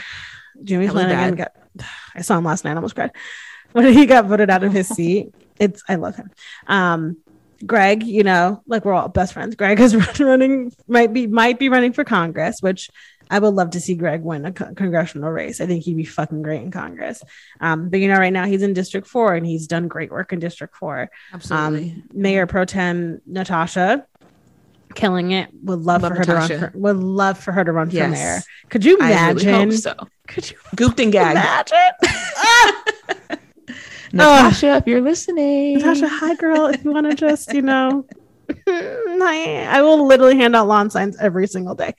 Jimmy 0.62 0.86
That 0.86 0.92
Flannigan 0.92 1.34
got. 1.34 1.52
I 2.14 2.22
saw 2.22 2.38
him 2.38 2.44
last 2.44 2.64
night. 2.64 2.72
I 2.72 2.76
almost 2.76 2.94
cried 2.94 3.10
when 3.72 3.92
he 3.92 4.06
got 4.06 4.26
voted 4.26 4.48
out 4.48 4.62
of 4.64 4.72
his 4.72 4.88
seat. 4.88 5.34
It's 5.58 5.82
I 5.88 5.96
love 5.96 6.16
him. 6.16 6.30
Um, 6.68 7.16
Greg, 7.66 8.02
you 8.02 8.22
know, 8.24 8.62
like 8.66 8.84
we're 8.84 8.92
all 8.94 9.08
best 9.08 9.32
friends. 9.32 9.54
Greg 9.56 9.78
is 9.80 9.94
running, 10.20 10.72
might 10.88 11.12
be 11.12 11.26
might 11.26 11.58
be 11.58 11.68
running 11.68 11.92
for 11.92 12.04
Congress, 12.04 12.60
which 12.60 12.90
I 13.30 13.38
would 13.38 13.54
love 13.54 13.70
to 13.70 13.80
see 13.80 13.94
Greg 13.94 14.22
win 14.22 14.44
a 14.44 14.52
co- 14.52 14.74
congressional 14.74 15.30
race. 15.30 15.60
I 15.60 15.66
think 15.66 15.84
he'd 15.84 15.96
be 15.96 16.04
fucking 16.04 16.42
great 16.42 16.62
in 16.62 16.70
Congress. 16.70 17.22
Um, 17.60 17.88
but 17.88 18.00
you 18.00 18.08
know, 18.08 18.18
right 18.18 18.32
now 18.32 18.46
he's 18.46 18.62
in 18.62 18.72
District 18.74 19.06
Four 19.06 19.34
and 19.34 19.46
he's 19.46 19.66
done 19.66 19.88
great 19.88 20.10
work 20.10 20.32
in 20.32 20.38
District 20.38 20.74
Four. 20.76 21.10
Absolutely. 21.32 21.92
Um, 21.92 22.02
Mayor 22.12 22.46
Pro 22.46 22.64
Tem 22.64 23.20
Natasha, 23.26 24.06
killing 24.94 25.30
it. 25.30 25.48
Would 25.62 25.78
love, 25.80 26.02
Love 26.02 26.12
for 26.12 26.18
her 26.18 26.24
to 26.24 26.34
run. 26.34 26.48
For, 26.48 26.72
would 26.74 26.96
love 26.96 27.38
for 27.38 27.52
her 27.52 27.64
to 27.64 27.72
run 27.72 27.88
for 27.90 27.96
Yes. 27.96 28.10
mayor. 28.10 28.38
Could 28.68 28.84
you 28.84 28.98
I 29.00 29.08
really 29.30 29.42
imagine? 29.44 29.70
hope 29.70 29.72
so. 29.78 29.94
Could 30.28 30.50
you 30.50 30.56
Gooped 30.76 31.02
and 31.02 31.12
gagged. 31.12 31.72
imagine? 31.72 33.38
Natasha, 34.12 34.76
if 34.76 34.86
you're 34.86 35.00
listening. 35.00 35.78
Natasha, 35.78 36.08
hi 36.08 36.34
girl. 36.34 36.66
If 36.66 36.84
you 36.84 36.92
want 36.92 37.08
to 37.10 37.16
just, 37.16 37.52
you 37.52 37.62
know, 37.62 38.06
hi. 38.68 39.64
I 39.66 39.82
will 39.82 40.06
literally 40.06 40.36
hand 40.36 40.54
out 40.56 40.68
lawn 40.68 40.90
signs 40.90 41.16
every 41.20 41.46
single 41.46 41.74
day. 41.74 41.94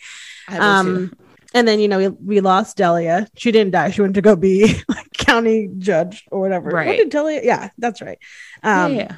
I 0.47 0.53
will 0.53 0.83
too. 0.83 0.89
Um, 0.95 1.13
and 1.55 1.67
then 1.67 1.79
you 1.79 1.87
know 1.87 1.97
we, 1.99 2.07
we 2.07 2.41
lost 2.41 2.77
Delia. 2.77 3.27
She 3.35 3.51
didn't 3.51 3.71
die. 3.71 3.91
She 3.91 4.01
went 4.01 4.15
to 4.15 4.21
go 4.21 4.35
be 4.35 4.73
like 4.89 5.11
county 5.13 5.69
judge 5.77 6.23
or 6.31 6.39
whatever. 6.39 6.65
What 6.67 6.75
Right. 6.75 6.97
did 6.97 7.09
Delia? 7.09 7.41
Yeah, 7.43 7.69
that's 7.77 8.01
right. 8.01 8.17
Um, 8.63 8.95
yeah. 8.95 9.15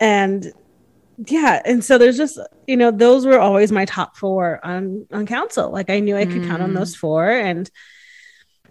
and 0.00 0.50
yeah, 1.26 1.60
and 1.64 1.84
so 1.84 1.98
there's 1.98 2.16
just 2.16 2.38
you 2.66 2.76
know 2.76 2.90
those 2.90 3.26
were 3.26 3.38
always 3.40 3.70
my 3.72 3.84
top 3.84 4.16
four 4.16 4.64
on 4.64 5.06
on 5.12 5.26
council. 5.26 5.70
Like 5.70 5.90
I 5.90 6.00
knew 6.00 6.16
I 6.16 6.24
could 6.26 6.44
count 6.44 6.62
on 6.62 6.70
Mm. 6.72 6.76
those 6.78 6.94
four, 6.96 7.28
and 7.28 7.70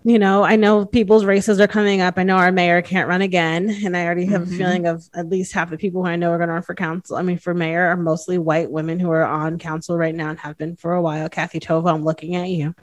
you 0.08 0.18
know 0.20 0.44
I 0.44 0.56
know 0.56 0.86
people's 0.86 1.26
races 1.26 1.60
are 1.60 1.68
coming 1.68 2.00
up. 2.02 2.18
I 2.18 2.24
know 2.24 2.38
our 2.38 2.52
mayor 2.52 2.82
can't 2.82 3.10
run 3.10 3.22
again, 3.22 3.70
and 3.84 3.96
I 3.98 4.06
already 4.06 4.26
have 4.28 4.44
Mhm. 4.44 4.54
a 4.54 4.58
feeling 4.58 4.86
of 4.88 5.04
at 5.14 5.28
least 5.30 5.54
half 5.54 5.70
the 5.70 5.78
people 5.78 6.02
who 6.04 6.08
I 6.10 6.16
know 6.16 6.32
are 6.32 6.38
going 6.38 6.48
to 6.48 6.54
run 6.54 6.62
for 6.64 6.76
council. 6.76 7.18
I 7.18 7.22
mean, 7.24 7.38
for 7.38 7.54
mayor 7.54 7.86
are 7.88 7.98
mostly 7.98 8.38
white 8.38 8.72
women 8.72 9.00
who 9.00 9.12
are 9.12 9.26
on 9.26 9.58
council 9.60 9.98
right 9.98 10.16
now 10.16 10.30
and 10.30 10.40
have 10.40 10.58
been 10.58 10.76
for 10.78 10.94
a 10.94 11.02
while. 11.02 11.28
Kathie 11.30 11.60
Tovo, 11.60 11.94
I'm 11.94 12.04
looking 12.06 12.36
at 12.36 12.48
you. 12.50 12.74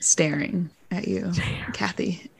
Staring 0.00 0.70
at 0.90 1.08
you, 1.08 1.32
Kathie. 1.72 2.30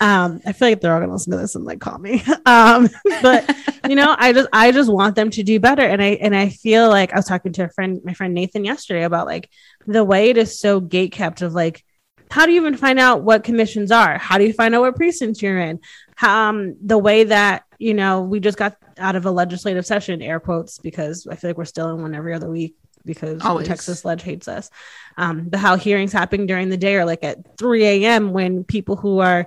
um 0.00 0.40
i 0.46 0.52
feel 0.52 0.68
like 0.68 0.80
they're 0.80 0.94
all 0.94 1.00
gonna 1.00 1.12
listen 1.12 1.30
to 1.32 1.36
this 1.38 1.54
and 1.54 1.64
like 1.64 1.78
call 1.80 1.98
me 1.98 2.22
um 2.46 2.88
but 3.20 3.54
you 3.88 3.94
know 3.94 4.14
i 4.18 4.32
just 4.32 4.48
i 4.52 4.72
just 4.72 4.90
want 4.90 5.14
them 5.14 5.28
to 5.28 5.42
do 5.42 5.60
better 5.60 5.82
and 5.82 6.00
i 6.02 6.10
and 6.22 6.34
i 6.34 6.48
feel 6.48 6.88
like 6.88 7.12
i 7.12 7.16
was 7.16 7.26
talking 7.26 7.52
to 7.52 7.64
a 7.64 7.68
friend 7.68 8.00
my 8.04 8.14
friend 8.14 8.32
nathan 8.32 8.64
yesterday 8.64 9.02
about 9.04 9.26
like 9.26 9.50
the 9.86 10.02
way 10.02 10.30
it 10.30 10.38
is 10.38 10.58
so 10.58 10.80
gate 10.80 11.12
kept 11.12 11.42
of 11.42 11.52
like 11.52 11.84
how 12.30 12.46
do 12.46 12.52
you 12.52 12.60
even 12.60 12.76
find 12.76 12.98
out 12.98 13.22
what 13.22 13.44
commissions 13.44 13.90
are 13.90 14.18
how 14.18 14.38
do 14.38 14.44
you 14.44 14.52
find 14.52 14.74
out 14.74 14.80
what 14.82 14.96
precincts 14.96 15.42
you're 15.42 15.58
in 15.58 15.78
um 16.22 16.76
the 16.84 16.98
way 16.98 17.24
that 17.24 17.64
you 17.78 17.94
know 17.94 18.20
we 18.22 18.40
just 18.40 18.58
got 18.58 18.76
out 18.98 19.16
of 19.16 19.26
a 19.26 19.30
legislative 19.30 19.84
session 19.86 20.22
air 20.22 20.38
quotes 20.40 20.78
because 20.78 21.26
i 21.30 21.34
feel 21.36 21.50
like 21.50 21.58
we're 21.58 21.64
still 21.64 21.90
in 21.90 22.02
one 22.02 22.14
every 22.14 22.34
other 22.34 22.50
week 22.50 22.74
because 23.04 23.40
Always. 23.42 23.64
the 23.66 23.68
Texas 23.68 24.04
Ledge 24.04 24.22
hates 24.22 24.46
us. 24.46 24.68
Um, 25.16 25.48
but 25.48 25.58
how 25.58 25.76
hearings 25.76 26.12
happen 26.12 26.44
during 26.44 26.68
the 26.68 26.76
day 26.76 26.96
or 26.96 27.06
like 27.06 27.24
at 27.24 27.38
3 27.56 27.82
a.m. 27.82 28.32
when 28.32 28.62
people 28.62 28.94
who 28.94 29.20
are, 29.20 29.46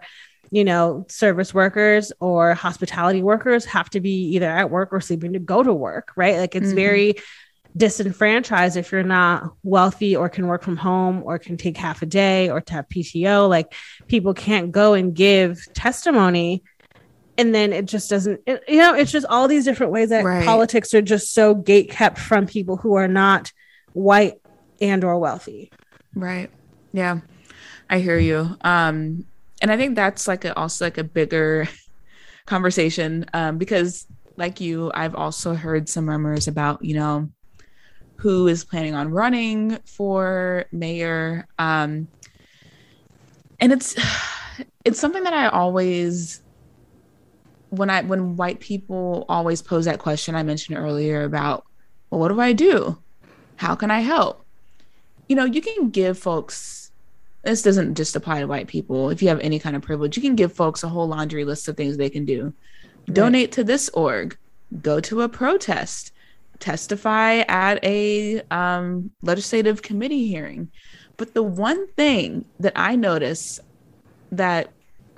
you 0.50 0.64
know, 0.64 1.06
service 1.08 1.54
workers 1.54 2.12
or 2.20 2.56
hospitality 2.56 3.22
workers 3.22 3.64
have 3.66 3.92
to 3.92 4.00
be 4.00 4.30
either 4.34 4.50
at 4.50 4.72
work 4.72 4.90
or 4.92 5.02
sleeping 5.02 5.34
to 5.34 5.40
go 5.40 5.62
to 5.62 5.72
work, 5.72 6.14
right? 6.16 6.38
Like 6.38 6.56
it's 6.56 6.72
Mhm. 6.72 6.76
very 6.76 7.16
disenfranchised 7.76 8.78
if 8.78 8.92
you're 8.92 9.04
not 9.04 9.54
wealthy 9.64 10.16
or 10.16 10.30
can 10.30 10.48
work 10.48 10.62
from 10.64 10.78
home 10.78 11.22
or 11.26 11.40
can 11.40 11.58
take 11.58 11.78
half 11.78 12.02
a 12.02 12.06
day 12.06 12.50
or 12.50 12.62
to 12.62 12.74
have 12.74 12.88
PTO. 12.90 13.50
Like 13.50 13.74
people 14.08 14.34
can't 14.34 14.72
go 14.72 14.94
and 14.94 15.14
give 15.14 15.60
testimony. 15.74 16.64
And 17.38 17.54
then 17.54 17.74
it 17.74 17.86
just 17.86 18.10
doesn't, 18.10 18.42
it- 18.46 18.64
you 18.68 18.78
know, 18.78 18.94
it's 18.94 19.12
just 19.12 19.26
all 19.28 19.48
these 19.48 19.66
different 19.66 19.92
ways 19.92 20.10
that 20.10 20.24
Right. 20.24 20.46
politics 20.46 20.94
are 20.94 21.02
just 21.02 21.34
so 21.34 21.56
gate 21.56 21.90
kept 21.90 22.20
from 22.20 22.46
people 22.46 22.78
who 22.78 22.94
are 22.96 23.08
not 23.08 23.52
white 23.94 24.36
and 24.82 25.04
or 25.04 25.18
wealthy. 25.18 25.72
Right. 26.16 26.52
Yeah. 26.92 27.22
I 27.90 28.00
hear 28.00 28.20
you. 28.20 28.56
Um, 28.62 29.26
and 29.62 29.72
I 29.72 29.78
think 29.78 29.96
that's 29.96 30.28
like 30.28 30.46
a, 30.46 30.56
also 30.56 30.86
like 30.86 30.98
a 31.00 31.04
bigger 31.04 31.68
conversation 32.46 33.26
um, 33.34 33.58
because, 33.58 34.06
like 34.36 34.60
you, 34.60 34.92
I've 34.94 35.16
also 35.16 35.54
heard 35.54 35.88
some 35.88 36.06
murmurs 36.06 36.48
about 36.48 36.84
you 36.84 36.96
know 36.96 37.30
who 38.16 38.48
is 38.48 38.64
planning 38.64 38.96
on 38.96 39.12
running 39.12 39.78
for 39.86 40.66
mayor, 40.72 41.48
um, 41.60 42.08
and 43.60 43.72
it's 43.72 43.96
it's 44.86 45.00
something 45.00 45.24
that 45.24 45.34
I 45.34 45.48
always 45.48 46.42
when 47.70 47.90
I 47.90 48.02
when 48.02 48.36
white 48.36 48.60
people 48.60 49.26
always 49.28 49.62
pose 49.62 49.86
that 49.86 50.00
question 50.00 50.36
I 50.36 50.44
mentioned 50.44 50.78
earlier 50.78 51.24
about 51.24 51.66
well, 52.10 52.20
what 52.20 52.28
do 52.30 52.40
I 52.40 52.54
do? 52.54 52.98
How 53.56 53.76
can 53.76 53.90
I 53.90 54.00
help? 54.02 54.44
you 55.28 55.36
know, 55.36 55.46
you 55.46 55.62
can 55.62 55.90
give 55.90 56.18
folks 56.18 56.92
this 57.44 57.62
doesn't 57.62 57.96
just 57.96 58.16
apply 58.16 58.40
to 58.40 58.48
white 58.48 58.68
people. 58.68 59.10
If 59.10 59.22
you 59.22 59.28
have 59.28 59.40
any 59.42 59.60
kind 59.60 59.76
of 59.76 59.82
privilege, 59.82 60.16
you 60.16 60.22
can 60.22 60.36
give 60.36 60.54
folks 60.54 60.82
a 60.82 60.88
whole 60.88 61.10
laundry 61.10 61.44
list 61.44 61.68
of 61.68 61.76
things 61.76 61.98
they 61.98 62.10
can 62.10 62.24
do. 62.24 62.54
Right. 63.08 63.14
Donate 63.14 63.52
to 63.54 63.66
this 63.66 63.90
org, 63.90 64.38
go 64.82 65.02
to 65.02 65.24
a 65.24 65.30
protest, 65.30 66.13
testify 66.64 67.40
at 67.50 67.84
a 67.84 68.42
um, 68.50 69.12
legislative 69.22 69.82
committee 69.82 70.28
hearing. 70.28 70.72
But 71.18 71.34
the 71.34 71.44
one 71.44 71.88
thing 71.90 72.46
that 72.62 72.72
I 72.78 72.96
notice 72.96 73.60
that 74.32 74.72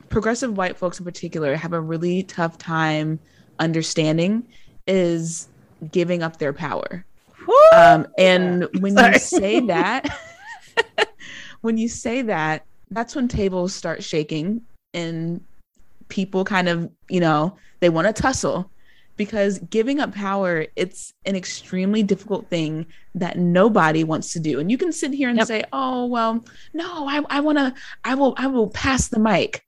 progressive 0.10 0.58
white 0.58 0.76
folks 0.76 0.98
in 0.98 1.06
particular 1.06 1.56
have 1.56 1.74
a 1.74 1.80
really 1.80 2.24
tough 2.24 2.58
time 2.58 3.20
understanding 3.60 4.48
is 4.88 5.48
giving 5.92 6.24
up 6.24 6.38
their 6.38 6.52
power. 6.52 7.06
Um, 7.74 8.08
and 8.18 8.68
when 8.80 8.96
Sorry. 8.96 9.14
you 9.14 9.20
say 9.20 9.60
that, 9.68 10.18
when 11.62 11.78
you 11.78 11.88
say 11.88 12.24
that, 12.24 12.66
that's 12.90 13.16
when 13.16 13.28
tables 13.28 13.72
start 13.72 14.04
shaking 14.04 14.62
and 14.96 15.42
people 16.10 16.44
kind 16.44 16.70
of, 16.70 16.90
you 17.08 17.20
know, 17.20 17.56
they 17.82 17.90
want 17.90 18.08
to 18.08 18.14
tussle 18.14 18.72
because 19.18 19.60
giving 19.70 20.00
up 20.00 20.14
power 20.14 20.66
it's 20.76 21.14
an 21.26 21.36
extremely 21.36 22.04
difficult 22.04 22.48
thing 22.50 22.86
that 23.14 23.38
nobody 23.38 24.04
wants 24.04 24.34
to 24.34 24.40
do. 24.40 24.60
And 24.60 24.70
you 24.70 24.78
can 24.78 24.92
sit 24.92 25.14
here 25.14 25.30
and 25.30 25.38
yep. 25.38 25.48
say 25.48 25.64
oh 25.74 26.06
well 26.06 26.44
no 26.74 27.08
i, 27.08 27.22
I 27.30 27.40
want 27.40 27.58
to 27.58 27.74
i 28.04 28.16
will 28.16 28.34
i 28.38 28.48
will 28.48 28.70
pass 28.70 29.08
the 29.08 29.20
mic. 29.20 29.64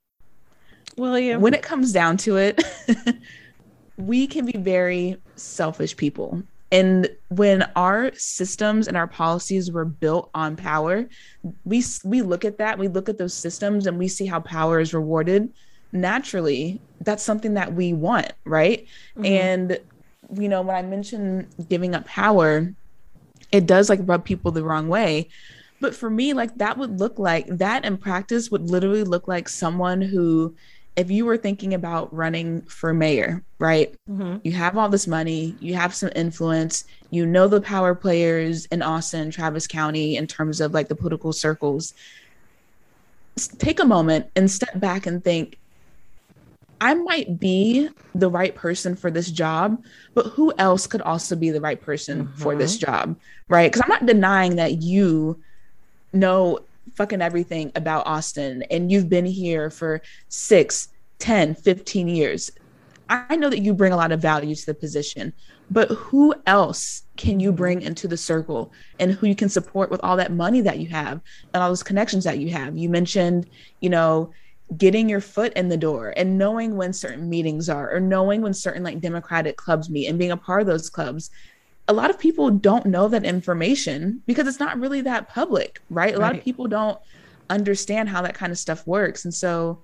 William 0.98 1.42
when 1.42 1.54
it 1.54 1.62
comes 1.62 1.94
down 1.94 2.18
to 2.18 2.38
it 2.38 2.64
we 3.98 4.28
can 4.28 4.46
be 4.46 4.58
very 4.58 5.18
selfish 5.36 5.96
people. 5.98 6.44
And 6.70 7.10
when 7.30 7.64
our 7.76 8.12
systems 8.16 8.90
and 8.90 8.98
our 8.98 9.08
policies 9.08 9.72
were 9.72 9.86
built 9.86 10.30
on 10.34 10.56
power 10.58 11.08
we 11.64 11.84
we 12.04 12.22
look 12.22 12.44
at 12.44 12.58
that 12.58 12.78
we 12.78 12.88
look 12.88 13.08
at 13.08 13.18
those 13.18 13.34
systems 13.34 13.88
and 13.88 13.98
we 13.98 14.08
see 14.08 14.26
how 14.26 14.42
power 14.42 14.80
is 14.80 14.94
rewarded 14.94 15.54
naturally 15.92 16.80
that's 17.02 17.24
something 17.24 17.54
that 17.54 17.74
we 17.74 17.94
want 17.94 18.34
right 18.46 18.86
mm-hmm. 19.16 19.26
and 19.26 19.80
you 20.36 20.50
know 20.50 20.62
when 20.62 20.76
i 20.76 20.82
mention 20.82 21.48
giving 21.70 21.96
up 21.96 22.06
power 22.06 22.74
it 23.52 23.66
does 23.66 23.90
like 23.90 24.00
rub 24.04 24.26
people 24.26 24.52
the 24.52 24.64
wrong 24.64 24.88
way 24.88 25.28
but 25.80 25.96
for 25.96 26.10
me 26.10 26.34
like 26.34 26.56
that 26.58 26.78
would 26.78 27.00
look 27.00 27.18
like 27.20 27.48
that 27.48 27.86
in 27.86 27.98
practice 27.98 28.52
would 28.52 28.70
literally 28.70 29.04
look 29.04 29.28
like 29.28 29.48
someone 29.48 30.02
who 30.02 30.54
if 30.98 31.12
you 31.12 31.26
were 31.26 31.38
thinking 31.38 31.76
about 31.76 32.12
running 32.14 32.64
for 32.64 32.92
mayor, 32.92 33.44
right? 33.60 33.96
Mm-hmm. 34.10 34.38
You 34.44 34.52
have 34.54 34.78
all 34.78 34.90
this 34.90 35.06
money, 35.06 35.56
you 35.60 35.76
have 35.76 35.94
some 35.94 36.10
influence, 36.16 36.86
you 37.12 37.24
know 37.24 37.48
the 37.48 37.62
power 37.62 37.94
players 37.94 38.66
in 38.66 38.82
Austin, 38.82 39.30
Travis 39.30 39.68
County, 39.68 40.18
in 40.18 40.26
terms 40.26 40.60
of 40.60 40.74
like 40.74 40.88
the 40.88 40.96
political 40.96 41.32
circles. 41.32 41.94
Take 43.60 43.80
a 43.80 43.86
moment 43.86 44.26
and 44.36 44.50
step 44.50 44.80
back 44.80 45.06
and 45.06 45.24
think 45.24 45.60
I 46.80 46.94
might 46.94 47.40
be 47.40 47.90
the 48.14 48.30
right 48.30 48.54
person 48.54 48.96
for 48.96 49.10
this 49.10 49.32
job, 49.32 49.84
but 50.14 50.28
who 50.28 50.54
else 50.58 50.86
could 50.88 51.02
also 51.02 51.36
be 51.36 51.50
the 51.50 51.62
right 51.62 51.82
person 51.82 52.26
mm-hmm. 52.26 52.42
for 52.42 52.56
this 52.56 52.78
mm-hmm. 52.78 52.92
job? 52.92 53.20
Right. 53.48 53.72
Because 53.72 53.82
I'm 53.84 53.90
not 53.90 54.06
denying 54.06 54.58
that 54.58 54.82
you 54.82 55.42
know 56.14 56.60
fucking 56.96 57.22
everything 57.22 57.72
about 57.76 58.08
Austin 58.08 58.64
and 58.72 58.92
you've 58.92 59.10
been 59.10 59.26
here 59.26 59.70
for 59.70 60.02
six, 60.30 60.90
10, 61.20 61.56
15 61.56 62.08
years. 62.08 62.52
I 63.10 63.36
know 63.36 63.50
that 63.50 63.60
you 63.60 63.74
bring 63.74 63.94
a 63.94 63.98
lot 63.98 64.12
of 64.12 64.22
value 64.22 64.54
to 64.54 64.66
the 64.66 64.74
position, 64.74 65.34
but 65.70 65.90
who 65.90 66.34
else 66.46 67.04
can 67.16 67.40
you 67.40 67.52
bring 67.52 67.82
into 67.82 68.08
the 68.08 68.18
circle 68.18 68.72
and 69.00 69.12
who 69.12 69.28
you 69.28 69.36
can 69.36 69.50
support 69.50 69.90
with 69.90 70.02
all 70.04 70.18
that 70.18 70.32
money 70.32 70.62
that 70.62 70.80
you 70.80 70.88
have 70.90 71.22
and 71.54 71.64
all 71.64 71.70
those 71.70 71.84
connections 71.84 72.24
that 72.26 72.40
you 72.40 72.50
have? 72.50 72.78
You 72.78 72.90
mentioned, 72.90 73.50
you 73.80 73.90
know, 73.90 74.32
getting 74.76 75.08
your 75.08 75.22
foot 75.22 75.54
in 75.54 75.70
the 75.70 75.78
door 75.78 76.14
and 76.18 76.38
knowing 76.38 76.76
when 76.76 76.92
certain 76.92 77.30
meetings 77.30 77.70
are 77.70 77.94
or 77.94 78.02
knowing 78.02 78.42
when 78.42 78.54
certain 78.54 78.84
like 78.84 79.00
democratic 79.00 79.56
clubs 79.56 79.90
meet 79.90 80.08
and 80.08 80.20
being 80.20 80.32
a 80.32 80.38
part 80.38 80.60
of 80.60 80.68
those 80.68 80.90
clubs 80.90 81.30
a 81.88 81.94
lot 81.94 82.10
of 82.10 82.20
people 82.20 82.50
don't 82.52 82.86
know 82.86 83.08
that 83.08 83.24
information 83.24 84.22
because 84.26 84.48
it's 84.48 84.60
not 84.60 84.80
really 84.80 85.02
that 85.02 85.30
public, 85.30 85.82
right? 85.90 86.14
A 86.14 86.18
right. 86.18 86.22
lot 86.22 86.36
of 86.36 86.44
people 86.44 86.68
don't 86.68 87.00
understand 87.50 88.10
how 88.10 88.22
that 88.22 88.34
kind 88.34 88.52
of 88.52 88.58
stuff 88.58 88.86
works. 88.86 89.24
And 89.24 89.34
so 89.34 89.80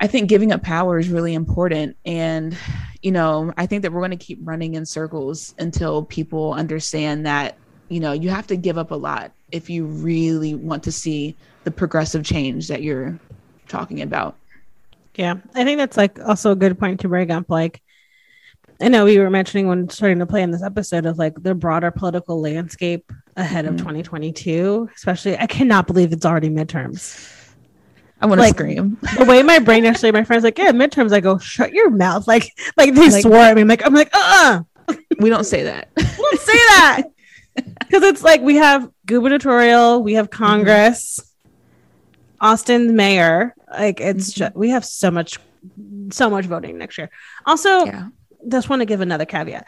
I 0.00 0.08
think 0.08 0.28
giving 0.28 0.52
up 0.52 0.62
power 0.62 0.98
is 0.98 1.08
really 1.08 1.34
important. 1.34 1.96
And, 2.04 2.56
you 3.02 3.12
know, 3.12 3.52
I 3.56 3.66
think 3.66 3.82
that 3.82 3.92
we're 3.92 4.00
going 4.00 4.10
to 4.10 4.16
keep 4.16 4.40
running 4.42 4.74
in 4.74 4.84
circles 4.84 5.54
until 5.58 6.04
people 6.04 6.52
understand 6.54 7.24
that, 7.26 7.56
you 7.88 8.00
know, 8.00 8.12
you 8.12 8.28
have 8.30 8.48
to 8.48 8.56
give 8.56 8.76
up 8.76 8.90
a 8.90 8.96
lot 8.96 9.32
if 9.52 9.70
you 9.70 9.86
really 9.86 10.56
want 10.56 10.82
to 10.82 10.92
see 10.92 11.36
the 11.62 11.70
progressive 11.70 12.24
change 12.24 12.66
that 12.68 12.82
you're 12.82 13.18
talking 13.68 14.02
about. 14.02 14.36
Yeah. 15.14 15.36
I 15.54 15.64
think 15.64 15.78
that's 15.78 15.96
like 15.96 16.18
also 16.20 16.52
a 16.52 16.56
good 16.56 16.78
point 16.78 17.00
to 17.00 17.08
bring 17.08 17.30
up. 17.30 17.48
Like, 17.48 17.80
I 18.80 18.88
know 18.88 19.06
we 19.06 19.18
were 19.18 19.30
mentioning 19.30 19.68
when 19.68 19.88
starting 19.88 20.18
to 20.18 20.26
play 20.26 20.42
in 20.42 20.50
this 20.50 20.62
episode 20.62 21.06
of 21.06 21.18
like 21.18 21.42
the 21.42 21.54
broader 21.54 21.90
political 21.90 22.40
landscape 22.40 23.10
ahead 23.36 23.64
mm-hmm. 23.64 23.74
of 23.74 23.80
2022, 23.80 24.90
especially. 24.94 25.38
I 25.38 25.46
cannot 25.46 25.86
believe 25.86 26.12
it's 26.12 26.26
already 26.26 26.50
midterms. 26.50 27.32
I 28.20 28.26
want 28.26 28.38
to 28.38 28.42
like, 28.42 28.54
scream. 28.54 28.98
the 29.18 29.24
way 29.26 29.42
my 29.42 29.58
brain 29.58 29.84
actually, 29.84 30.12
my 30.12 30.24
friends 30.24 30.42
like, 30.42 30.58
yeah, 30.58 30.72
midterms. 30.72 31.12
I 31.12 31.20
go, 31.20 31.38
shut 31.38 31.72
your 31.72 31.90
mouth. 31.90 32.26
Like, 32.26 32.50
like 32.76 32.94
they 32.94 33.10
like, 33.10 33.22
swore 33.22 33.36
at 33.36 33.54
me. 33.54 33.62
I'm 33.62 33.68
like, 33.68 33.84
I'm 33.84 33.94
like, 33.94 34.10
uh, 34.14 34.62
uh 34.88 34.94
we 35.18 35.28
don't 35.28 35.44
say 35.44 35.64
that. 35.64 35.88
we 35.96 36.02
don't 36.04 36.40
say 36.40 36.52
that 36.52 37.02
because 37.80 38.02
it's 38.02 38.22
like 38.22 38.40
we 38.40 38.56
have 38.56 38.90
gubernatorial, 39.06 40.02
we 40.02 40.14
have 40.14 40.30
Congress, 40.30 41.20
mm-hmm. 41.20 41.35
Austin's 42.40 42.92
mayor. 42.92 43.54
Like, 43.70 44.00
it's 44.00 44.30
mm-hmm. 44.30 44.38
just 44.38 44.56
we 44.56 44.70
have 44.70 44.84
so 44.84 45.10
much, 45.10 45.38
so 46.10 46.30
much 46.30 46.46
voting 46.46 46.78
next 46.78 46.98
year. 46.98 47.10
Also, 47.46 47.86
yeah 47.86 48.08
just 48.48 48.68
want 48.68 48.80
to 48.80 48.86
give 48.86 49.00
another 49.00 49.24
caveat. 49.24 49.66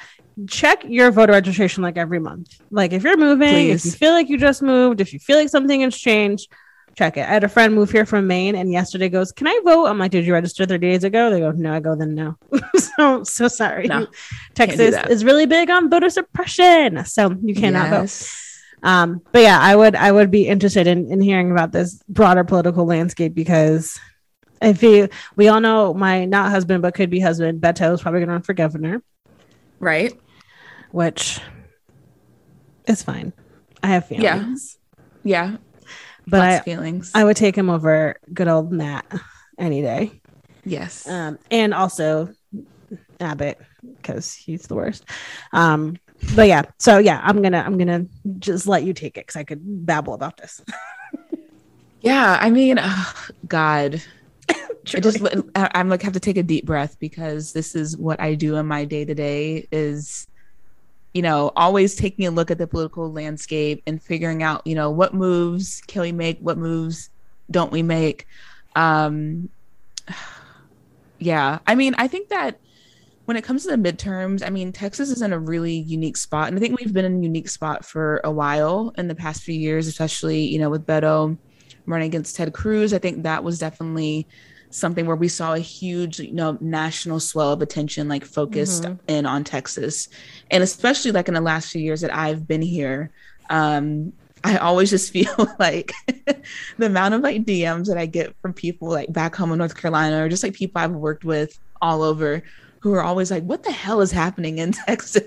Check 0.49 0.85
your 0.85 1.11
voter 1.11 1.33
registration 1.33 1.83
like 1.83 1.97
every 1.97 2.21
month. 2.21 2.61
Like 2.71 2.93
if 2.93 3.03
you're 3.03 3.16
moving, 3.16 3.49
Please. 3.49 3.85
if 3.87 3.93
you 3.93 3.99
feel 3.99 4.12
like 4.12 4.29
you 4.29 4.39
just 4.39 4.62
moved, 4.62 5.01
if 5.01 5.12
you 5.12 5.19
feel 5.19 5.37
like 5.37 5.49
something 5.49 5.81
has 5.81 5.97
changed, 5.97 6.53
check 6.97 7.16
it. 7.16 7.23
I 7.23 7.33
had 7.33 7.45
a 7.45 7.49
friend 7.49 7.75
move 7.75 7.91
here 7.91 8.07
from 8.07 8.27
Maine 8.27 8.55
and 8.55 8.73
yesterday 8.73 9.09
goes, 9.09 9.33
Can 9.33 9.49
I 9.49 9.61
vote? 9.64 9.87
I'm 9.87 9.99
like, 9.99 10.12
Did 10.12 10.27
you 10.27 10.33
register 10.33 10.64
30 10.64 10.87
days 10.87 11.05
ago? 11.05 11.31
They 11.31 11.41
go, 11.41 11.51
No, 11.51 11.73
I 11.73 11.81
go, 11.81 11.97
then 11.97 12.14
no. 12.14 12.37
so 12.77 13.25
so 13.25 13.49
sorry. 13.49 13.87
No, 13.89 14.07
Texas 14.55 14.97
is 15.09 15.25
really 15.25 15.47
big 15.47 15.71
on 15.71 15.91
voter 15.91 16.11
suppression. 16.11 17.05
So 17.05 17.35
you 17.43 17.55
cannot 17.55 17.91
yes. 17.91 18.23
vote. 18.23 18.45
Um, 18.83 19.22
but 19.33 19.43
yeah, 19.43 19.59
I 19.61 19.74
would 19.74 19.97
I 19.97 20.12
would 20.12 20.31
be 20.31 20.47
interested 20.47 20.87
in, 20.87 21.11
in 21.11 21.20
hearing 21.20 21.51
about 21.51 21.72
this 21.72 22.03
broader 22.09 22.45
political 22.45 22.85
landscape 22.85 23.35
because 23.35 23.99
if 24.61 24.83
you, 24.83 25.09
we 25.37 25.49
all 25.49 25.61
know 25.61 25.95
my 25.95 26.24
not 26.24 26.51
husband 26.51 26.83
but 26.83 26.95
could 26.95 27.11
be 27.11 27.20
husband, 27.20 27.61
Beto 27.61 27.93
is 27.93 28.03
probably 28.03 28.20
going 28.20 28.29
to 28.29 28.33
run 28.35 28.43
for 28.43 28.55
governor, 28.55 29.03
right? 29.79 30.12
Which 30.91 31.41
is 32.87 33.03
fine. 33.03 33.33
I 33.83 33.89
have 33.89 34.07
feelings. 34.07 34.79
Yeah, 35.24 35.51
yeah. 35.51 35.57
But 36.26 36.41
I, 36.41 36.59
feelings. 36.61 37.12
I 37.14 37.24
would 37.24 37.37
take 37.37 37.57
him 37.57 37.70
over 37.70 38.16
good 38.33 38.49
old 38.49 38.70
Matt 38.72 39.07
any 39.59 39.83
day. 39.83 40.20
Yes. 40.64 41.09
Um, 41.09 41.39
and 41.51 41.72
also 41.72 42.31
Abbott 43.20 43.59
because 43.97 44.35
he's 44.35 44.66
the 44.66 44.74
worst. 44.74 45.05
Um, 45.53 45.97
but 46.35 46.49
yeah, 46.49 46.62
so 46.79 46.99
yeah, 46.99 47.21
I'm 47.23 47.43
gonna 47.43 47.62
I'm 47.64 47.79
gonna 47.79 48.07
just 48.39 48.66
let 48.66 48.85
you 48.85 48.93
take 48.93 49.16
it 49.16 49.27
because 49.27 49.37
I 49.37 49.45
could 49.45 49.61
babble 49.87 50.14
about 50.14 50.37
this. 50.37 50.62
yeah, 52.01 52.39
I 52.41 52.51
mean, 52.51 52.79
oh, 52.81 53.14
God, 53.47 54.03
I 54.49 55.01
just 55.01 55.23
I'm 55.55 55.89
like 55.89 56.03
have 56.03 56.12
to 56.14 56.21
take 56.21 56.37
a 56.37 56.43
deep 56.43 56.66
breath 56.66 56.99
because 56.99 57.53
this 57.53 57.75
is 57.75 57.97
what 57.97 58.21
I 58.21 58.35
do 58.35 58.57
in 58.57 58.66
my 58.66 58.85
day 58.85 59.05
to 59.05 59.14
day 59.14 59.69
is 59.71 60.27
you 61.14 61.23
know 61.23 61.53
always 61.57 61.95
taking 61.97 62.27
a 62.27 62.31
look 62.31 62.51
at 62.51 62.59
the 62.59 62.66
political 62.66 63.11
landscape 63.11 63.83
and 63.87 64.03
figuring 64.03 64.43
out 64.43 64.66
you 64.66 64.75
know 64.75 64.91
what 64.91 65.14
moves 65.14 65.83
can 65.87 66.03
we 66.03 66.12
make 66.12 66.39
what 66.41 66.59
moves 66.59 67.11
don't 67.51 67.73
we 67.73 67.83
make 67.83 68.27
um 68.77 69.49
yeah 71.19 71.59
I 71.66 71.75
mean 71.75 71.95
I 71.99 72.09
think 72.09 72.29
that 72.29 72.61
when 73.29 73.37
it 73.37 73.45
comes 73.45 73.64
to 73.66 73.76
the 73.76 73.76
midterms, 73.76 74.43
I 74.43 74.49
mean, 74.49 74.72
Texas 74.72 75.11
is 75.11 75.20
in 75.20 75.35
a 75.35 75.39
really 75.39 75.74
unique 75.74 76.16
spot. 76.16 76.49
And 76.49 76.57
I 76.57 76.61
think 76.61 76.81
we've 76.81 76.95
been 76.95 77.05
in 77.05 77.18
a 77.18 77.22
unique 77.22 77.51
spot 77.51 77.85
for 77.85 78.22
a 78.24 78.31
while 78.31 78.91
in 78.97 79.07
the 79.07 79.14
past 79.14 79.43
few 79.43 79.55
years, 79.55 79.87
especially, 79.87 80.41
you 80.47 80.59
know, 80.59 80.70
with 80.70 80.87
Beto 80.87 81.37
running 81.85 82.07
against 82.07 82.37
Ted 82.37 82.55
Cruz. 82.55 82.95
I 82.95 82.99
think 82.99 83.24
that 83.24 83.45
was 83.45 83.59
definitely 83.59 84.26
something 84.70 85.05
where 85.05 85.14
we 85.14 85.29
saw 85.29 85.53
a 85.53 85.59
huge 85.59 86.20
you 86.20 86.33
know 86.33 86.57
national 86.62 87.20
swell 87.20 87.53
of 87.53 87.61
attention 87.61 88.07
like 88.07 88.22
focused 88.24 88.83
mm-hmm. 88.83 88.97
in 89.09 89.24
on 89.24 89.43
texas 89.43 90.11
and 90.51 90.62
especially 90.62 91.11
like 91.11 91.26
in 91.26 91.33
the 91.33 91.41
last 91.41 91.72
few 91.72 91.81
years 91.81 92.03
that 92.03 92.14
i've 92.14 92.47
been 92.47 92.61
here 92.61 93.11
um 93.49 94.12
i 94.45 94.59
always 94.59 94.91
just 94.91 95.11
feel 95.14 95.49
like 95.59 95.91
the 96.76 96.85
amount 96.85 97.14
of 97.14 97.22
like 97.22 97.47
dms 97.47 97.87
that 97.87 97.97
i 97.97 98.05
get 98.05 98.37
from 98.43 98.53
people 98.53 98.91
like 98.91 99.11
back 99.11 99.35
home 99.35 99.53
in 99.53 99.59
north 99.59 99.74
carolina 99.74 100.22
or 100.22 100.29
just 100.29 100.43
like 100.43 100.53
people 100.53 100.83
i've 100.83 100.93
worked 100.93 101.24
with 101.24 101.59
all 101.81 102.03
over 102.03 102.43
who 102.81 102.93
are 102.95 103.03
always 103.03 103.31
like, 103.31 103.43
"What 103.45 103.62
the 103.62 103.72
hell 103.72 104.01
is 104.01 104.12
happening 104.12 104.59
in 104.59 104.72
Texas?" 104.87 105.22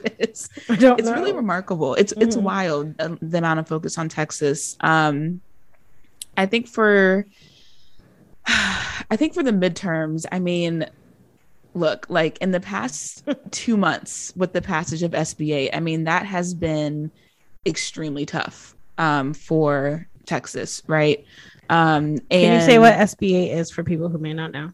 It's 0.70 0.80
know. 0.82 0.96
really 1.14 1.34
remarkable. 1.34 1.96
It's 1.96 2.14
it's 2.20 2.36
Mhm. 2.36 2.42
wild 2.44 2.96
uh, 3.00 3.16
the 3.22 3.38
amount 3.40 3.60
of 3.60 3.68
focus 3.68 3.98
on 3.98 4.10
Texas. 4.10 4.76
Um, 4.82 5.42
I 6.38 6.46
think 6.46 6.68
for 6.68 7.26
I 8.48 9.16
think 9.18 9.34
for 9.34 9.44
the 9.44 9.52
midterms, 9.52 10.26
I 10.32 10.40
mean, 10.40 10.86
look, 11.74 12.06
like 12.10 12.38
in 12.40 12.52
the 12.52 12.60
past 12.60 13.24
two 13.52 13.78
months 13.78 14.34
with 14.36 14.54
the 14.54 14.62
passage 14.62 15.04
of 15.04 15.12
SB8, 15.12 15.70
I 15.74 15.80
mean 15.80 16.06
that 16.06 16.26
has 16.26 16.54
been 16.54 17.12
extremely 17.66 18.26
tough 18.26 18.76
um, 18.98 19.34
for 19.34 20.08
Texas, 20.26 20.82
right? 20.88 21.24
Um, 21.70 22.06
and 22.06 22.20
Can 22.30 22.54
you 22.56 22.62
say 22.62 22.80
what 22.80 22.94
SB8 22.96 23.54
is 23.56 23.72
for 23.72 23.84
people 23.84 24.10
who 24.10 24.18
may 24.18 24.34
not 24.34 24.52
know? 24.52 24.72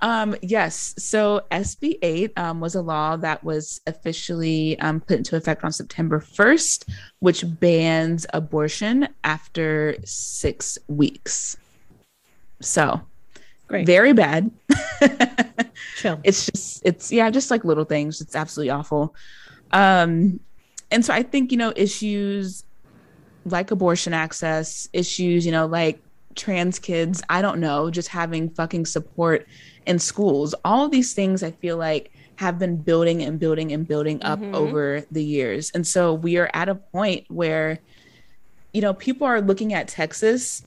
Um, 0.00 0.36
yes. 0.42 0.94
So 0.98 1.42
SB 1.50 1.98
8 2.02 2.32
um, 2.36 2.60
was 2.60 2.74
a 2.74 2.82
law 2.82 3.16
that 3.16 3.42
was 3.42 3.80
officially 3.86 4.78
um, 4.80 5.00
put 5.00 5.18
into 5.18 5.36
effect 5.36 5.64
on 5.64 5.72
September 5.72 6.20
1st, 6.20 6.88
which 7.20 7.44
bans 7.60 8.26
abortion 8.34 9.08
after 9.24 9.96
six 10.04 10.78
weeks. 10.88 11.56
So, 12.60 13.00
Great. 13.68 13.86
very 13.86 14.12
bad. 14.12 14.50
Chill. 15.96 16.20
it's 16.24 16.46
just, 16.46 16.82
it's, 16.84 17.10
yeah, 17.10 17.30
just 17.30 17.50
like 17.50 17.64
little 17.64 17.84
things. 17.84 18.20
It's 18.20 18.36
absolutely 18.36 18.70
awful. 18.70 19.14
Um, 19.72 20.40
and 20.90 21.04
so 21.04 21.12
I 21.12 21.22
think, 21.22 21.52
you 21.52 21.58
know, 21.58 21.72
issues 21.74 22.64
like 23.44 23.70
abortion 23.70 24.12
access, 24.12 24.88
issues, 24.92 25.46
you 25.46 25.52
know, 25.52 25.66
like 25.66 26.00
trans 26.34 26.78
kids, 26.78 27.22
I 27.28 27.42
don't 27.42 27.60
know, 27.60 27.90
just 27.90 28.08
having 28.08 28.50
fucking 28.50 28.86
support 28.86 29.46
in 29.86 29.98
schools. 29.98 30.54
All 30.64 30.84
of 30.84 30.90
these 30.90 31.14
things 31.14 31.42
I 31.42 31.52
feel 31.52 31.76
like 31.76 32.10
have 32.36 32.58
been 32.58 32.76
building 32.76 33.22
and 33.22 33.38
building 33.38 33.72
and 33.72 33.88
building 33.88 34.22
up 34.22 34.40
Mhm. 34.40 34.54
over 34.54 35.04
the 35.10 35.24
years. 35.24 35.70
And 35.74 35.86
so 35.86 36.12
we 36.12 36.36
are 36.36 36.50
at 36.52 36.68
a 36.68 36.74
point 36.74 37.24
where, 37.28 37.78
you 38.72 38.82
know, 38.82 38.92
people 38.92 39.26
are 39.26 39.40
looking 39.40 39.72
at 39.72 39.88
Texas. 39.88 40.62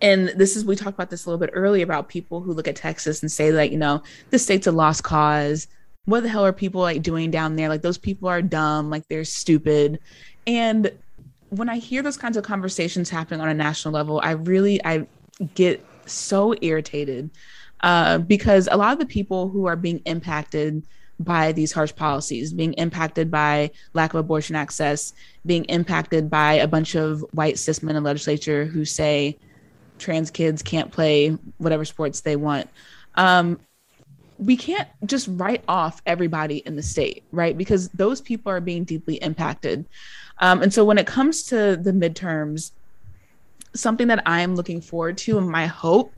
And 0.00 0.28
this 0.36 0.54
is, 0.56 0.64
we 0.64 0.76
talked 0.76 0.94
about 0.94 1.10
this 1.10 1.24
a 1.24 1.28
little 1.28 1.44
bit 1.44 1.50
earlier 1.54 1.82
about 1.84 2.08
people 2.08 2.40
who 2.40 2.52
look 2.52 2.68
at 2.68 2.76
Texas 2.76 3.22
and 3.22 3.32
say, 3.32 3.50
like, 3.52 3.72
you 3.72 3.78
know, 3.78 4.02
the 4.30 4.38
state's 4.38 4.66
a 4.66 4.72
lost 4.72 5.02
cause. 5.02 5.66
What 6.04 6.22
the 6.22 6.28
hell 6.28 6.44
are 6.44 6.52
people 6.52 6.82
like 6.82 7.02
doing 7.02 7.30
down 7.30 7.56
there? 7.56 7.68
Like, 7.68 7.82
those 7.82 7.98
people 7.98 8.28
are 8.28 8.42
dumb, 8.42 8.90
like, 8.90 9.08
they're 9.08 9.24
stupid. 9.24 9.98
And 10.46 10.92
when 11.48 11.68
I 11.68 11.78
hear 11.78 12.02
those 12.02 12.16
kinds 12.16 12.36
of 12.36 12.44
conversations 12.44 13.08
happening 13.08 13.40
on 13.40 13.48
a 13.48 13.54
national 13.54 13.94
level, 13.94 14.20
I 14.22 14.32
really 14.32 14.84
I 14.84 15.06
get 15.54 15.84
so 16.06 16.54
irritated 16.60 17.30
uh, 17.84 18.16
because 18.16 18.66
a 18.72 18.76
lot 18.78 18.94
of 18.94 18.98
the 18.98 19.04
people 19.04 19.50
who 19.50 19.66
are 19.66 19.76
being 19.76 20.00
impacted 20.06 20.82
by 21.20 21.52
these 21.52 21.70
harsh 21.70 21.94
policies, 21.94 22.50
being 22.50 22.72
impacted 22.72 23.30
by 23.30 23.70
lack 23.92 24.14
of 24.14 24.20
abortion 24.20 24.56
access, 24.56 25.12
being 25.44 25.64
impacted 25.66 26.30
by 26.30 26.54
a 26.54 26.66
bunch 26.66 26.94
of 26.94 27.20
white 27.32 27.58
cis 27.58 27.82
men 27.82 27.94
in 27.94 28.02
legislature 28.02 28.64
who 28.64 28.86
say 28.86 29.36
trans 29.98 30.30
kids 30.30 30.62
can't 30.62 30.90
play 30.90 31.28
whatever 31.58 31.84
sports 31.84 32.22
they 32.22 32.36
want. 32.36 32.70
Um, 33.16 33.60
we 34.38 34.56
can't 34.56 34.88
just 35.04 35.28
write 35.32 35.62
off 35.68 36.00
everybody 36.06 36.62
in 36.64 36.76
the 36.76 36.82
state, 36.82 37.22
right? 37.32 37.56
Because 37.56 37.90
those 37.90 38.22
people 38.22 38.50
are 38.50 38.62
being 38.62 38.84
deeply 38.84 39.16
impacted. 39.16 39.84
Um, 40.38 40.62
and 40.62 40.72
so 40.72 40.86
when 40.86 40.96
it 40.96 41.06
comes 41.06 41.42
to 41.44 41.76
the 41.76 41.92
midterms, 41.92 42.72
something 43.74 44.08
that 44.08 44.22
I'm 44.24 44.56
looking 44.56 44.80
forward 44.80 45.18
to 45.18 45.36
and 45.36 45.48
my 45.48 45.66
hope 45.66 46.14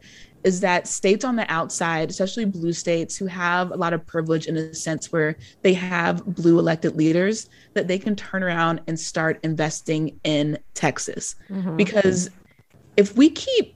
is 0.47 0.61
that 0.61 0.86
states 0.86 1.24
on 1.24 1.34
the 1.34 1.53
outside, 1.53 2.09
especially 2.09 2.44
blue 2.44 2.72
states 2.72 3.16
who 3.16 3.26
have 3.26 3.72
a 3.72 3.76
lot 3.76 3.92
of 3.92 4.07
privilege 4.07 4.47
in 4.47 4.57
a 4.57 4.72
sense 4.72 5.11
where 5.11 5.36
they 5.62 5.74
have 5.74 6.24
blue 6.24 6.61
elected 6.61 6.94
leaders, 6.94 7.51
that 7.74 7.88
they 7.88 7.99
can 7.99 8.14
turn 8.14 8.44
around 8.44 8.80
and 8.86 8.99
start 8.99 9.40
investing 9.42 10.20
in 10.22 10.57
Texas. 10.74 11.34
Mhm. 11.51 11.76
Because 11.76 12.30
if 12.97 13.16
we 13.16 13.28
keep, 13.28 13.74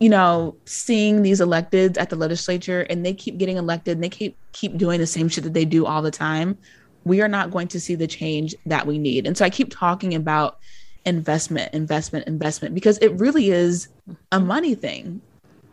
you 0.00 0.08
know, 0.08 0.56
seeing 0.64 1.20
these 1.20 1.40
electeds 1.40 1.98
at 1.98 2.08
the 2.08 2.16
legislature 2.16 2.86
and 2.88 3.04
they 3.04 3.12
keep 3.12 3.36
getting 3.36 3.58
elected 3.58 3.98
and 3.98 4.02
they 4.02 4.08
keep 4.08 4.38
keep 4.52 4.78
doing 4.78 4.98
the 4.98 5.06
same 5.06 5.28
shit 5.28 5.44
that 5.44 5.52
they 5.52 5.66
do 5.66 5.84
all 5.84 6.00
the 6.00 6.10
time, 6.10 6.56
we 7.04 7.20
are 7.20 7.28
not 7.28 7.50
going 7.50 7.68
to 7.68 7.78
see 7.78 7.94
the 7.94 8.06
change 8.06 8.54
that 8.64 8.86
we 8.86 8.98
need. 8.98 9.26
And 9.26 9.36
so 9.36 9.44
I 9.44 9.50
keep 9.50 9.70
talking 9.70 10.14
about 10.14 10.58
investment, 11.04 11.74
investment, 11.74 12.26
investment, 12.26 12.74
because 12.74 12.96
it 12.98 13.12
really 13.20 13.50
is 13.50 13.88
a 14.32 14.40
money 14.40 14.74
thing. 14.74 15.20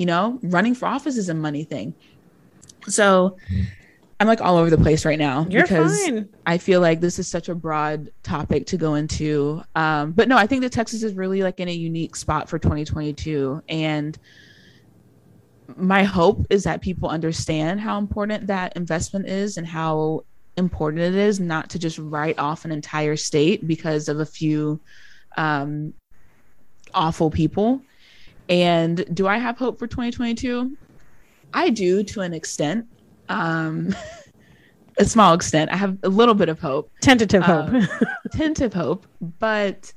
You 0.04 0.08
know, 0.08 0.38
running 0.44 0.76
for 0.76 0.86
office 0.86 1.16
is 1.16 1.30
a 1.30 1.34
money 1.34 1.64
thing. 1.64 1.94
So 2.90 3.38
I'm 4.20 4.28
like 4.28 4.42
all 4.42 4.58
over 4.58 4.70
the 4.70 4.78
place 4.78 5.06
right 5.06 5.18
now 5.18 5.48
You're 5.50 5.62
because 5.62 5.98
fine. 6.04 6.28
I 6.46 6.58
feel 6.58 6.82
like 6.82 7.00
this 7.00 7.20
is 7.20 7.28
such 7.30 7.48
a 7.48 7.56
broad 7.56 8.12
topic 8.22 8.66
to 8.66 8.76
go 8.76 8.96
into. 8.96 9.64
Um, 9.76 10.12
but 10.12 10.28
no, 10.28 10.36
I 10.36 10.46
think 10.46 10.62
that 10.64 10.74
Texas 10.74 11.04
is 11.04 11.14
really 11.14 11.42
like 11.42 11.62
in 11.62 11.70
a 11.70 11.74
unique 11.74 12.18
spot 12.18 12.50
for 12.50 12.60
2022. 12.60 13.64
And 13.70 14.20
my 15.78 16.04
hope 16.04 16.46
is 16.50 16.66
that 16.66 16.82
people 16.82 17.08
understand 17.08 17.80
how 17.80 17.98
important 17.98 18.48
that 18.48 18.76
investment 18.76 19.30
is 19.30 19.56
and 19.56 19.66
how 19.66 20.26
important 20.58 21.02
it 21.02 21.16
is 21.16 21.40
not 21.40 21.70
to 21.70 21.80
just 21.80 21.98
write 21.98 22.38
off 22.40 22.66
an 22.66 22.74
entire 22.74 23.16
state 23.16 23.66
because 23.66 24.10
of 24.10 24.20
a 24.20 24.26
few 24.26 24.82
um, 25.38 25.94
awful 26.94 27.32
people. 27.32 27.82
And 28.50 29.06
do 29.14 29.28
I 29.28 29.38
have 29.38 29.58
hope 29.58 29.80
for 29.80 29.88
2022? 29.88 30.76
I 31.54 31.70
do 31.70 32.04
to 32.04 32.22
an 32.22 32.34
extent. 32.34 32.86
Um, 33.30 33.96
a 34.98 35.06
small 35.06 35.34
extent. 35.34 35.72
I 35.72 35.76
have 35.76 35.98
a 36.04 36.10
little 36.10 36.36
bit 36.36 36.50
of 36.50 36.60
hope, 36.60 36.92
Tentative 37.02 37.44
hope. 37.44 37.70
Um, 37.70 37.88
tentative 38.32 38.74
hope, 38.74 39.06
but 39.40 39.94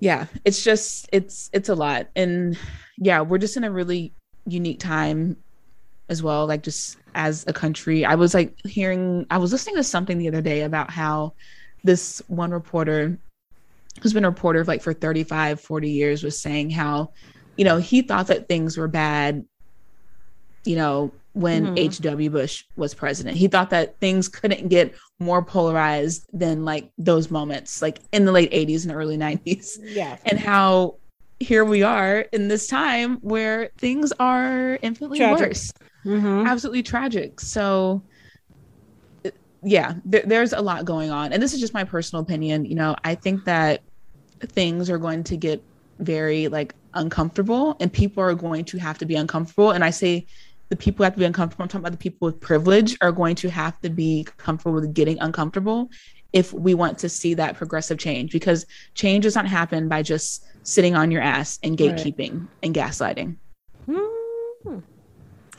yeah, 0.00 0.26
it's 0.44 0.62
just 0.62 1.08
it's 1.12 1.50
it's 1.52 1.68
a 1.68 1.74
lot. 1.74 2.08
And 2.16 2.58
yeah, 2.98 3.20
we're 3.20 3.38
just 3.38 3.56
in 3.56 3.64
a 3.64 3.70
really 3.70 4.12
unique 4.46 4.80
time 4.80 5.36
as 6.08 6.22
well, 6.22 6.46
like 6.46 6.62
just 6.62 6.98
as 7.14 7.44
a 7.46 7.52
country. 7.52 8.04
I 8.04 8.14
was 8.14 8.34
like 8.34 8.54
hearing 8.64 9.26
I 9.30 9.38
was 9.38 9.52
listening 9.52 9.76
to 9.76 9.84
something 9.84 10.18
the 10.18 10.28
other 10.28 10.42
day 10.42 10.62
about 10.62 10.90
how 10.90 11.34
this 11.84 12.22
one 12.28 12.50
reporter 12.50 13.18
who's 14.02 14.12
been 14.12 14.24
a 14.24 14.30
reporter 14.30 14.64
like 14.64 14.82
for 14.82 14.92
35, 14.92 15.60
40 15.60 15.90
years 15.90 16.22
was 16.22 16.40
saying 16.40 16.70
how, 16.70 17.12
you 17.56 17.64
know, 17.64 17.78
he 17.78 18.02
thought 18.02 18.28
that 18.28 18.48
things 18.48 18.76
were 18.76 18.88
bad, 18.88 19.44
you 20.64 20.76
know, 20.76 21.12
when. 21.32 21.76
H.W. 21.78 22.30
Bush 22.30 22.64
was 22.76 22.94
president. 22.94 23.36
He 23.36 23.48
thought 23.48 23.70
that 23.70 23.98
things 24.00 24.28
couldn't 24.28 24.68
get 24.68 24.94
more 25.18 25.44
polarized 25.44 26.26
than 26.32 26.64
like 26.64 26.90
those 26.98 27.30
moments, 27.30 27.82
like 27.82 27.98
in 28.12 28.24
the 28.24 28.32
late 28.32 28.52
80s 28.52 28.84
and 28.84 28.94
early 28.94 29.18
90s, 29.18 29.78
yeah. 29.82 30.16
and 30.24 30.38
how 30.38 30.96
here 31.38 31.64
we 31.64 31.82
are 31.82 32.20
in 32.32 32.48
this 32.48 32.66
time 32.66 33.16
where 33.16 33.70
things 33.76 34.12
are 34.18 34.78
infinitely 34.82 35.18
Tragic. 35.18 35.48
worse 35.48 35.72
Mhm. 36.06 36.46
absolutely 36.46 36.82
tragic. 36.82 37.40
So, 37.40 38.02
uh, 39.24 39.30
yeah, 39.62 39.94
there, 40.04 40.22
there's 40.24 40.52
a 40.52 40.60
lot 40.60 40.84
going 40.84 41.10
on, 41.10 41.32
and 41.32 41.42
this 41.42 41.52
is 41.52 41.60
just 41.60 41.74
my 41.74 41.84
personal 41.84 42.22
opinion. 42.22 42.64
You 42.64 42.76
know, 42.76 42.96
I 43.04 43.16
think 43.16 43.44
that 43.44 43.82
things 44.40 44.90
are 44.90 44.98
going 44.98 45.24
to 45.24 45.36
get 45.36 45.62
very 45.98 46.48
like 46.48 46.74
uncomfortable, 46.94 47.76
and 47.80 47.92
people 47.92 48.22
are 48.22 48.34
going 48.34 48.64
to 48.66 48.78
have 48.78 48.98
to 48.98 49.06
be 49.06 49.16
uncomfortable. 49.16 49.70
And 49.70 49.82
I 49.84 49.90
say 49.90 50.26
the 50.68 50.76
people 50.76 51.04
have 51.04 51.14
to 51.14 51.18
be 51.18 51.24
uncomfortable. 51.24 51.62
I'm 51.62 51.68
talking 51.68 51.80
about 51.82 51.92
the 51.92 51.98
people 51.98 52.26
with 52.26 52.40
privilege 52.40 52.96
are 53.00 53.12
going 53.12 53.36
to 53.36 53.48
have 53.50 53.80
to 53.82 53.90
be 53.90 54.26
comfortable 54.36 54.74
with 54.74 54.92
getting 54.94 55.18
uncomfortable 55.20 55.90
if 56.32 56.52
we 56.52 56.74
want 56.74 56.98
to 56.98 57.08
see 57.08 57.34
that 57.34 57.56
progressive 57.56 57.98
change 57.98 58.32
because 58.32 58.66
change 58.94 59.22
does 59.22 59.34
not 59.36 59.46
happen 59.46 59.88
by 59.88 60.02
just 60.02 60.44
sitting 60.64 60.94
on 60.94 61.10
your 61.10 61.22
ass 61.22 61.58
and 61.62 61.80
Right. 61.80 61.94
gatekeeping 61.94 62.48
and 62.62 62.74
gaslighting. 62.74 63.36
Mhm. 63.88 64.82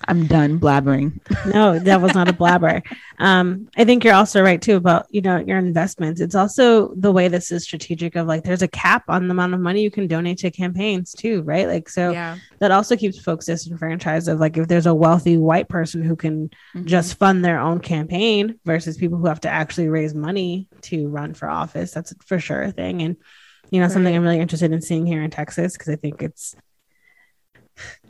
I'm 0.07 0.25
done 0.27 0.59
blabbering. 0.59 1.19
no, 1.53 1.77
that 1.79 2.01
was 2.01 2.13
not 2.13 2.27
a 2.29 2.33
blabber. 2.33 2.81
Um, 3.19 3.67
I 3.75 3.83
think 3.83 4.03
you're 4.03 4.13
also 4.13 4.41
right 4.41 4.61
too 4.61 4.75
about 4.75 5.05
you 5.09 5.21
know 5.21 5.37
your 5.37 5.57
investments. 5.57 6.21
It's 6.21 6.35
also 6.35 6.93
the 6.95 7.11
way 7.11 7.27
this 7.27 7.51
is 7.51 7.63
strategic 7.63 8.15
of 8.15 8.27
like 8.27 8.43
there's 8.43 8.61
a 8.61 8.67
cap 8.67 9.03
on 9.09 9.27
the 9.27 9.31
amount 9.31 9.53
of 9.53 9.59
money 9.59 9.81
you 9.81 9.91
can 9.91 10.07
donate 10.07 10.37
to 10.39 10.51
campaigns 10.51 11.13
too, 11.13 11.41
right? 11.43 11.67
Like 11.67 11.89
so 11.89 12.11
yeah. 12.11 12.37
that 12.59 12.71
also 12.71 12.95
keeps 12.95 13.19
folks 13.19 13.45
disenfranchised 13.47 14.27
of 14.27 14.39
like 14.39 14.57
if 14.57 14.67
there's 14.67 14.85
a 14.85 14.95
wealthy 14.95 15.37
white 15.37 15.69
person 15.69 16.03
who 16.03 16.15
can 16.15 16.49
Mhm. 16.75 16.85
just 16.85 17.17
fund 17.17 17.43
their 17.43 17.59
own 17.59 17.79
campaign 17.79 18.59
versus 18.65 18.97
people 18.97 19.17
who 19.17 19.27
have 19.27 19.41
to 19.41 19.49
actually 19.49 19.89
raise 19.89 20.13
money 20.13 20.67
to 20.81 21.07
run 21.07 21.33
for 21.33 21.49
office. 21.49 21.91
That's 21.91 22.13
for 22.25 22.39
sure 22.39 22.61
a 22.61 22.71
thing. 22.71 23.01
And 23.01 23.17
you 23.69 23.81
know, 23.81 23.89
something 23.89 24.15
I'm 24.15 24.23
really 24.23 24.39
interested 24.39 24.71
in 24.71 24.81
seeing 24.81 25.05
here 25.05 25.21
in 25.21 25.29
Texas 25.29 25.73
because 25.73 25.89
I 25.89 25.97
think 25.97 26.21
it's 26.23 26.55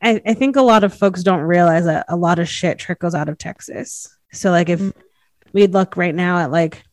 I, 0.01 0.22
I 0.26 0.34
think 0.34 0.55
a 0.55 0.61
lot 0.61 0.84
of 0.84 0.93
folks 0.93 1.24
don't 1.24 1.41
realize 1.41 1.86
that 1.86 2.05
a 2.09 2.15
lot 2.15 2.39
of 2.39 2.47
shit 2.49 2.80
trickles 2.80 3.15
out 3.15 3.30
of 3.30 3.38
Texas. 3.38 4.15
So 4.32 4.51
like 4.51 4.70
if 4.70 4.80
Mm. 4.80 4.93
we'd 5.53 5.74
look 5.74 5.97
right 5.97 6.13
now 6.15 6.38
at 6.39 6.51
like 6.51 6.84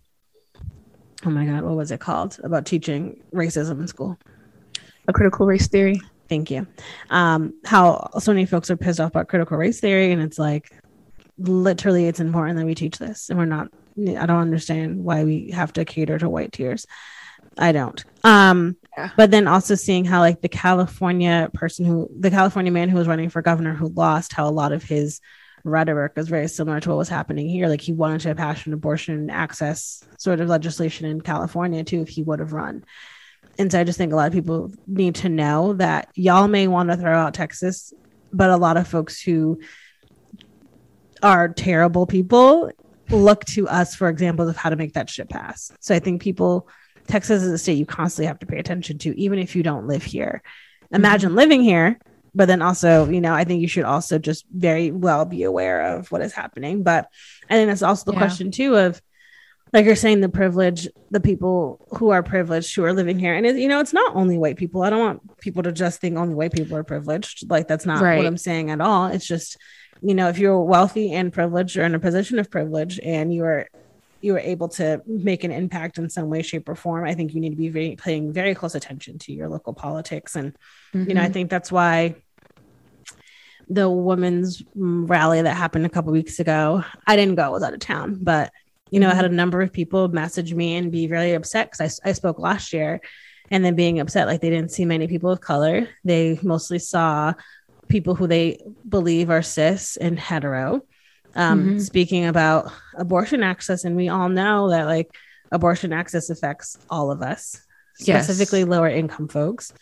oh 1.26 1.30
my 1.30 1.46
god, 1.46 1.62
what 1.62 1.76
was 1.76 1.90
it 1.90 2.00
called 2.00 2.38
about 2.44 2.66
teaching 2.66 3.20
racism 3.32 3.80
in 3.80 3.88
school? 3.88 4.18
a 5.06 5.12
critical 5.12 5.44
race 5.46 5.68
theory. 5.68 6.00
Thank 6.30 6.50
you. 6.50 6.66
Um, 7.10 7.52
how 7.66 8.08
so 8.18 8.32
many 8.32 8.46
folks 8.46 8.70
are 8.70 8.76
pissed 8.76 9.00
off 9.00 9.10
about 9.10 9.28
critical 9.28 9.58
race 9.58 9.80
theory, 9.80 10.12
and 10.12 10.22
it's 10.22 10.38
like 10.38 10.70
literally 11.36 12.06
it's 12.06 12.20
important 12.20 12.56
that 12.58 12.64
we 12.64 12.74
teach 12.74 12.96
this 12.98 13.28
and 13.28 13.36
we're 13.38 13.44
not 13.44 13.66
i 13.98 14.24
don't 14.24 14.40
understand 14.40 15.02
why 15.04 15.24
we 15.24 15.50
have 15.50 15.72
to 15.72 15.84
cater 15.84 16.16
to 16.16 16.28
white 16.28 16.52
tears 16.52 16.86
i 17.58 17.72
don't 17.72 18.04
um 18.24 18.76
Yeah. 18.96 19.10
but 19.16 19.30
then 19.30 19.46
also 19.46 19.74
seeing 19.74 20.04
how 20.04 20.20
like 20.20 20.40
the 20.40 20.48
california 20.48 21.50
person 21.54 21.84
who 21.84 22.10
the 22.18 22.30
california 22.30 22.72
man 22.72 22.88
who 22.88 22.96
was 22.96 23.06
running 23.06 23.28
for 23.28 23.42
governor 23.42 23.74
who 23.74 23.88
lost 23.88 24.32
how 24.32 24.48
a 24.48 24.50
lot 24.50 24.72
of 24.72 24.82
his 24.82 25.20
rhetoric 25.62 26.12
was 26.16 26.28
very 26.28 26.48
similar 26.48 26.80
to 26.80 26.88
what 26.90 26.98
was 26.98 27.08
happening 27.08 27.48
here 27.48 27.68
like 27.68 27.80
he 27.80 27.92
wanted 27.92 28.20
to 28.20 28.34
pass 28.34 28.66
an 28.66 28.72
abortion 28.72 29.30
access 29.30 30.02
sort 30.18 30.40
of 30.40 30.48
legislation 30.48 31.06
in 31.06 31.20
california 31.20 31.84
too 31.84 32.02
if 32.02 32.08
he 32.08 32.22
would 32.22 32.38
have 32.40 32.52
run 32.52 32.84
and 33.58 33.70
so 33.70 33.80
i 33.80 33.84
just 33.84 33.98
think 33.98 34.12
a 34.12 34.16
lot 34.16 34.26
of 34.26 34.32
people 34.32 34.72
need 34.86 35.14
to 35.14 35.28
know 35.28 35.72
that 35.74 36.08
y'all 36.14 36.48
may 36.48 36.66
want 36.66 36.90
to 36.90 36.96
throw 36.96 37.16
out 37.16 37.34
texas 37.34 37.92
but 38.32 38.50
a 38.50 38.56
lot 38.56 38.76
of 38.76 38.86
folks 38.88 39.20
who 39.20 39.58
are 41.22 41.48
terrible 41.48 42.06
people 42.06 42.70
look 43.10 43.44
to 43.44 43.68
us 43.68 43.94
for 43.94 44.08
examples 44.08 44.48
of 44.48 44.56
how 44.56 44.70
to 44.70 44.76
make 44.76 44.94
that 44.94 45.08
shit 45.10 45.28
pass. 45.28 45.70
So 45.80 45.94
I 45.94 45.98
think 45.98 46.20
people, 46.22 46.68
Texas 47.06 47.42
is 47.42 47.52
a 47.52 47.58
state 47.58 47.78
you 47.78 47.86
constantly 47.86 48.26
have 48.26 48.38
to 48.40 48.46
pay 48.46 48.58
attention 48.58 48.98
to, 48.98 49.18
even 49.18 49.38
if 49.38 49.54
you 49.54 49.62
don't 49.62 49.86
live 49.86 50.02
here. 50.02 50.42
Mm-hmm. 50.84 50.96
Imagine 50.96 51.34
living 51.34 51.62
here, 51.62 51.98
but 52.34 52.46
then 52.46 52.62
also, 52.62 53.08
you 53.08 53.20
know, 53.20 53.32
I 53.34 53.44
think 53.44 53.60
you 53.60 53.68
should 53.68 53.84
also 53.84 54.18
just 54.18 54.44
very 54.52 54.90
well 54.90 55.24
be 55.24 55.42
aware 55.42 55.96
of 55.96 56.10
what 56.10 56.22
is 56.22 56.32
happening. 56.32 56.82
But 56.82 57.08
I 57.48 57.54
think 57.54 57.68
that's 57.68 57.82
also 57.82 58.06
the 58.06 58.12
Yeah. 58.12 58.18
question 58.20 58.50
too 58.50 58.76
of 58.76 59.00
like 59.72 59.86
you're 59.86 59.96
saying 59.96 60.20
the 60.20 60.28
privilege, 60.28 60.86
the 61.10 61.20
people 61.20 61.84
who 61.98 62.10
are 62.10 62.22
privileged 62.22 62.76
who 62.76 62.84
are 62.84 62.92
living 62.92 63.18
here. 63.18 63.34
And 63.34 63.44
it, 63.44 63.56
you 63.56 63.66
know, 63.66 63.80
it's 63.80 63.92
not 63.92 64.14
only 64.14 64.38
white 64.38 64.56
people. 64.56 64.82
I 64.82 64.90
don't 64.90 65.00
want 65.00 65.40
people 65.40 65.64
to 65.64 65.72
just 65.72 66.00
think 66.00 66.16
only 66.16 66.34
white 66.34 66.52
people 66.52 66.76
are 66.76 66.84
privileged. 66.84 67.50
Like 67.50 67.66
that's 67.66 67.84
not 67.84 68.00
Right. 68.00 68.16
what 68.16 68.26
I'm 68.26 68.36
saying 68.38 68.70
at 68.70 68.80
all. 68.80 69.06
It's 69.06 69.26
just, 69.26 69.56
you 70.00 70.14
know, 70.14 70.28
if 70.28 70.38
you're 70.38 70.60
wealthy 70.62 71.12
and 71.12 71.32
privileged 71.32 71.76
or 71.76 71.82
in 71.82 71.94
a 71.94 71.98
position 71.98 72.38
of 72.38 72.52
privilege 72.52 73.00
and 73.02 73.34
you 73.34 73.42
are 73.44 73.66
you 74.24 74.32
were 74.32 74.38
able 74.54 74.68
to 74.70 75.02
make 75.06 75.44
an 75.44 75.52
impact 75.52 75.98
in 75.98 76.08
some 76.08 76.30
way, 76.30 76.40
shape, 76.40 76.66
or 76.68 76.74
form, 76.74 77.06
I 77.06 77.14
think 77.14 77.34
you 77.34 77.40
need 77.42 77.50
to 77.50 77.56
be 77.56 77.68
very 77.68 77.94
paying 77.94 78.32
very 78.32 78.54
close 78.54 78.74
attention 78.74 79.18
to 79.18 79.32
your 79.32 79.48
local 79.50 79.74
politics. 79.74 80.34
And 80.34 80.56
you 80.94 81.12
know, 81.14 81.22
I 81.22 81.28
Mhm. 81.28 81.32
think 81.34 81.50
that's 81.50 81.70
why 81.70 82.14
the 83.68 83.88
women's 83.88 84.62
rally 84.74 85.42
that 85.42 85.56
happened 85.56 85.84
a 85.86 85.90
couple 85.90 86.12
weeks 86.12 86.40
ago, 86.40 86.82
I 87.06 87.16
didn't 87.16 87.34
go, 87.34 87.42
I 87.42 87.48
was 87.48 87.62
out 87.62 87.74
of 87.74 87.80
town, 87.80 88.18
but 88.22 88.50
you 88.90 89.00
know, 89.00 89.10
I 89.10 89.14
had 89.14 89.24
a 89.24 89.40
number 89.42 89.60
of 89.60 89.72
people 89.72 90.08
message 90.08 90.54
me 90.54 90.76
and 90.76 90.92
be 90.92 91.06
really 91.08 91.32
upset 91.32 91.70
because 91.70 92.00
I, 92.04 92.10
I 92.10 92.12
spoke 92.12 92.38
last 92.38 92.72
year 92.72 93.00
and 93.50 93.64
then 93.64 93.74
being 93.74 93.98
upset 93.98 94.26
like 94.26 94.40
they 94.40 94.50
didn't 94.50 94.70
see 94.70 94.84
many 94.84 95.06
people 95.08 95.30
of 95.30 95.40
color. 95.40 95.88
They 96.04 96.38
mostly 96.42 96.78
saw 96.78 97.34
people 97.88 98.14
who 98.14 98.26
they 98.26 98.62
believe 98.88 99.30
are 99.30 99.42
cis 99.42 99.96
and 99.96 100.18
hetero 100.18 100.82
um, 101.36 101.76
Mhm. 101.76 101.80
speaking 101.80 102.26
about 102.26 102.70
abortion 102.96 103.42
access. 103.42 103.84
And 103.84 103.96
we 103.96 104.08
all 104.08 104.28
know 104.28 104.70
that 104.70 104.84
like 104.86 105.14
abortion 105.52 105.92
access 105.92 106.30
affects 106.30 106.76
all 106.90 107.10
of 107.10 107.22
us, 107.22 107.60
Yes. 108.00 108.24
specifically 108.24 108.64
lower 108.64 108.88
income 108.88 109.28
folks, 109.28 109.72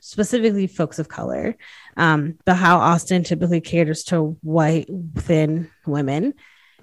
specifically 0.00 0.66
folks 0.66 0.98
of 0.98 1.08
color. 1.08 1.56
Um, 1.96 2.38
but 2.44 2.54
how 2.56 2.78
Austin 2.78 3.22
typically 3.24 3.60
caters 3.60 4.04
to 4.04 4.36
white, 4.42 4.88
thin 5.16 5.70
women. 5.86 6.34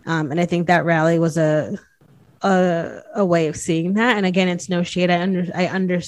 Um, 0.05 0.31
and 0.31 0.39
I 0.39 0.45
think 0.45 0.67
that 0.67 0.85
rally 0.85 1.19
was 1.19 1.37
a, 1.37 1.77
a 2.41 3.01
a 3.15 3.25
way 3.25 3.47
of 3.47 3.55
seeing 3.55 3.93
that. 3.95 4.15
And 4.17 4.25
again, 4.25 4.47
it's 4.47 4.69
no 4.69 4.83
shade. 4.83 5.09
I 5.09 5.19
under 5.21 5.45
I 5.55 5.67
under 5.67 5.99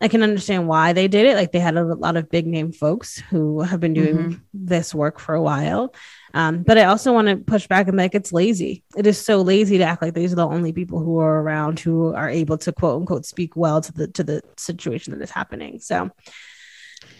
I 0.00 0.08
can 0.08 0.22
understand 0.22 0.68
why 0.68 0.92
they 0.92 1.08
did 1.08 1.26
it. 1.26 1.36
Like 1.36 1.52
they 1.52 1.60
had 1.60 1.76
a 1.76 1.84
lot 1.84 2.16
of 2.16 2.30
big 2.30 2.46
name 2.46 2.72
folks 2.72 3.18
who 3.30 3.60
have 3.62 3.80
been 3.80 3.94
doing 3.94 4.16
Mhm. 4.16 4.40
this 4.52 4.94
work 4.94 5.18
for 5.18 5.34
a 5.34 5.42
while. 5.42 5.94
Um, 6.34 6.62
but 6.64 6.76
I 6.78 6.84
also 6.84 7.12
want 7.12 7.28
to 7.28 7.36
push 7.36 7.66
back 7.68 7.86
and 7.88 7.96
like 7.96 8.14
it's 8.14 8.32
lazy. 8.32 8.82
It 8.96 9.06
is 9.06 9.18
so 9.24 9.40
lazy 9.42 9.78
to 9.78 9.84
act 9.84 10.02
like 10.02 10.14
these 10.14 10.32
are 10.32 10.36
the 10.36 10.46
only 10.46 10.72
people 10.72 10.98
who 10.98 11.18
are 11.18 11.40
around 11.40 11.78
who 11.80 12.12
are 12.14 12.28
able 12.28 12.58
to 12.58 12.72
quote 12.72 13.00
unquote 13.00 13.24
speak 13.24 13.54
well 13.56 13.80
to 13.80 13.92
the 13.92 14.08
to 14.08 14.24
the 14.24 14.42
situation 14.56 15.12
that 15.16 15.22
is 15.22 15.30
happening. 15.30 15.78
So 15.80 16.10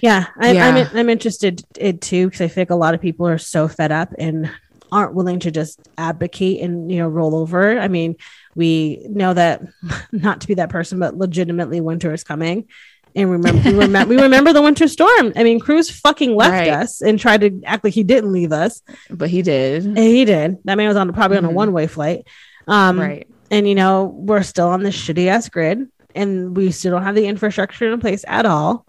yeah, 0.00 0.26
I'm 0.38 0.56
I'm, 0.56 0.76
Yeah. 0.76 0.88
I'm 0.94 1.08
interested 1.08 1.62
in 1.78 1.98
too 1.98 2.26
because 2.26 2.40
I 2.40 2.48
think 2.48 2.70
a 2.70 2.74
lot 2.76 2.94
of 2.94 3.00
people 3.00 3.26
are 3.28 3.38
so 3.38 3.68
fed 3.68 3.92
up 3.92 4.12
and 4.18 4.50
aren't 4.92 5.14
willing 5.14 5.40
to 5.40 5.50
just 5.50 5.80
advocate 5.98 6.60
and 6.60 6.90
you 6.90 6.98
know 6.98 7.08
roll 7.08 7.34
over. 7.36 7.78
I 7.78 7.88
mean, 7.88 8.16
we 8.54 9.04
know 9.08 9.34
that 9.34 9.62
not 10.12 10.40
to 10.42 10.46
be 10.46 10.54
that 10.54 10.70
person, 10.70 10.98
but 10.98 11.16
legitimately 11.16 11.80
winter 11.80 12.12
is 12.12 12.24
coming. 12.24 12.68
And 13.16 13.30
remember, 13.30 13.62
we 13.70 13.78
remember, 13.78 14.14
we 14.16 14.20
remember 14.20 14.52
the 14.52 14.60
winter 14.62 14.88
storm. 14.88 15.32
I 15.36 15.44
mean, 15.44 15.60
Cruz 15.60 15.88
fucking 15.88 16.34
left 16.34 16.50
Right. 16.50 16.68
us 16.70 17.00
and 17.00 17.18
tried 17.18 17.42
to 17.42 17.62
act 17.64 17.84
like 17.84 17.94
he 17.94 18.02
didn't 18.02 18.32
leave 18.32 18.50
us. 18.52 18.82
but 19.08 19.30
he 19.30 19.40
did. 19.42 19.84
And 19.84 19.96
he 19.98 20.24
did. 20.24 20.58
That 20.64 20.76
man 20.76 20.88
was 20.88 20.96
on 20.96 21.12
probably 21.12 21.36
on 21.38 21.44
a 21.44 21.48
Mhm. 21.48 21.52
one 21.54 21.72
way 21.72 21.86
flight. 21.86 22.26
Um, 22.66 22.98
right. 22.98 23.28
and 23.52 23.68
you 23.68 23.74
know, 23.76 24.04
we're 24.16 24.42
still 24.42 24.68
on 24.68 24.82
this 24.82 24.96
shitty 24.96 25.26
ass 25.28 25.48
grid, 25.48 25.86
and 26.14 26.56
we 26.56 26.72
still 26.72 26.90
don't 26.92 27.02
have 27.04 27.14
the 27.14 27.26
infrastructure 27.26 27.92
in 27.92 28.00
place 28.00 28.24
at 28.26 28.46
all. 28.46 28.84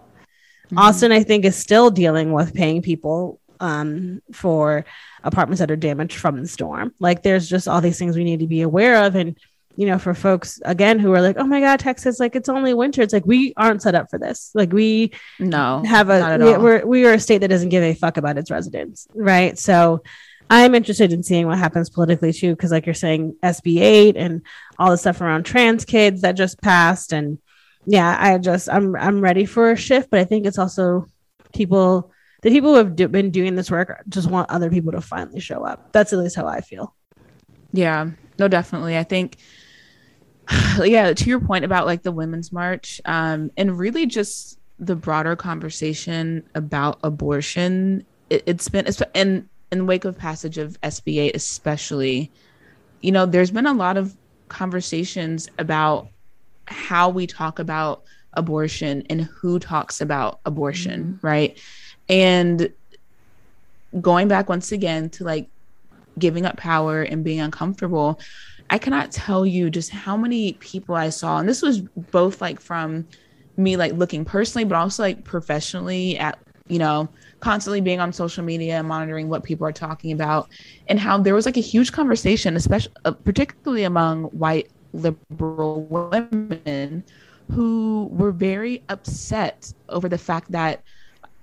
Mhm. 0.71 0.77
Austin, 0.79 1.11
I 1.11 1.21
think, 1.21 1.45
is 1.45 1.55
still 1.55 1.91
dealing 1.91 2.31
with 2.31 2.53
paying 2.53 2.81
people 2.81 3.39
um, 3.61 4.21
for 4.33 4.83
apartments 5.23 5.59
that 5.59 5.71
are 5.71 5.75
damaged 5.77 6.17
from 6.17 6.41
the 6.41 6.47
storm. 6.47 6.93
Like, 6.99 7.23
there's 7.23 7.47
just 7.47 7.67
all 7.69 7.79
these 7.79 7.97
things 7.97 8.17
we 8.17 8.23
need 8.25 8.41
to 8.41 8.47
be 8.47 8.61
aware 8.63 9.05
of. 9.05 9.15
And, 9.15 9.37
you 9.77 9.85
know, 9.85 9.97
for 9.99 10.13
folks, 10.13 10.59
again, 10.65 10.99
who 10.99 11.11
are 11.13 11.21
like, 11.21 11.37
oh 11.37 11.45
my 11.45 11.59
God, 11.59 11.79
Texas, 11.79 12.19
like, 12.19 12.35
it's 12.35 12.49
only 12.49 12.73
winter. 12.73 13.01
It's 13.01 13.13
like, 13.13 13.25
we 13.25 13.53
aren't 13.57 13.81
set 13.81 13.95
up 13.95 14.09
for 14.09 14.17
this. 14.17 14.51
Like, 14.53 14.71
we 14.71 15.11
No. 15.39 15.83
have 15.85 16.09
a, 16.09 16.37
we, 16.39 16.57
we're, 16.57 16.85
we 16.85 17.05
are 17.05 17.13
a 17.13 17.19
state 17.19 17.39
that 17.39 17.49
doesn't 17.49 17.69
give 17.69 17.83
a 17.83 17.93
fuck 17.93 18.17
about 18.17 18.37
its 18.37 18.49
residents. 18.51 19.07
Right. 19.13 19.57
So, 19.59 20.01
I'm 20.49 20.75
interested 20.75 21.11
in 21.11 21.23
seeing 21.23 21.47
what 21.47 21.57
happens 21.57 21.89
politically 21.89 22.31
too, 22.31 22.51
because 22.55 22.71
like 22.71 22.85
you're 22.85 22.93
saying, 22.93 23.35
SB 23.41 23.81
eight 23.81 24.15
and 24.15 24.43
all 24.77 24.91
the 24.91 24.97
stuff 24.97 25.19
around 25.19 25.43
trans 25.43 25.85
kids 25.85 26.21
that 26.21 26.33
just 26.33 26.61
passed, 26.61 27.13
and 27.13 27.39
yeah, 27.87 28.15
I 28.19 28.37
just 28.37 28.69
I'm 28.69 28.95
I'm 28.95 29.21
ready 29.21 29.45
for 29.45 29.71
a 29.71 29.75
shift, 29.75 30.11
but 30.11 30.19
I 30.19 30.23
think 30.23 30.45
it's 30.45 30.59
also 30.59 31.07
people 31.51 32.11
the 32.43 32.51
people 32.51 32.73
who 32.73 32.77
have 32.77 32.95
do, 32.95 33.07
been 33.07 33.31
doing 33.31 33.55
this 33.55 33.71
work 33.71 34.03
just 34.07 34.29
want 34.29 34.51
other 34.51 34.69
people 34.69 34.91
to 34.91 35.01
finally 35.01 35.39
show 35.39 35.63
up. 35.65 35.91
That's 35.93 36.13
at 36.13 36.19
least 36.19 36.35
how 36.35 36.45
I 36.45 36.61
feel. 36.61 36.95
Yeah, 37.71 38.11
no, 38.37 38.47
definitely. 38.47 38.99
I 38.99 39.03
think, 39.03 39.37
yeah, 40.83 41.13
to 41.13 41.29
your 41.29 41.39
point 41.39 41.65
about 41.65 41.85
like 41.85 42.03
the 42.03 42.11
women's 42.11 42.51
march, 42.51 43.01
um, 43.05 43.51
and 43.57 43.77
really 43.77 44.05
just 44.05 44.59
the 44.79 44.95
broader 44.95 45.35
conversation 45.35 46.43
about 46.55 46.99
abortion. 47.03 48.05
It, 48.29 48.43
it's 48.45 48.67
been, 48.67 48.85
it's, 48.87 49.01
in 49.13 49.87
wake 49.87 50.05
of 50.05 50.17
passage 50.17 50.57
of 50.57 50.79
SB 50.81 51.17
8, 51.17 51.35
especially, 51.35 52.31
you 53.01 53.11
know, 53.11 53.25
there's 53.25 53.51
been 53.51 53.65
a 53.65 53.73
lot 53.73 53.97
of 53.97 54.15
conversations 54.47 55.49
about 55.59 56.07
how 56.67 57.09
we 57.09 57.27
talk 57.27 57.59
about 57.59 58.03
abortion 58.33 59.03
and 59.09 59.21
who 59.21 59.59
talks 59.59 60.01
about 60.01 60.39
abortion, 60.45 61.19
right? 61.21 61.59
And 62.09 62.71
going 64.01 64.27
back 64.27 64.49
once 64.49 64.71
again 64.71 65.09
to 65.09 65.23
like 65.23 65.47
giving 66.19 66.45
up 66.45 66.57
power 66.57 67.01
and 67.01 67.23
being 67.23 67.39
uncomfortable 67.39 68.19
i 68.69 68.77
cannot 68.77 69.11
tell 69.11 69.45
you 69.45 69.69
just 69.69 69.89
how 69.89 70.17
many 70.17 70.53
people 70.53 70.95
i 70.95 71.09
saw 71.09 71.37
and 71.37 71.47
this 71.47 71.61
was 71.61 71.81
both 72.11 72.41
like 72.41 72.59
from 72.59 73.07
me 73.57 73.77
like 73.77 73.93
looking 73.93 74.25
personally 74.25 74.65
but 74.65 74.75
also 74.75 75.03
like 75.03 75.23
professionally 75.23 76.17
at 76.17 76.37
you 76.67 76.79
know 76.79 77.07
constantly 77.39 77.79
being 77.79 77.99
on 77.99 78.11
social 78.11 78.43
media 78.43 78.79
and 78.79 78.87
monitoring 78.87 79.29
what 79.29 79.43
people 79.43 79.67
are 79.67 79.71
talking 79.71 80.11
about 80.11 80.49
and 80.87 80.99
how 80.99 81.17
there 81.17 81.35
was 81.35 81.45
like 81.45 81.57
a 81.57 81.61
huge 81.61 81.91
conversation 81.91 82.55
especially 82.55 82.91
uh, 83.05 83.11
particularly 83.11 83.83
among 83.83 84.23
white 84.25 84.69
liberal 84.93 85.83
women 85.83 87.03
who 87.51 88.09
were 88.11 88.31
very 88.31 88.81
upset 88.89 89.71
over 89.89 90.09
the 90.09 90.17
fact 90.17 90.51
that 90.51 90.81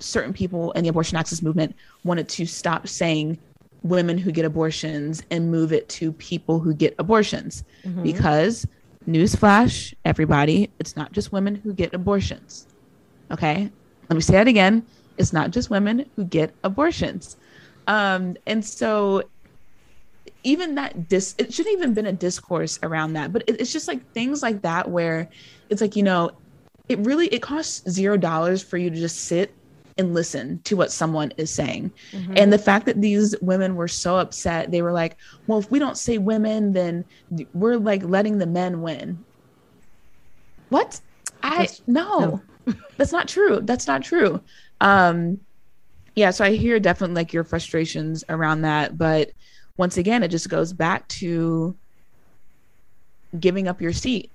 certain 0.01 0.33
people 0.33 0.73
in 0.73 0.83
the 0.83 0.89
abortion 0.89 1.16
access 1.16 1.43
movement 1.43 1.75
wanted 2.05 2.29
to 2.29 2.45
stop 2.45 2.89
saying 2.89 3.39
women 3.83 4.18
who 4.18 4.30
get 4.30 4.45
abortions 4.45 5.22
and 5.30 5.51
move 5.51 5.72
it 5.72 5.89
to 5.89 6.12
people 6.12 6.61
who 6.61 6.74
get 6.74 6.95
abortions. 6.99 7.64
Because 8.03 8.66
newsflash 9.09 9.93
everybody 10.05 10.70
it's 10.78 10.97
not 10.97 11.11
just 11.11 11.33
women 11.33 11.55
who 11.57 11.72
get 11.72 11.93
abortions. 11.93 12.66
Okay? 13.30 13.70
Let 14.09 14.14
me 14.14 14.20
say 14.22 14.35
that 14.35 14.49
again. 14.49 14.87
It's 15.18 15.33
not 15.33 15.51
just 15.51 15.70
women 15.70 16.09
who 16.16 16.24
get 16.24 16.55
abortions. 16.62 17.37
Um 17.87 18.37
and 18.47 18.64
so 18.64 19.24
even 20.45 20.74
that 20.76 21.09
dis 21.09 21.35
it 21.39 21.53
shouldn't 21.53 21.76
even 21.76 21.95
been 21.95 22.07
a 22.07 22.12
discourse 22.12 22.78
around 22.83 23.12
that 23.12 23.33
but 23.33 23.43
it, 23.47 23.61
it's 23.61 23.72
just 23.72 23.89
like 23.89 24.05
things 24.12 24.43
like 24.43 24.61
that 24.62 24.89
where 24.91 25.28
it's 25.68 25.80
like 25.80 25.95
you 25.95 26.03
know 26.03 26.30
it 26.89 26.99
really 27.01 27.26
it 27.28 27.41
costs 27.43 27.89
zero 27.89 28.16
dollars 28.16 28.62
for 28.62 28.76
you 28.76 28.91
to 28.91 28.97
just 28.97 29.20
sit 29.20 29.55
and 29.99 30.14
listen 30.14 30.61
to 30.64 30.76
what 30.76 30.93
someone 30.93 31.32
is 31.36 31.51
saying. 31.51 31.93
And 32.36 32.53
the 32.53 32.59
fact 32.59 32.86
that 32.86 33.01
these 33.01 33.34
women 33.40 33.76
were 33.76 33.88
so 33.88 34.16
upset 34.18 34.70
they 34.70 34.82
were 34.82 34.93
like 34.93 35.16
well 35.47 35.59
if 35.59 35.70
we 35.70 35.78
don't 35.78 35.99
say 35.99 36.18
women 36.18 36.72
then 36.72 37.05
we're 37.53 37.76
like 37.76 38.03
letting 38.05 38.38
the 38.38 38.47
men 38.47 38.82
win. 38.82 39.22
What? 40.68 41.01
I 41.43 41.68
no. 41.86 42.40
that's 42.97 43.12
not 43.12 43.28
true. 43.28 43.61
That's 43.62 43.86
not 43.86 44.03
true. 44.03 44.40
Um 44.80 45.40
yeah, 46.14 46.30
so 46.30 46.45
I 46.45 46.53
hear 46.53 46.78
definitely 46.78 47.14
like 47.14 47.32
your 47.32 47.45
frustrations 47.45 48.22
around 48.28 48.62
that, 48.62 48.99
but 48.99 49.30
once 49.78 49.97
again, 49.97 50.22
it 50.22 50.28
just 50.28 50.51
goes 50.51 50.72
back 50.72 51.09
to 51.09 51.74
giving 53.40 53.66
up 53.66 53.80
your 53.80 53.93
seat. 53.93 54.30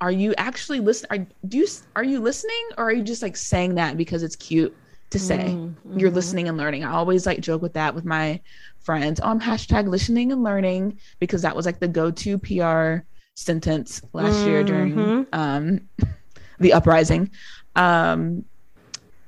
Are 0.00 0.10
you 0.10 0.34
actually 0.36 0.80
listening? 0.80 1.22
Are 1.22 1.26
do 1.48 1.58
you 1.58 1.66
are 1.94 2.04
you 2.04 2.20
listening, 2.20 2.68
or 2.76 2.84
are 2.84 2.92
you 2.92 3.02
just 3.02 3.22
like 3.22 3.36
saying 3.36 3.76
that 3.76 3.96
because 3.96 4.22
it's 4.22 4.36
cute 4.36 4.76
to 5.10 5.18
say? 5.18 5.38
Mm-hmm. 5.38 5.98
You're 5.98 6.10
listening 6.10 6.48
and 6.48 6.56
learning. 6.56 6.84
I 6.84 6.92
always 6.92 7.26
like 7.26 7.40
joke 7.40 7.62
with 7.62 7.74
that 7.74 7.94
with 7.94 8.04
my 8.04 8.40
friends. 8.80 9.20
Oh, 9.22 9.28
I'm 9.28 9.40
hashtag 9.40 9.88
listening 9.88 10.32
and 10.32 10.42
learning 10.42 10.98
because 11.20 11.42
that 11.42 11.56
was 11.56 11.66
like 11.66 11.80
the 11.80 11.88
go-to 11.88 12.38
PR 12.38 13.04
sentence 13.34 14.00
last 14.12 14.34
mm-hmm. 14.34 14.48
year 14.48 14.64
during 14.64 14.94
mm-hmm. 14.94 15.38
um, 15.38 15.88
the 16.58 16.72
uprising. 16.72 17.30
Um, 17.74 18.44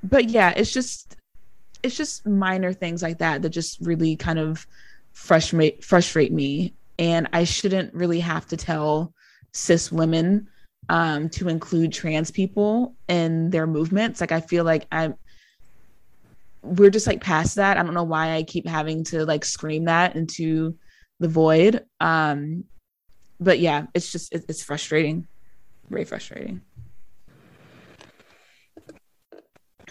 but 0.03 0.31
yeah, 0.31 0.53
it's 0.57 0.73
just 0.73 1.17
it's 1.83 1.97
just 1.97 2.27
minor 2.27 2.73
things 2.73 3.03
like 3.03 3.19
that 3.19 3.43
that 3.43 3.51
just 3.51 3.81
really 3.81 4.17
kind 4.17 4.39
of 4.39 4.67
frustrate 5.13 5.85
frustrate 5.85 6.33
me 6.33 6.75
and 6.99 7.29
i 7.33 7.45
shouldn't 7.45 7.93
really 7.95 8.21
have 8.21 8.47
to 8.47 8.57
tell 8.57 9.13
cis 9.53 9.91
women 9.91 10.49
um, 10.91 11.29
to 11.29 11.49
include 11.49 11.93
trans 11.93 12.31
people 12.31 12.95
in 13.09 13.51
their 13.51 13.67
movements 13.67 14.21
like 14.21 14.33
i 14.33 14.41
feel 14.41 14.65
like 14.65 14.87
i'm 14.93 15.15
we're 16.69 16.91
just 16.91 17.07
like 17.07 17.21
past 17.21 17.57
that 17.57 17.77
i 17.77 17.83
don't 17.83 17.95
know 17.95 18.05
why 18.05 18.35
i 18.35 18.43
keep 18.43 18.67
having 18.67 19.05
to 19.05 19.25
like 19.25 19.45
scream 19.45 19.85
that 19.85 20.17
into 20.17 20.77
the 21.21 21.29
void 21.29 21.85
um 22.01 22.65
but 23.41 23.59
yeah 23.59 23.87
it's 23.95 24.11
just 24.13 24.33
it's 24.33 24.63
frustrating 24.63 25.27
very 25.89 26.05
frustrating 26.05 26.61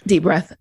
deep 0.06 0.22
breath 0.22 0.54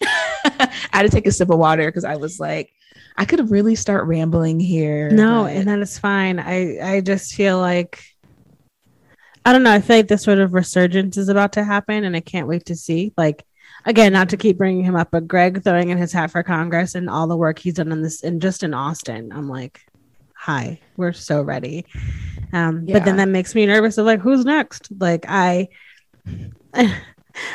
I 0.60 0.70
had 0.92 1.02
to 1.02 1.08
take 1.08 1.26
a 1.26 1.32
sip 1.32 1.50
of 1.50 1.58
water 1.58 1.86
because 1.86 2.04
I 2.04 2.16
was 2.16 2.38
like, 2.38 2.72
I 3.16 3.24
could 3.24 3.50
really 3.50 3.74
start 3.74 4.06
rambling 4.06 4.60
here. 4.60 5.10
No, 5.10 5.44
but... 5.44 5.52
and 5.52 5.68
that 5.68 5.78
is 5.80 5.98
fine. 5.98 6.38
I 6.38 6.78
I 6.80 7.00
just 7.00 7.34
feel 7.34 7.58
like 7.58 8.02
I 9.44 9.52
don't 9.52 9.62
know. 9.62 9.72
I 9.72 9.80
feel 9.80 9.96
like 9.96 10.08
this 10.08 10.22
sort 10.22 10.38
of 10.38 10.54
resurgence 10.54 11.16
is 11.16 11.28
about 11.28 11.52
to 11.54 11.64
happen, 11.64 12.04
and 12.04 12.16
I 12.16 12.20
can't 12.20 12.48
wait 12.48 12.66
to 12.66 12.76
see. 12.76 13.12
Like 13.16 13.44
again, 13.88 14.12
not 14.12 14.28
to 14.28 14.36
keep 14.36 14.58
bringing 14.58 14.84
him 14.84 14.94
up, 14.94 15.08
but 15.10 15.26
Greg 15.26 15.64
throwing 15.64 15.88
in 15.88 15.98
his 15.98 16.12
hat 16.12 16.30
for 16.30 16.42
Congress 16.42 16.94
and 16.94 17.08
all 17.08 17.26
the 17.26 17.36
work 17.36 17.58
he's 17.58 17.74
done 17.74 17.90
in 17.90 18.02
this, 18.02 18.22
and 18.22 18.40
just 18.40 18.62
in 18.62 18.74
Austin, 18.74 19.32
I'm 19.32 19.48
like, 19.48 19.80
hi, 20.34 20.78
we're 20.96 21.14
so 21.14 21.42
ready. 21.42 21.86
Um, 22.52 22.84
yeah. 22.86 22.98
But 22.98 23.06
then 23.06 23.16
that 23.16 23.28
makes 23.28 23.54
me 23.54 23.66
nervous 23.66 23.98
of 23.98 24.06
like, 24.06 24.20
who's 24.20 24.44
next? 24.44 24.88
Like 24.96 25.24
I. 25.26 25.68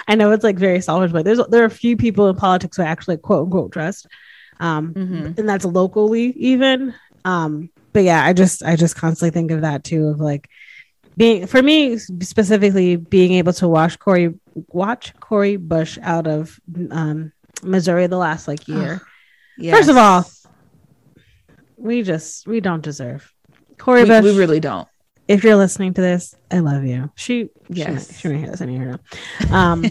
I 0.08 0.16
know 0.16 0.32
it's 0.32 0.46
like 0.46 0.58
very 0.58 0.80
selfish, 0.80 1.12
but 1.12 1.26
there's 1.26 1.46
there 1.50 1.62
are 1.62 1.66
a 1.66 1.70
few 1.70 1.98
people 1.98 2.30
in 2.30 2.38
politics 2.38 2.78
who 2.78 2.84
I 2.84 2.88
actually 2.88 3.18
quote 3.18 3.46
unquote 3.46 3.74
trust. 3.74 4.08
Um, 4.62 4.94
mm-hmm. 4.94 5.26
and 5.38 5.50
that's 5.50 5.66
locally 5.66 6.32
even. 6.38 6.96
Um, 7.26 7.70
but 7.92 8.04
yeah, 8.04 8.24
I 8.24 8.32
just 8.32 8.64
I 8.64 8.78
just 8.78 8.96
constantly 8.96 9.32
think 9.32 9.52
of 9.52 9.62
that 9.62 9.84
too 9.84 10.08
of 10.08 10.22
like 10.22 10.50
being 11.18 11.48
for 11.48 11.62
me 11.62 11.98
specifically 11.98 12.96
being 12.96 13.34
able 13.34 13.54
to 13.54 13.68
watch 13.68 14.00
Cori 14.00 14.34
watch 14.54 15.14
Cori 15.20 15.56
Bush 15.58 15.98
out 16.02 16.28
of 16.28 16.60
um, 16.92 17.32
Missouri 17.62 18.08
the 18.08 18.18
last 18.18 18.48
like 18.48 18.68
year. 18.68 19.02
yes. 19.58 19.78
First 19.78 19.90
of 19.90 19.98
all, 19.98 20.26
we 21.78 22.04
just 22.04 22.48
we 22.48 22.60
don't 22.60 22.84
deserve 22.84 23.32
Cori 23.78 24.04
we, 24.04 24.10
Bush. 24.10 24.24
We 24.24 24.38
really 24.38 24.60
don't 24.60 24.88
if 25.28 25.44
you're 25.44 25.56
listening 25.56 25.94
to 25.94 26.02
this, 26.02 26.36
I 26.52 26.60
love 26.60 26.84
you. 26.84 27.12
She, 27.16 27.50
yes, 27.70 28.08
she, 28.08 28.20
she 28.20 28.28
might 28.28 28.38
hear 28.40 28.52
this. 28.52 28.62
I 28.62 28.66
need 28.66 28.80
her 28.80 29.00
now. 29.50 29.72
Um, 29.72 29.86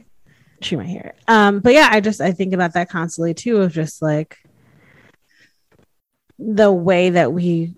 she 0.60 0.76
might 0.76 0.88
hear 0.88 1.14
it. 1.14 1.16
Um, 1.28 1.60
but 1.60 1.72
yeah, 1.72 1.88
I 1.90 2.00
just 2.00 2.20
I 2.20 2.32
think 2.32 2.52
about 2.52 2.74
that 2.74 2.90
constantly 2.90 3.34
too, 3.34 3.58
of 3.58 3.72
just 3.72 4.02
like 4.02 4.36
the 6.38 6.70
way 6.70 7.10
that 7.10 7.32
we, 7.32 7.74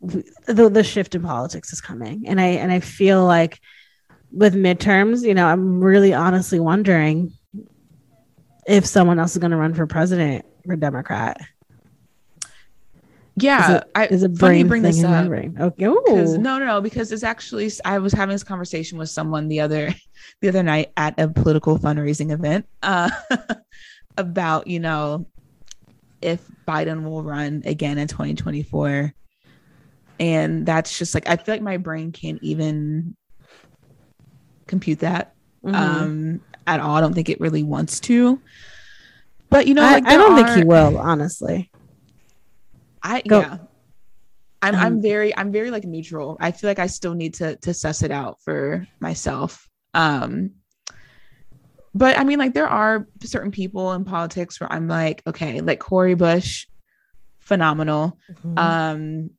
the 0.00 0.68
the 0.70 0.84
shift 0.84 1.14
in 1.14 1.22
politics 1.22 1.72
is 1.72 1.80
coming, 1.80 2.28
and 2.28 2.40
I 2.40 2.46
and 2.46 2.70
I 2.70 2.80
feel 2.80 3.24
like 3.24 3.60
with 4.32 4.54
midterms, 4.54 5.22
you 5.22 5.34
know, 5.34 5.46
I'm 5.46 5.80
really 5.82 6.12
honestly 6.12 6.60
wondering 6.60 7.32
if 8.66 8.84
someone 8.84 9.18
else 9.18 9.32
is 9.32 9.38
going 9.38 9.50
to 9.50 9.56
run 9.56 9.74
for 9.74 9.86
president 9.86 10.44
or 10.68 10.76
Democrat. 10.76 11.40
Yeah, 13.40 13.62
is 13.62 13.76
it, 13.76 13.90
I, 13.94 14.06
is 14.06 14.22
it 14.24 14.34
brain 14.34 14.66
bring 14.66 14.82
this 14.82 15.02
up? 15.04 15.26
Okay. 15.30 15.84
No, 16.38 16.58
no, 16.58 16.66
no, 16.66 16.80
because 16.80 17.12
it's 17.12 17.22
actually 17.22 17.70
I 17.84 17.98
was 17.98 18.12
having 18.12 18.34
this 18.34 18.42
conversation 18.42 18.98
with 18.98 19.10
someone 19.10 19.48
the 19.48 19.60
other 19.60 19.94
the 20.40 20.48
other 20.48 20.62
night 20.62 20.92
at 20.96 21.18
a 21.20 21.28
political 21.28 21.78
fundraising 21.78 22.32
event 22.32 22.66
uh, 22.82 23.10
about 24.18 24.66
you 24.66 24.80
know 24.80 25.26
if 26.20 26.44
Biden 26.66 27.04
will 27.04 27.22
run 27.22 27.62
again 27.64 27.98
in 27.98 28.08
2024, 28.08 29.14
and 30.18 30.66
that's 30.66 30.98
just 30.98 31.14
like 31.14 31.28
I 31.28 31.36
feel 31.36 31.54
like 31.54 31.62
my 31.62 31.76
brain 31.76 32.10
can't 32.10 32.42
even 32.42 33.16
compute 34.68 35.00
that 35.00 35.34
mm-hmm. 35.64 35.74
um, 35.74 36.40
at 36.66 36.80
all. 36.80 36.94
I 36.94 37.00
don't 37.00 37.14
think 37.14 37.28
it 37.28 37.40
really 37.40 37.62
wants 37.62 38.00
to. 38.00 38.40
But 39.50 39.66
you 39.66 39.74
know, 39.74 39.82
I, 39.82 39.94
like 39.94 40.06
I 40.06 40.16
don't 40.16 40.32
are, 40.32 40.46
think 40.46 40.58
he 40.58 40.64
will, 40.64 40.98
honestly. 40.98 41.70
I 43.02 43.22
Go. 43.22 43.40
yeah. 43.40 43.58
I'm 44.60 44.74
um, 44.74 44.80
I'm 44.80 45.02
very 45.02 45.36
I'm 45.36 45.52
very 45.52 45.70
like 45.70 45.84
neutral. 45.84 46.36
I 46.40 46.50
feel 46.50 46.68
like 46.68 46.78
I 46.78 46.86
still 46.86 47.14
need 47.14 47.34
to 47.34 47.56
to 47.56 47.72
suss 47.72 48.02
it 48.02 48.10
out 48.10 48.40
for 48.42 48.86
myself. 49.00 49.68
Um 49.94 50.52
but 51.94 52.18
I 52.18 52.24
mean 52.24 52.38
like 52.38 52.54
there 52.54 52.68
are 52.68 53.06
certain 53.22 53.50
people 53.50 53.92
in 53.92 54.04
politics 54.04 54.60
where 54.60 54.70
I'm 54.72 54.88
like, 54.88 55.22
okay, 55.26 55.60
like 55.60 55.78
Cori 55.78 56.14
Bush, 56.14 56.66
phenomenal. 57.38 58.18
Mm-hmm. 58.32 58.58
Um 58.58 59.30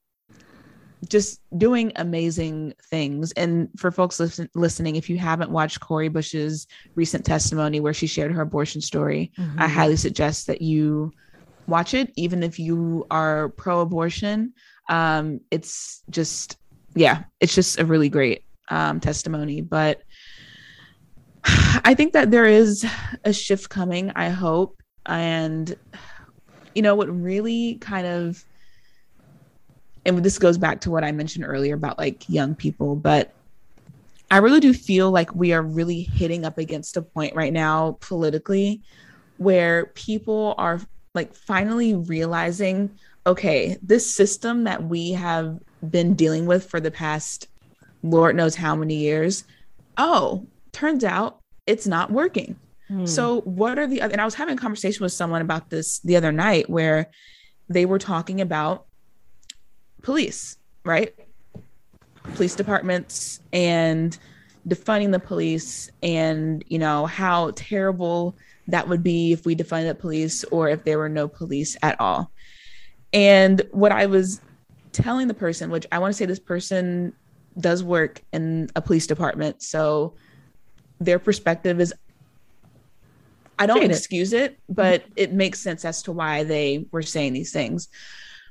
just 1.07 1.41
doing 1.57 1.93
amazing 1.95 2.73
things. 2.89 3.31
And 3.33 3.69
for 3.77 3.89
folks 3.89 4.19
listen, 4.19 4.49
listening, 4.53 4.97
if 4.97 5.09
you 5.09 5.17
haven't 5.17 5.49
watched 5.49 5.79
Cori 5.79 6.09
Bush's 6.09 6.67
recent 6.95 7.25
testimony 7.25 7.79
where 7.79 7.93
she 7.93 8.05
shared 8.05 8.33
her 8.33 8.41
abortion 8.41 8.81
story, 8.81 9.31
mm-hmm. 9.37 9.61
I 9.61 9.67
highly 9.67 9.95
suggest 9.95 10.47
that 10.47 10.61
you 10.61 11.11
watch 11.67 11.93
it, 11.93 12.11
even 12.17 12.43
if 12.43 12.59
you 12.59 13.05
are 13.09 13.49
pro 13.49 13.79
abortion. 13.79 14.53
Um, 14.89 15.39
it's 15.51 16.03
just, 16.09 16.57
yeah, 16.95 17.23
it's 17.39 17.55
just 17.55 17.79
a 17.79 17.85
really 17.85 18.09
great 18.09 18.43
um, 18.69 18.99
testimony. 18.99 19.61
But 19.61 20.01
I 21.45 21.93
think 21.95 22.13
that 22.13 22.31
there 22.31 22.45
is 22.45 22.85
a 23.23 23.31
shift 23.31 23.69
coming, 23.69 24.11
I 24.15 24.29
hope. 24.29 24.81
And, 25.05 25.73
you 26.75 26.81
know, 26.81 26.95
what 26.95 27.07
really 27.07 27.75
kind 27.75 28.05
of, 28.05 28.43
and 30.17 30.25
this 30.25 30.39
goes 30.39 30.57
back 30.57 30.81
to 30.81 30.91
what 30.91 31.03
I 31.03 31.11
mentioned 31.11 31.45
earlier 31.45 31.75
about 31.75 31.97
like 31.97 32.27
young 32.29 32.55
people, 32.55 32.95
but 32.95 33.33
I 34.31 34.37
really 34.37 34.59
do 34.59 34.73
feel 34.73 35.11
like 35.11 35.33
we 35.33 35.53
are 35.53 35.61
really 35.61 36.01
hitting 36.01 36.45
up 36.45 36.57
against 36.57 36.97
a 36.97 37.01
point 37.01 37.35
right 37.35 37.53
now 37.53 37.97
politically 38.01 38.81
where 39.37 39.87
people 39.95 40.53
are 40.57 40.81
like 41.15 41.33
finally 41.33 41.95
realizing 41.95 42.89
okay 43.25 43.77
this 43.81 44.13
system 44.13 44.65
that 44.65 44.83
we 44.83 45.11
have 45.11 45.59
been 45.89 46.13
dealing 46.13 46.45
with 46.45 46.69
for 46.69 46.79
the 46.79 46.91
past 46.91 47.47
lord 48.03 48.35
knows 48.35 48.55
how 48.55 48.75
many 48.75 48.95
years 48.95 49.45
oh 49.97 50.45
turns 50.71 51.03
out 51.03 51.39
it's 51.65 51.87
not 51.87 52.11
working 52.11 52.57
hmm. 52.87 53.05
so 53.05 53.41
what 53.41 53.79
are 53.79 53.87
the 53.87 54.01
other? 54.01 54.11
and 54.11 54.21
i 54.21 54.25
was 54.25 54.35
having 54.35 54.57
a 54.57 54.61
conversation 54.61 55.03
with 55.03 55.13
someone 55.13 55.41
about 55.41 55.69
this 55.69 55.99
the 55.99 56.15
other 56.15 56.31
night 56.31 56.69
where 56.69 57.09
they 57.69 57.85
were 57.85 57.99
talking 57.99 58.41
about 58.41 58.85
police 60.01 60.57
right 60.85 61.13
police 62.35 62.55
departments 62.55 63.41
and 63.53 64.17
defining 64.67 65.11
the 65.11 65.19
police 65.19 65.89
and 66.03 66.63
you 66.67 66.77
know 66.77 67.05
how 67.05 67.51
terrible 67.55 68.35
that 68.69 68.87
would 68.87 69.03
be 69.03 69.31
if 69.31 69.45
we 69.45 69.55
defined 69.55 69.87
the 69.87 69.95
police 69.95 70.43
or 70.45 70.69
if 70.69 70.83
there 70.83 70.97
were 70.97 71.09
no 71.09 71.27
police 71.27 71.75
at 71.81 71.99
all. 71.99 72.31
And 73.13 73.61
what 73.71 73.91
I 73.91 74.05
was 74.05 74.41
telling 74.91 75.27
the 75.27 75.33
person, 75.33 75.71
which 75.71 75.87
I 75.91 75.99
want 75.99 76.13
to 76.13 76.17
say 76.17 76.25
this 76.25 76.39
person 76.39 77.13
does 77.59 77.83
work 77.83 78.21
in 78.31 78.69
a 78.75 78.81
police 78.81 79.07
department. 79.07 79.61
So 79.63 80.13
their 80.99 81.19
perspective 81.19 81.79
is, 81.79 81.93
I 83.57 83.65
don't 83.65 83.83
excuse 83.83 84.33
it, 84.33 84.59
but 84.69 85.03
it 85.15 85.33
makes 85.33 85.59
sense 85.59 85.83
as 85.83 86.03
to 86.03 86.11
why 86.11 86.43
they 86.43 86.85
were 86.91 87.01
saying 87.01 87.33
these 87.33 87.51
things. 87.51 87.89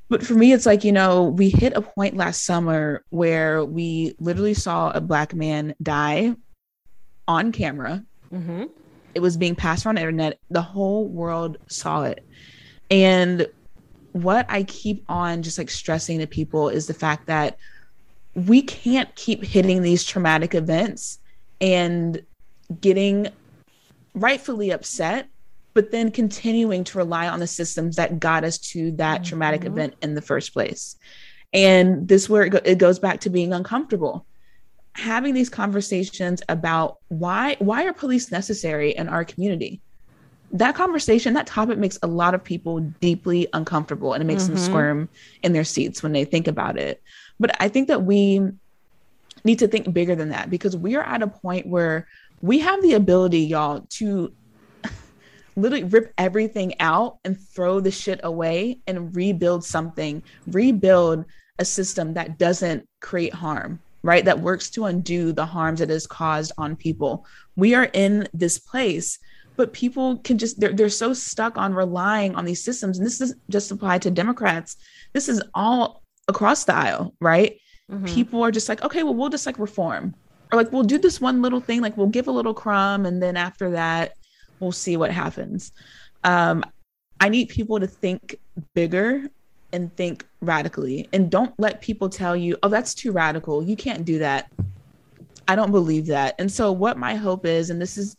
But 0.08 0.24
for 0.24 0.34
me, 0.34 0.52
it's 0.52 0.66
like, 0.66 0.84
you 0.84 0.92
know, 0.92 1.24
we 1.24 1.50
hit 1.50 1.74
a 1.74 1.82
point 1.82 2.16
last 2.16 2.44
summer 2.44 3.04
where 3.10 3.64
we 3.64 4.14
literally 4.18 4.54
saw 4.54 4.90
a 4.90 5.00
black 5.00 5.34
man 5.34 5.74
die 5.82 6.34
on 7.26 7.52
camera. 7.52 8.04
Mm-hmm. 8.32 8.64
It 9.14 9.20
was 9.20 9.36
being 9.36 9.54
passed 9.54 9.84
around 9.84 9.96
the 9.96 10.02
internet. 10.02 10.38
The 10.50 10.62
whole 10.62 11.08
world 11.08 11.58
saw 11.66 12.04
it. 12.04 12.24
And 12.90 13.46
what 14.12 14.46
i 14.48 14.62
keep 14.64 15.04
on 15.08 15.42
just 15.42 15.58
like 15.58 15.70
stressing 15.70 16.18
to 16.18 16.26
people 16.26 16.68
is 16.68 16.86
the 16.86 16.94
fact 16.94 17.26
that 17.26 17.58
we 18.34 18.62
can't 18.62 19.14
keep 19.14 19.44
hitting 19.44 19.82
these 19.82 20.04
traumatic 20.04 20.54
events 20.54 21.18
and 21.60 22.22
getting 22.80 23.28
rightfully 24.14 24.70
upset 24.70 25.28
but 25.78 25.92
then 25.92 26.10
continuing 26.10 26.82
to 26.82 26.98
rely 26.98 27.28
on 27.28 27.38
the 27.38 27.46
systems 27.46 27.94
that 27.94 28.18
got 28.18 28.42
us 28.42 28.58
to 28.58 28.90
that 28.90 29.20
mm-hmm. 29.20 29.28
traumatic 29.28 29.64
event 29.64 29.94
in 30.02 30.16
the 30.16 30.20
first 30.20 30.52
place. 30.52 30.96
And 31.52 32.08
this 32.08 32.28
where 32.28 32.42
it, 32.42 32.48
go- 32.48 32.60
it 32.64 32.78
goes 32.78 32.98
back 32.98 33.20
to 33.20 33.30
being 33.30 33.52
uncomfortable. 33.52 34.26
Having 34.94 35.34
these 35.34 35.48
conversations 35.48 36.42
about 36.48 36.96
why 37.06 37.54
why 37.60 37.84
are 37.84 37.92
police 37.92 38.32
necessary 38.32 38.90
in 38.90 39.08
our 39.08 39.24
community? 39.24 39.80
That 40.50 40.74
conversation, 40.74 41.34
that 41.34 41.46
topic 41.46 41.78
makes 41.78 41.96
a 42.02 42.08
lot 42.08 42.34
of 42.34 42.42
people 42.42 42.80
deeply 42.80 43.46
uncomfortable 43.52 44.14
and 44.14 44.20
it 44.20 44.26
makes 44.26 44.46
mm-hmm. 44.46 44.54
them 44.54 44.64
squirm 44.64 45.08
in 45.44 45.52
their 45.52 45.62
seats 45.62 46.02
when 46.02 46.10
they 46.10 46.24
think 46.24 46.48
about 46.48 46.76
it. 46.76 47.00
But 47.38 47.54
I 47.62 47.68
think 47.68 47.86
that 47.86 48.02
we 48.02 48.40
need 49.44 49.60
to 49.60 49.68
think 49.68 49.92
bigger 49.92 50.16
than 50.16 50.30
that 50.30 50.50
because 50.50 50.76
we 50.76 50.96
are 50.96 51.04
at 51.04 51.22
a 51.22 51.28
point 51.28 51.68
where 51.68 52.08
we 52.40 52.58
have 52.60 52.82
the 52.82 52.94
ability, 52.94 53.40
y'all, 53.40 53.86
to 53.90 54.32
literally 55.60 55.84
rip 55.84 56.12
everything 56.18 56.74
out 56.80 57.18
and 57.24 57.38
throw 57.38 57.80
the 57.80 57.90
shit 57.90 58.20
away 58.22 58.80
and 58.86 59.14
rebuild 59.14 59.64
something, 59.64 60.22
rebuild 60.46 61.24
a 61.58 61.64
system 61.64 62.14
that 62.14 62.38
doesn't 62.38 62.86
create 63.00 63.34
harm, 63.34 63.80
right? 64.02 64.24
That 64.24 64.40
works 64.40 64.70
to 64.70 64.86
undo 64.86 65.32
the 65.32 65.46
harms 65.46 65.80
that 65.80 65.90
is 65.90 66.06
caused 66.06 66.52
on 66.58 66.76
people. 66.76 67.26
We 67.56 67.74
are 67.74 67.90
in 67.92 68.28
this 68.32 68.58
place, 68.58 69.18
but 69.56 69.72
people 69.72 70.18
can 70.18 70.38
just, 70.38 70.60
they're, 70.60 70.72
they're 70.72 70.88
so 70.88 71.12
stuck 71.12 71.58
on 71.58 71.74
relying 71.74 72.34
on 72.34 72.44
these 72.44 72.62
systems. 72.62 72.98
And 72.98 73.06
this 73.06 73.20
is 73.20 73.34
just 73.50 73.70
applied 73.70 74.02
to 74.02 74.10
Democrats. 74.10 74.76
This 75.12 75.28
is 75.28 75.42
all 75.54 76.02
across 76.28 76.64
the 76.64 76.74
aisle, 76.74 77.14
right? 77.20 77.58
Mm-hmm. 77.90 78.06
People 78.06 78.42
are 78.44 78.52
just 78.52 78.68
like, 78.68 78.82
okay, 78.82 79.02
well, 79.02 79.14
we'll 79.14 79.30
just 79.30 79.46
like 79.46 79.58
reform 79.58 80.14
or 80.52 80.56
like 80.56 80.72
we'll 80.72 80.82
do 80.82 80.98
this 80.98 81.20
one 81.20 81.42
little 81.42 81.60
thing, 81.60 81.80
like 81.80 81.96
we'll 81.96 82.06
give 82.06 82.28
a 82.28 82.32
little 82.32 82.54
crumb. 82.54 83.06
And 83.06 83.22
then 83.22 83.36
after 83.36 83.70
that, 83.72 84.14
we'll 84.60 84.72
see 84.72 84.96
what 84.96 85.10
happens. 85.10 85.72
Um, 86.24 86.64
I 87.20 87.28
need 87.28 87.48
people 87.48 87.80
to 87.80 87.86
think 87.86 88.38
bigger 88.74 89.28
and 89.72 89.94
think 89.96 90.26
radically 90.40 91.08
and 91.12 91.30
don't 91.30 91.52
let 91.58 91.80
people 91.80 92.08
tell 92.08 92.36
you, 92.36 92.56
oh, 92.62 92.68
that's 92.68 92.94
too 92.94 93.12
radical. 93.12 93.62
You 93.62 93.76
can't 93.76 94.04
do 94.04 94.18
that. 94.18 94.50
I 95.46 95.56
don't 95.56 95.72
believe 95.72 96.06
that. 96.06 96.34
And 96.38 96.50
so, 96.50 96.72
what 96.72 96.98
my 96.98 97.14
hope 97.14 97.46
is, 97.46 97.70
and 97.70 97.80
this 97.80 97.96
is 97.96 98.16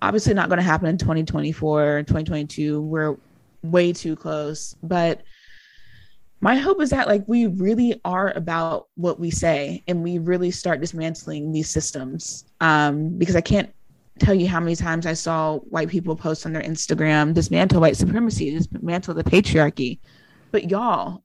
obviously 0.00 0.34
not 0.34 0.48
going 0.48 0.58
to 0.58 0.64
happen 0.64 0.88
in 0.88 0.96
2024, 0.96 2.02
2022, 2.02 2.80
we're 2.80 3.16
way 3.62 3.92
too 3.92 4.14
close, 4.14 4.76
but 4.82 5.22
my 6.40 6.56
hope 6.56 6.80
is 6.80 6.90
that 6.90 7.08
like 7.08 7.24
we 7.26 7.46
really 7.46 8.00
are 8.04 8.32
about 8.36 8.88
what 8.94 9.18
we 9.18 9.30
say 9.30 9.82
and 9.88 10.02
we 10.02 10.18
really 10.18 10.50
start 10.50 10.80
dismantling 10.80 11.50
these 11.50 11.68
systems 11.68 12.44
um, 12.60 13.10
because 13.18 13.34
i 13.34 13.40
can't 13.40 13.72
tell 14.18 14.34
you 14.34 14.46
how 14.48 14.60
many 14.60 14.76
times 14.76 15.06
I 15.06 15.12
saw 15.14 15.58
white 15.58 15.88
people 15.88 16.16
post 16.16 16.46
on 16.46 16.52
their 16.52 16.62
Instagram, 16.62 17.34
dismantle 17.34 17.80
white 17.80 17.96
supremacy, 17.96 18.50
dismantle 18.50 19.14
the 19.14 19.24
patriarchy. 19.24 19.98
But 20.50 20.70
y'all, 20.70 21.22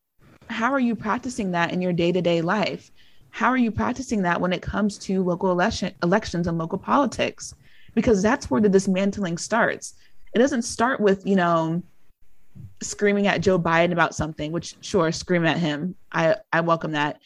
how 0.50 0.72
are 0.72 0.80
you 0.80 0.96
practicing 0.96 1.52
that 1.52 1.72
in 1.72 1.82
your 1.82 1.94
day 1.94 2.12
to 2.12 2.22
day 2.22 2.42
life? 2.42 2.92
How 3.30 3.50
are 3.50 3.58
you 3.58 3.72
practicing 3.72 4.22
that 4.22 4.40
when 4.40 4.54
it 4.54 4.62
comes 4.62 4.98
to 5.00 5.24
local 5.24 5.52
election 5.52 5.94
elections 6.04 6.48
and 6.48 6.58
local 6.58 6.78
politics? 6.78 7.56
Because 7.96 8.22
that's 8.22 8.50
where 8.50 8.62
the 8.62 8.70
dismantling 8.70 9.38
starts. 9.38 9.96
It 10.34 10.40
doesn't 10.40 10.64
start 10.64 11.00
with, 11.00 11.26
you 11.26 11.36
know, 11.36 11.82
screaming 12.82 13.28
at 13.28 13.42
Joe 13.42 13.60
Biden 13.60 13.92
about 13.92 14.16
something, 14.16 14.52
which 14.52 14.76
sure, 14.82 15.12
scream 15.12 15.46
at 15.46 15.58
him. 15.58 15.96
I, 16.12 16.36
I 16.52 16.62
welcome 16.62 16.92
that 16.92 17.20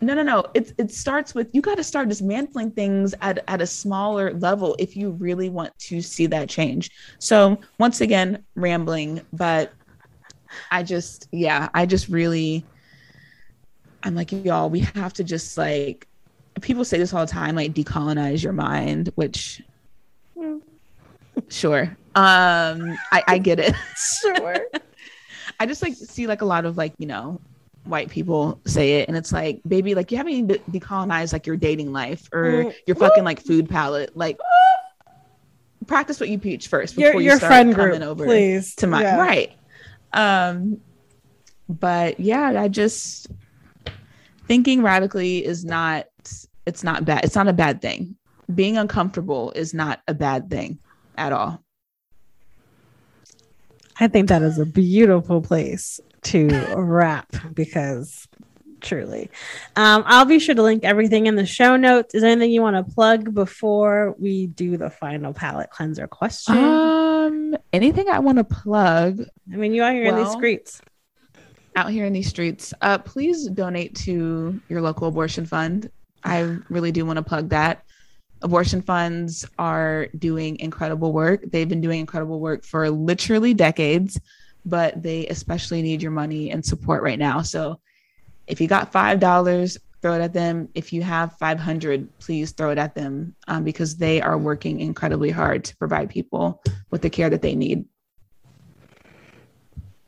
no 0.00 0.14
no 0.14 0.22
no. 0.22 0.44
It, 0.54 0.72
it 0.78 0.90
starts 0.90 1.34
with 1.34 1.48
you 1.52 1.60
got 1.60 1.76
to 1.76 1.84
start 1.84 2.08
dismantling 2.08 2.70
things 2.70 3.14
at, 3.20 3.44
at 3.48 3.60
a 3.60 3.66
smaller 3.66 4.32
level 4.34 4.76
if 4.78 4.96
you 4.96 5.10
really 5.10 5.48
want 5.48 5.78
to 5.78 6.00
see 6.00 6.26
that 6.26 6.48
change. 6.48 6.90
So 7.18 7.58
once 7.78 8.00
again 8.00 8.44
rambling 8.54 9.20
but 9.32 9.72
i 10.70 10.82
just 10.82 11.28
yeah 11.32 11.68
i 11.74 11.86
just 11.86 12.08
really 12.08 12.64
i'm 14.02 14.14
like 14.14 14.32
y'all 14.32 14.68
we 14.68 14.80
have 14.80 15.12
to 15.12 15.24
just 15.24 15.56
like 15.56 16.06
people 16.60 16.84
say 16.84 16.98
this 16.98 17.14
all 17.14 17.24
the 17.24 17.30
time 17.30 17.54
like 17.54 17.72
decolonize 17.72 18.42
your 18.42 18.52
mind 18.52 19.10
which 19.14 19.62
mm. 20.36 20.60
sure. 21.48 21.96
Um 22.16 22.98
i 23.12 23.22
i 23.28 23.38
get 23.38 23.60
it. 23.60 23.74
Sure. 24.20 24.56
I 25.60 25.66
just 25.66 25.82
like 25.82 25.94
see 25.94 26.26
like 26.26 26.42
a 26.42 26.44
lot 26.44 26.64
of 26.64 26.76
like 26.76 26.94
you 26.98 27.06
know 27.06 27.40
white 27.84 28.10
people 28.10 28.60
say 28.66 29.00
it 29.00 29.08
and 29.08 29.16
it's 29.16 29.32
like 29.32 29.60
baby 29.66 29.94
like 29.94 30.10
you 30.10 30.16
haven't 30.16 30.32
even 30.32 30.48
decolonized 30.70 31.32
like 31.32 31.46
your 31.46 31.56
dating 31.56 31.92
life 31.92 32.28
or 32.32 32.44
mm. 32.44 32.74
your 32.86 32.94
fucking 32.94 33.24
like 33.24 33.40
food 33.40 33.68
palette 33.68 34.14
like 34.16 34.38
practice 35.86 36.20
what 36.20 36.28
you 36.28 36.38
preach 36.38 36.68
first 36.68 36.94
before 36.94 37.12
your, 37.12 37.22
your 37.22 37.32
you 37.32 37.38
start 37.38 37.50
friend 37.50 37.74
coming 37.74 37.98
group, 37.98 38.02
over 38.02 38.24
please. 38.26 38.74
to 38.74 38.86
my 38.86 39.02
yeah. 39.02 39.16
right. 39.18 39.52
Um 40.12 40.80
but 41.68 42.18
yeah 42.18 42.60
i 42.60 42.66
just 42.66 43.28
thinking 44.46 44.82
radically 44.82 45.44
is 45.44 45.64
not 45.64 46.06
it's 46.66 46.84
not 46.84 47.04
bad 47.04 47.24
it's 47.24 47.36
not 47.36 47.48
a 47.48 47.52
bad 47.52 47.80
thing. 47.80 48.16
Being 48.54 48.76
uncomfortable 48.76 49.52
is 49.52 49.72
not 49.72 50.00
a 50.08 50.14
bad 50.14 50.50
thing 50.50 50.80
at 51.16 51.32
all. 51.32 51.62
I 54.00 54.08
think 54.08 54.28
that 54.28 54.42
is 54.42 54.58
a 54.58 54.66
beautiful 54.66 55.40
place 55.40 56.00
to 56.22 56.48
wrap 56.76 57.34
because 57.54 58.28
truly. 58.80 59.30
Um, 59.76 60.02
I'll 60.06 60.24
be 60.24 60.38
sure 60.38 60.54
to 60.54 60.62
link 60.62 60.84
everything 60.84 61.26
in 61.26 61.36
the 61.36 61.46
show 61.46 61.76
notes. 61.76 62.14
Is 62.14 62.22
there 62.22 62.30
anything 62.30 62.50
you 62.50 62.62
want 62.62 62.76
to 62.76 62.94
plug 62.94 63.34
before 63.34 64.14
we 64.18 64.46
do 64.48 64.76
the 64.76 64.90
final 64.90 65.32
palate 65.32 65.70
cleanser 65.70 66.06
question? 66.06 66.56
Um, 66.56 67.56
anything 67.72 68.08
I 68.08 68.18
want 68.18 68.38
to 68.38 68.44
plug? 68.44 69.22
I 69.52 69.56
mean, 69.56 69.74
you 69.74 69.82
are 69.82 69.92
here 69.92 70.06
well, 70.06 70.18
in 70.18 70.24
these 70.24 70.32
streets. 70.32 70.82
Out 71.76 71.90
here 71.90 72.04
in 72.04 72.12
these 72.12 72.28
streets, 72.28 72.74
uh, 72.82 72.98
please 72.98 73.48
donate 73.48 73.94
to 73.96 74.60
your 74.68 74.80
local 74.80 75.08
abortion 75.08 75.46
fund. 75.46 75.90
I 76.24 76.58
really 76.68 76.92
do 76.92 77.06
want 77.06 77.18
to 77.18 77.22
plug 77.22 77.50
that. 77.50 77.84
Abortion 78.42 78.82
funds 78.82 79.44
are 79.58 80.08
doing 80.18 80.58
incredible 80.58 81.12
work. 81.12 81.44
They've 81.46 81.68
been 81.68 81.80
doing 81.80 82.00
incredible 82.00 82.40
work 82.40 82.64
for 82.64 82.90
literally 82.90 83.54
decades 83.54 84.18
but 84.64 85.02
they 85.02 85.26
especially 85.28 85.82
need 85.82 86.02
your 86.02 86.12
money 86.12 86.50
and 86.50 86.64
support 86.64 87.02
right 87.02 87.18
now. 87.18 87.42
So 87.42 87.80
if 88.46 88.60
you 88.60 88.68
got 88.68 88.92
$5, 88.92 89.78
throw 90.02 90.14
it 90.14 90.20
at 90.20 90.32
them. 90.32 90.68
If 90.74 90.92
you 90.92 91.02
have 91.02 91.36
500, 91.38 92.18
please 92.18 92.52
throw 92.52 92.70
it 92.70 92.78
at 92.78 92.94
them 92.94 93.34
um, 93.48 93.64
because 93.64 93.96
they 93.96 94.20
are 94.20 94.38
working 94.38 94.80
incredibly 94.80 95.30
hard 95.30 95.64
to 95.64 95.76
provide 95.76 96.10
people 96.10 96.62
with 96.90 97.02
the 97.02 97.10
care 97.10 97.30
that 97.30 97.42
they 97.42 97.54
need. 97.54 97.84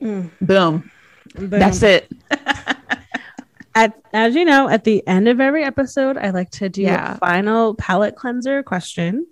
Mm. 0.00 0.30
Boom. 0.40 0.90
Boom. 1.34 1.50
That's 1.50 1.82
it. 1.82 2.11
at, 3.74 4.00
as 4.12 4.34
you 4.34 4.44
know, 4.44 4.68
at 4.68 4.84
the 4.84 5.07
end 5.07 5.28
of 5.28 5.40
every 5.40 5.64
episode, 5.64 6.16
I 6.16 6.30
like 6.30 6.50
to 6.53 6.68
do 6.68 6.82
yeah. 6.82 7.14
a 7.14 7.18
final 7.18 7.74
palate 7.74 8.16
cleanser 8.16 8.62
question. 8.62 9.26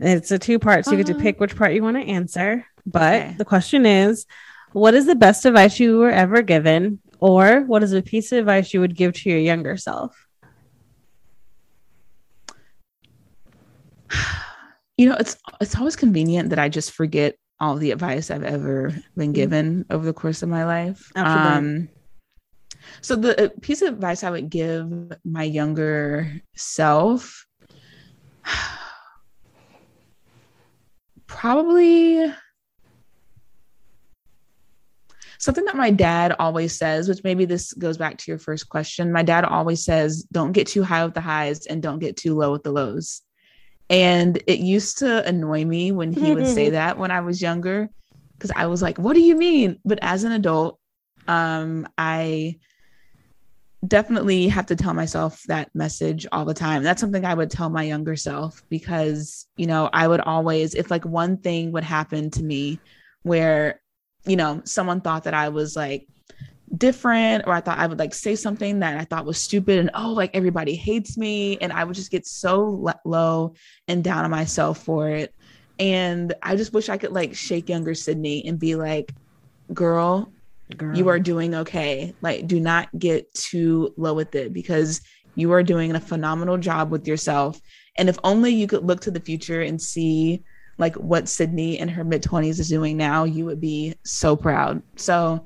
It's 0.00 0.32
a 0.32 0.38
two 0.38 0.58
part, 0.58 0.84
so 0.84 0.90
you 0.90 0.96
get 0.96 1.06
to 1.06 1.12
uh-huh. 1.12 1.22
pick 1.22 1.40
which 1.40 1.56
part 1.56 1.72
you 1.72 1.82
want 1.82 1.96
to 1.96 2.02
answer. 2.02 2.66
But 2.86 3.14
okay. 3.14 3.34
the 3.38 3.44
question 3.44 3.86
is 3.86 4.26
what 4.72 4.94
is 4.94 5.06
the 5.06 5.14
best 5.14 5.44
advice 5.44 5.78
you 5.78 5.98
were 5.98 6.10
ever 6.10 6.42
given? 6.42 7.00
Or 7.20 7.62
what 7.62 7.82
is 7.82 7.92
a 7.92 8.02
piece 8.02 8.32
of 8.32 8.40
advice 8.40 8.74
you 8.74 8.80
would 8.80 8.96
give 8.96 9.14
to 9.14 9.30
your 9.30 9.38
younger 9.38 9.76
self? 9.76 10.26
You 14.96 15.08
know, 15.08 15.16
it's 15.18 15.36
it's 15.60 15.74
always 15.74 15.96
convenient 15.96 16.50
that 16.50 16.60
I 16.60 16.68
just 16.68 16.92
forget 16.92 17.34
all 17.58 17.74
the 17.74 17.90
advice 17.90 18.30
I've 18.30 18.44
ever 18.44 18.90
been 19.16 19.30
mm-hmm. 19.30 19.32
given 19.32 19.86
over 19.90 20.04
the 20.04 20.12
course 20.12 20.44
of 20.44 20.48
my 20.48 20.64
life. 20.64 21.10
Um, 21.16 21.88
so 23.00 23.16
the 23.16 23.46
uh, 23.46 23.48
piece 23.60 23.82
of 23.82 23.94
advice 23.94 24.22
I 24.22 24.30
would 24.30 24.50
give 24.50 25.12
my 25.24 25.42
younger 25.42 26.40
self 26.54 27.44
probably 31.26 32.32
something 35.44 35.66
that 35.66 35.76
my 35.76 35.90
dad 35.90 36.34
always 36.38 36.74
says, 36.74 37.06
which 37.06 37.22
maybe 37.22 37.44
this 37.44 37.74
goes 37.74 37.98
back 37.98 38.16
to 38.16 38.30
your 38.30 38.38
first 38.38 38.70
question. 38.70 39.12
My 39.12 39.22
dad 39.22 39.44
always 39.44 39.84
says, 39.84 40.22
don't 40.32 40.52
get 40.52 40.66
too 40.66 40.82
high 40.82 41.04
with 41.04 41.12
the 41.12 41.20
highs 41.20 41.66
and 41.66 41.82
don't 41.82 41.98
get 41.98 42.16
too 42.16 42.34
low 42.34 42.50
with 42.50 42.62
the 42.62 42.72
lows. 42.72 43.20
And 43.90 44.42
it 44.46 44.60
used 44.60 44.98
to 44.98 45.22
annoy 45.28 45.66
me 45.66 45.92
when 45.92 46.14
he 46.14 46.32
would 46.32 46.46
say 46.46 46.70
that 46.70 46.96
when 46.96 47.10
I 47.10 47.20
was 47.20 47.42
younger, 47.42 47.90
because 48.32 48.52
I 48.56 48.66
was 48.66 48.80
like, 48.80 48.96
what 48.96 49.12
do 49.12 49.20
you 49.20 49.36
mean? 49.36 49.78
But 49.84 49.98
as 50.00 50.24
an 50.24 50.32
adult, 50.32 50.78
um, 51.28 51.86
I 51.98 52.58
definitely 53.86 54.48
have 54.48 54.64
to 54.66 54.76
tell 54.76 54.94
myself 54.94 55.42
that 55.48 55.68
message 55.74 56.26
all 56.32 56.46
the 56.46 56.54
time. 56.54 56.82
That's 56.82 57.02
something 57.02 57.26
I 57.26 57.34
would 57.34 57.50
tell 57.50 57.68
my 57.68 57.82
younger 57.82 58.16
self 58.16 58.62
because, 58.70 59.46
you 59.58 59.66
know, 59.66 59.90
I 59.92 60.08
would 60.08 60.20
always, 60.20 60.74
if 60.74 60.90
like 60.90 61.04
one 61.04 61.36
thing 61.36 61.70
would 61.72 61.84
happen 61.84 62.30
to 62.30 62.42
me 62.42 62.80
where 63.24 63.82
you 64.26 64.36
know, 64.36 64.62
someone 64.64 65.00
thought 65.00 65.24
that 65.24 65.34
I 65.34 65.48
was 65.48 65.76
like 65.76 66.06
different 66.76 67.46
or 67.46 67.52
I 67.52 67.60
thought 67.60 67.78
I 67.78 67.86
would 67.86 67.98
like 67.98 68.14
say 68.14 68.34
something 68.34 68.80
that 68.80 68.98
I 68.98 69.04
thought 69.04 69.26
was 69.26 69.40
stupid 69.40 69.78
and 69.78 69.90
oh, 69.94 70.12
like 70.12 70.30
everybody 70.34 70.74
hates 70.74 71.16
me. 71.16 71.58
And 71.58 71.72
I 71.72 71.84
would 71.84 71.94
just 71.94 72.10
get 72.10 72.26
so 72.26 72.90
low 73.04 73.54
and 73.88 74.02
down 74.02 74.24
on 74.24 74.30
myself 74.30 74.82
for 74.82 75.08
it. 75.08 75.34
And 75.78 76.34
I 76.42 76.56
just 76.56 76.72
wish 76.72 76.88
I 76.88 76.96
could 76.96 77.12
like 77.12 77.34
shake 77.34 77.68
younger 77.68 77.94
Sydney 77.94 78.44
and 78.46 78.58
be 78.58 78.76
like, 78.76 79.12
girl, 79.72 80.32
girl, 80.76 80.96
you 80.96 81.08
are 81.08 81.18
doing 81.18 81.54
okay. 81.54 82.14
Like, 82.22 82.46
do 82.46 82.60
not 82.60 82.88
get 82.98 83.32
too 83.34 83.92
low 83.96 84.14
with 84.14 84.34
it 84.34 84.52
because 84.52 85.00
you 85.34 85.52
are 85.52 85.62
doing 85.62 85.94
a 85.94 86.00
phenomenal 86.00 86.58
job 86.58 86.90
with 86.90 87.06
yourself. 87.08 87.60
And 87.96 88.08
if 88.08 88.18
only 88.24 88.52
you 88.52 88.66
could 88.66 88.84
look 88.84 89.00
to 89.02 89.10
the 89.10 89.20
future 89.20 89.62
and 89.62 89.80
see 89.80 90.42
like 90.78 90.96
what 90.96 91.28
Sydney 91.28 91.78
in 91.78 91.88
her 91.88 92.04
mid 92.04 92.22
20s 92.22 92.58
is 92.58 92.68
doing 92.68 92.96
now, 92.96 93.24
you 93.24 93.44
would 93.44 93.60
be 93.60 93.94
so 94.04 94.36
proud. 94.36 94.82
So 94.96 95.44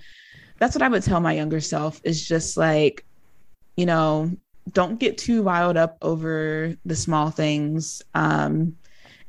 that's 0.59 0.75
what 0.75 0.83
I 0.83 0.89
would 0.89 1.03
tell 1.03 1.21
my 1.21 1.33
younger 1.33 1.61
self 1.61 2.01
is 2.05 2.27
just 2.27 2.57
like, 2.57 3.05
you 3.77 3.87
know, 3.87 4.37
don't 4.73 4.99
get 4.99 5.19
too 5.19 5.43
riled 5.43 5.77
up 5.77 5.97
over 6.03 6.75
the 6.85 6.97
small 6.97 7.31
things 7.31 8.03
um, 8.15 8.77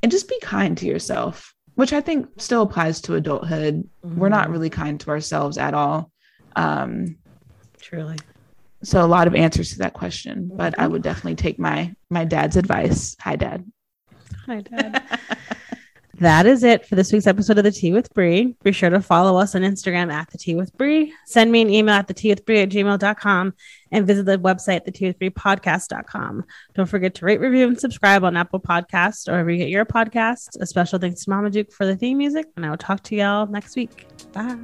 and 0.01 0.11
just 0.11 0.27
be 0.27 0.39
kind 0.41 0.77
to 0.77 0.85
yourself, 0.85 1.53
which 1.75 1.93
I 1.93 2.01
think 2.01 2.27
still 2.37 2.63
applies 2.63 3.01
to 3.01 3.15
adulthood. 3.15 3.87
Mm-hmm. 4.03 4.19
We're 4.19 4.29
not 4.29 4.45
mm-hmm. 4.45 4.53
really 4.53 4.69
kind 4.69 4.99
to 5.01 5.09
ourselves 5.11 5.57
at 5.57 5.73
all. 5.73 6.11
Um, 6.55 7.17
Truly. 7.79 8.17
So 8.83 9.03
a 9.03 9.07
lot 9.07 9.27
of 9.27 9.35
answers 9.35 9.71
to 9.71 9.79
that 9.79 9.93
question, 9.93 10.49
but 10.53 10.77
I 10.79 10.87
would 10.87 11.01
definitely 11.01 11.35
take 11.35 11.59
my 11.59 11.93
my 12.09 12.23
dad's 12.23 12.55
advice. 12.55 13.15
Hi, 13.21 13.35
dad. 13.35 13.69
Hi, 14.45 14.61
dad. 14.61 15.03
that 16.19 16.45
is 16.45 16.63
it 16.63 16.85
for 16.85 16.95
this 16.95 17.11
week's 17.11 17.27
episode 17.27 17.57
of 17.57 17.63
The 17.63 17.71
Tea 17.71 17.91
with 17.91 18.13
Brie. 18.13 18.55
Be 18.63 18.71
sure 18.71 18.89
to 18.89 19.01
follow 19.01 19.37
us 19.37 19.55
on 19.55 19.61
Instagram 19.61 20.11
at 20.11 20.29
The 20.29 20.37
Tea 20.37 20.55
with 20.55 20.75
Brie. 20.77 21.13
Send 21.25 21.51
me 21.51 21.61
an 21.61 21.69
email 21.69 21.95
at 21.95 22.07
The 22.07 22.13
Tea 22.13 22.29
with 22.29 22.45
Brie 22.45 22.61
at 22.61 22.69
gmail.com 22.69 23.53
and 23.91 24.07
visit 24.07 24.25
the 24.25 24.37
website, 24.37 24.85
The 24.85 24.91
Tea 24.91 25.07
with 25.07 25.19
Brie 25.19 25.29
podcast.com. 25.29 26.43
Don't 26.75 26.85
forget 26.85 27.15
to 27.15 27.25
rate, 27.25 27.39
review, 27.39 27.67
and 27.67 27.79
subscribe 27.79 28.23
on 28.23 28.37
Apple 28.37 28.59
Podcasts 28.59 29.27
or 29.27 29.31
wherever 29.31 29.49
you 29.49 29.57
get 29.57 29.69
your 29.69 29.85
podcasts. 29.85 30.59
A 30.59 30.65
special 30.65 30.99
thanks 30.99 31.23
to 31.23 31.29
Mama 31.29 31.49
Duke 31.49 31.71
for 31.71 31.85
the 31.85 31.95
theme 31.95 32.17
music, 32.17 32.47
and 32.55 32.65
I 32.65 32.69
will 32.69 32.77
talk 32.77 33.03
to 33.03 33.15
y'all 33.15 33.47
next 33.47 33.75
week. 33.75 34.07
Bye. 34.33 34.57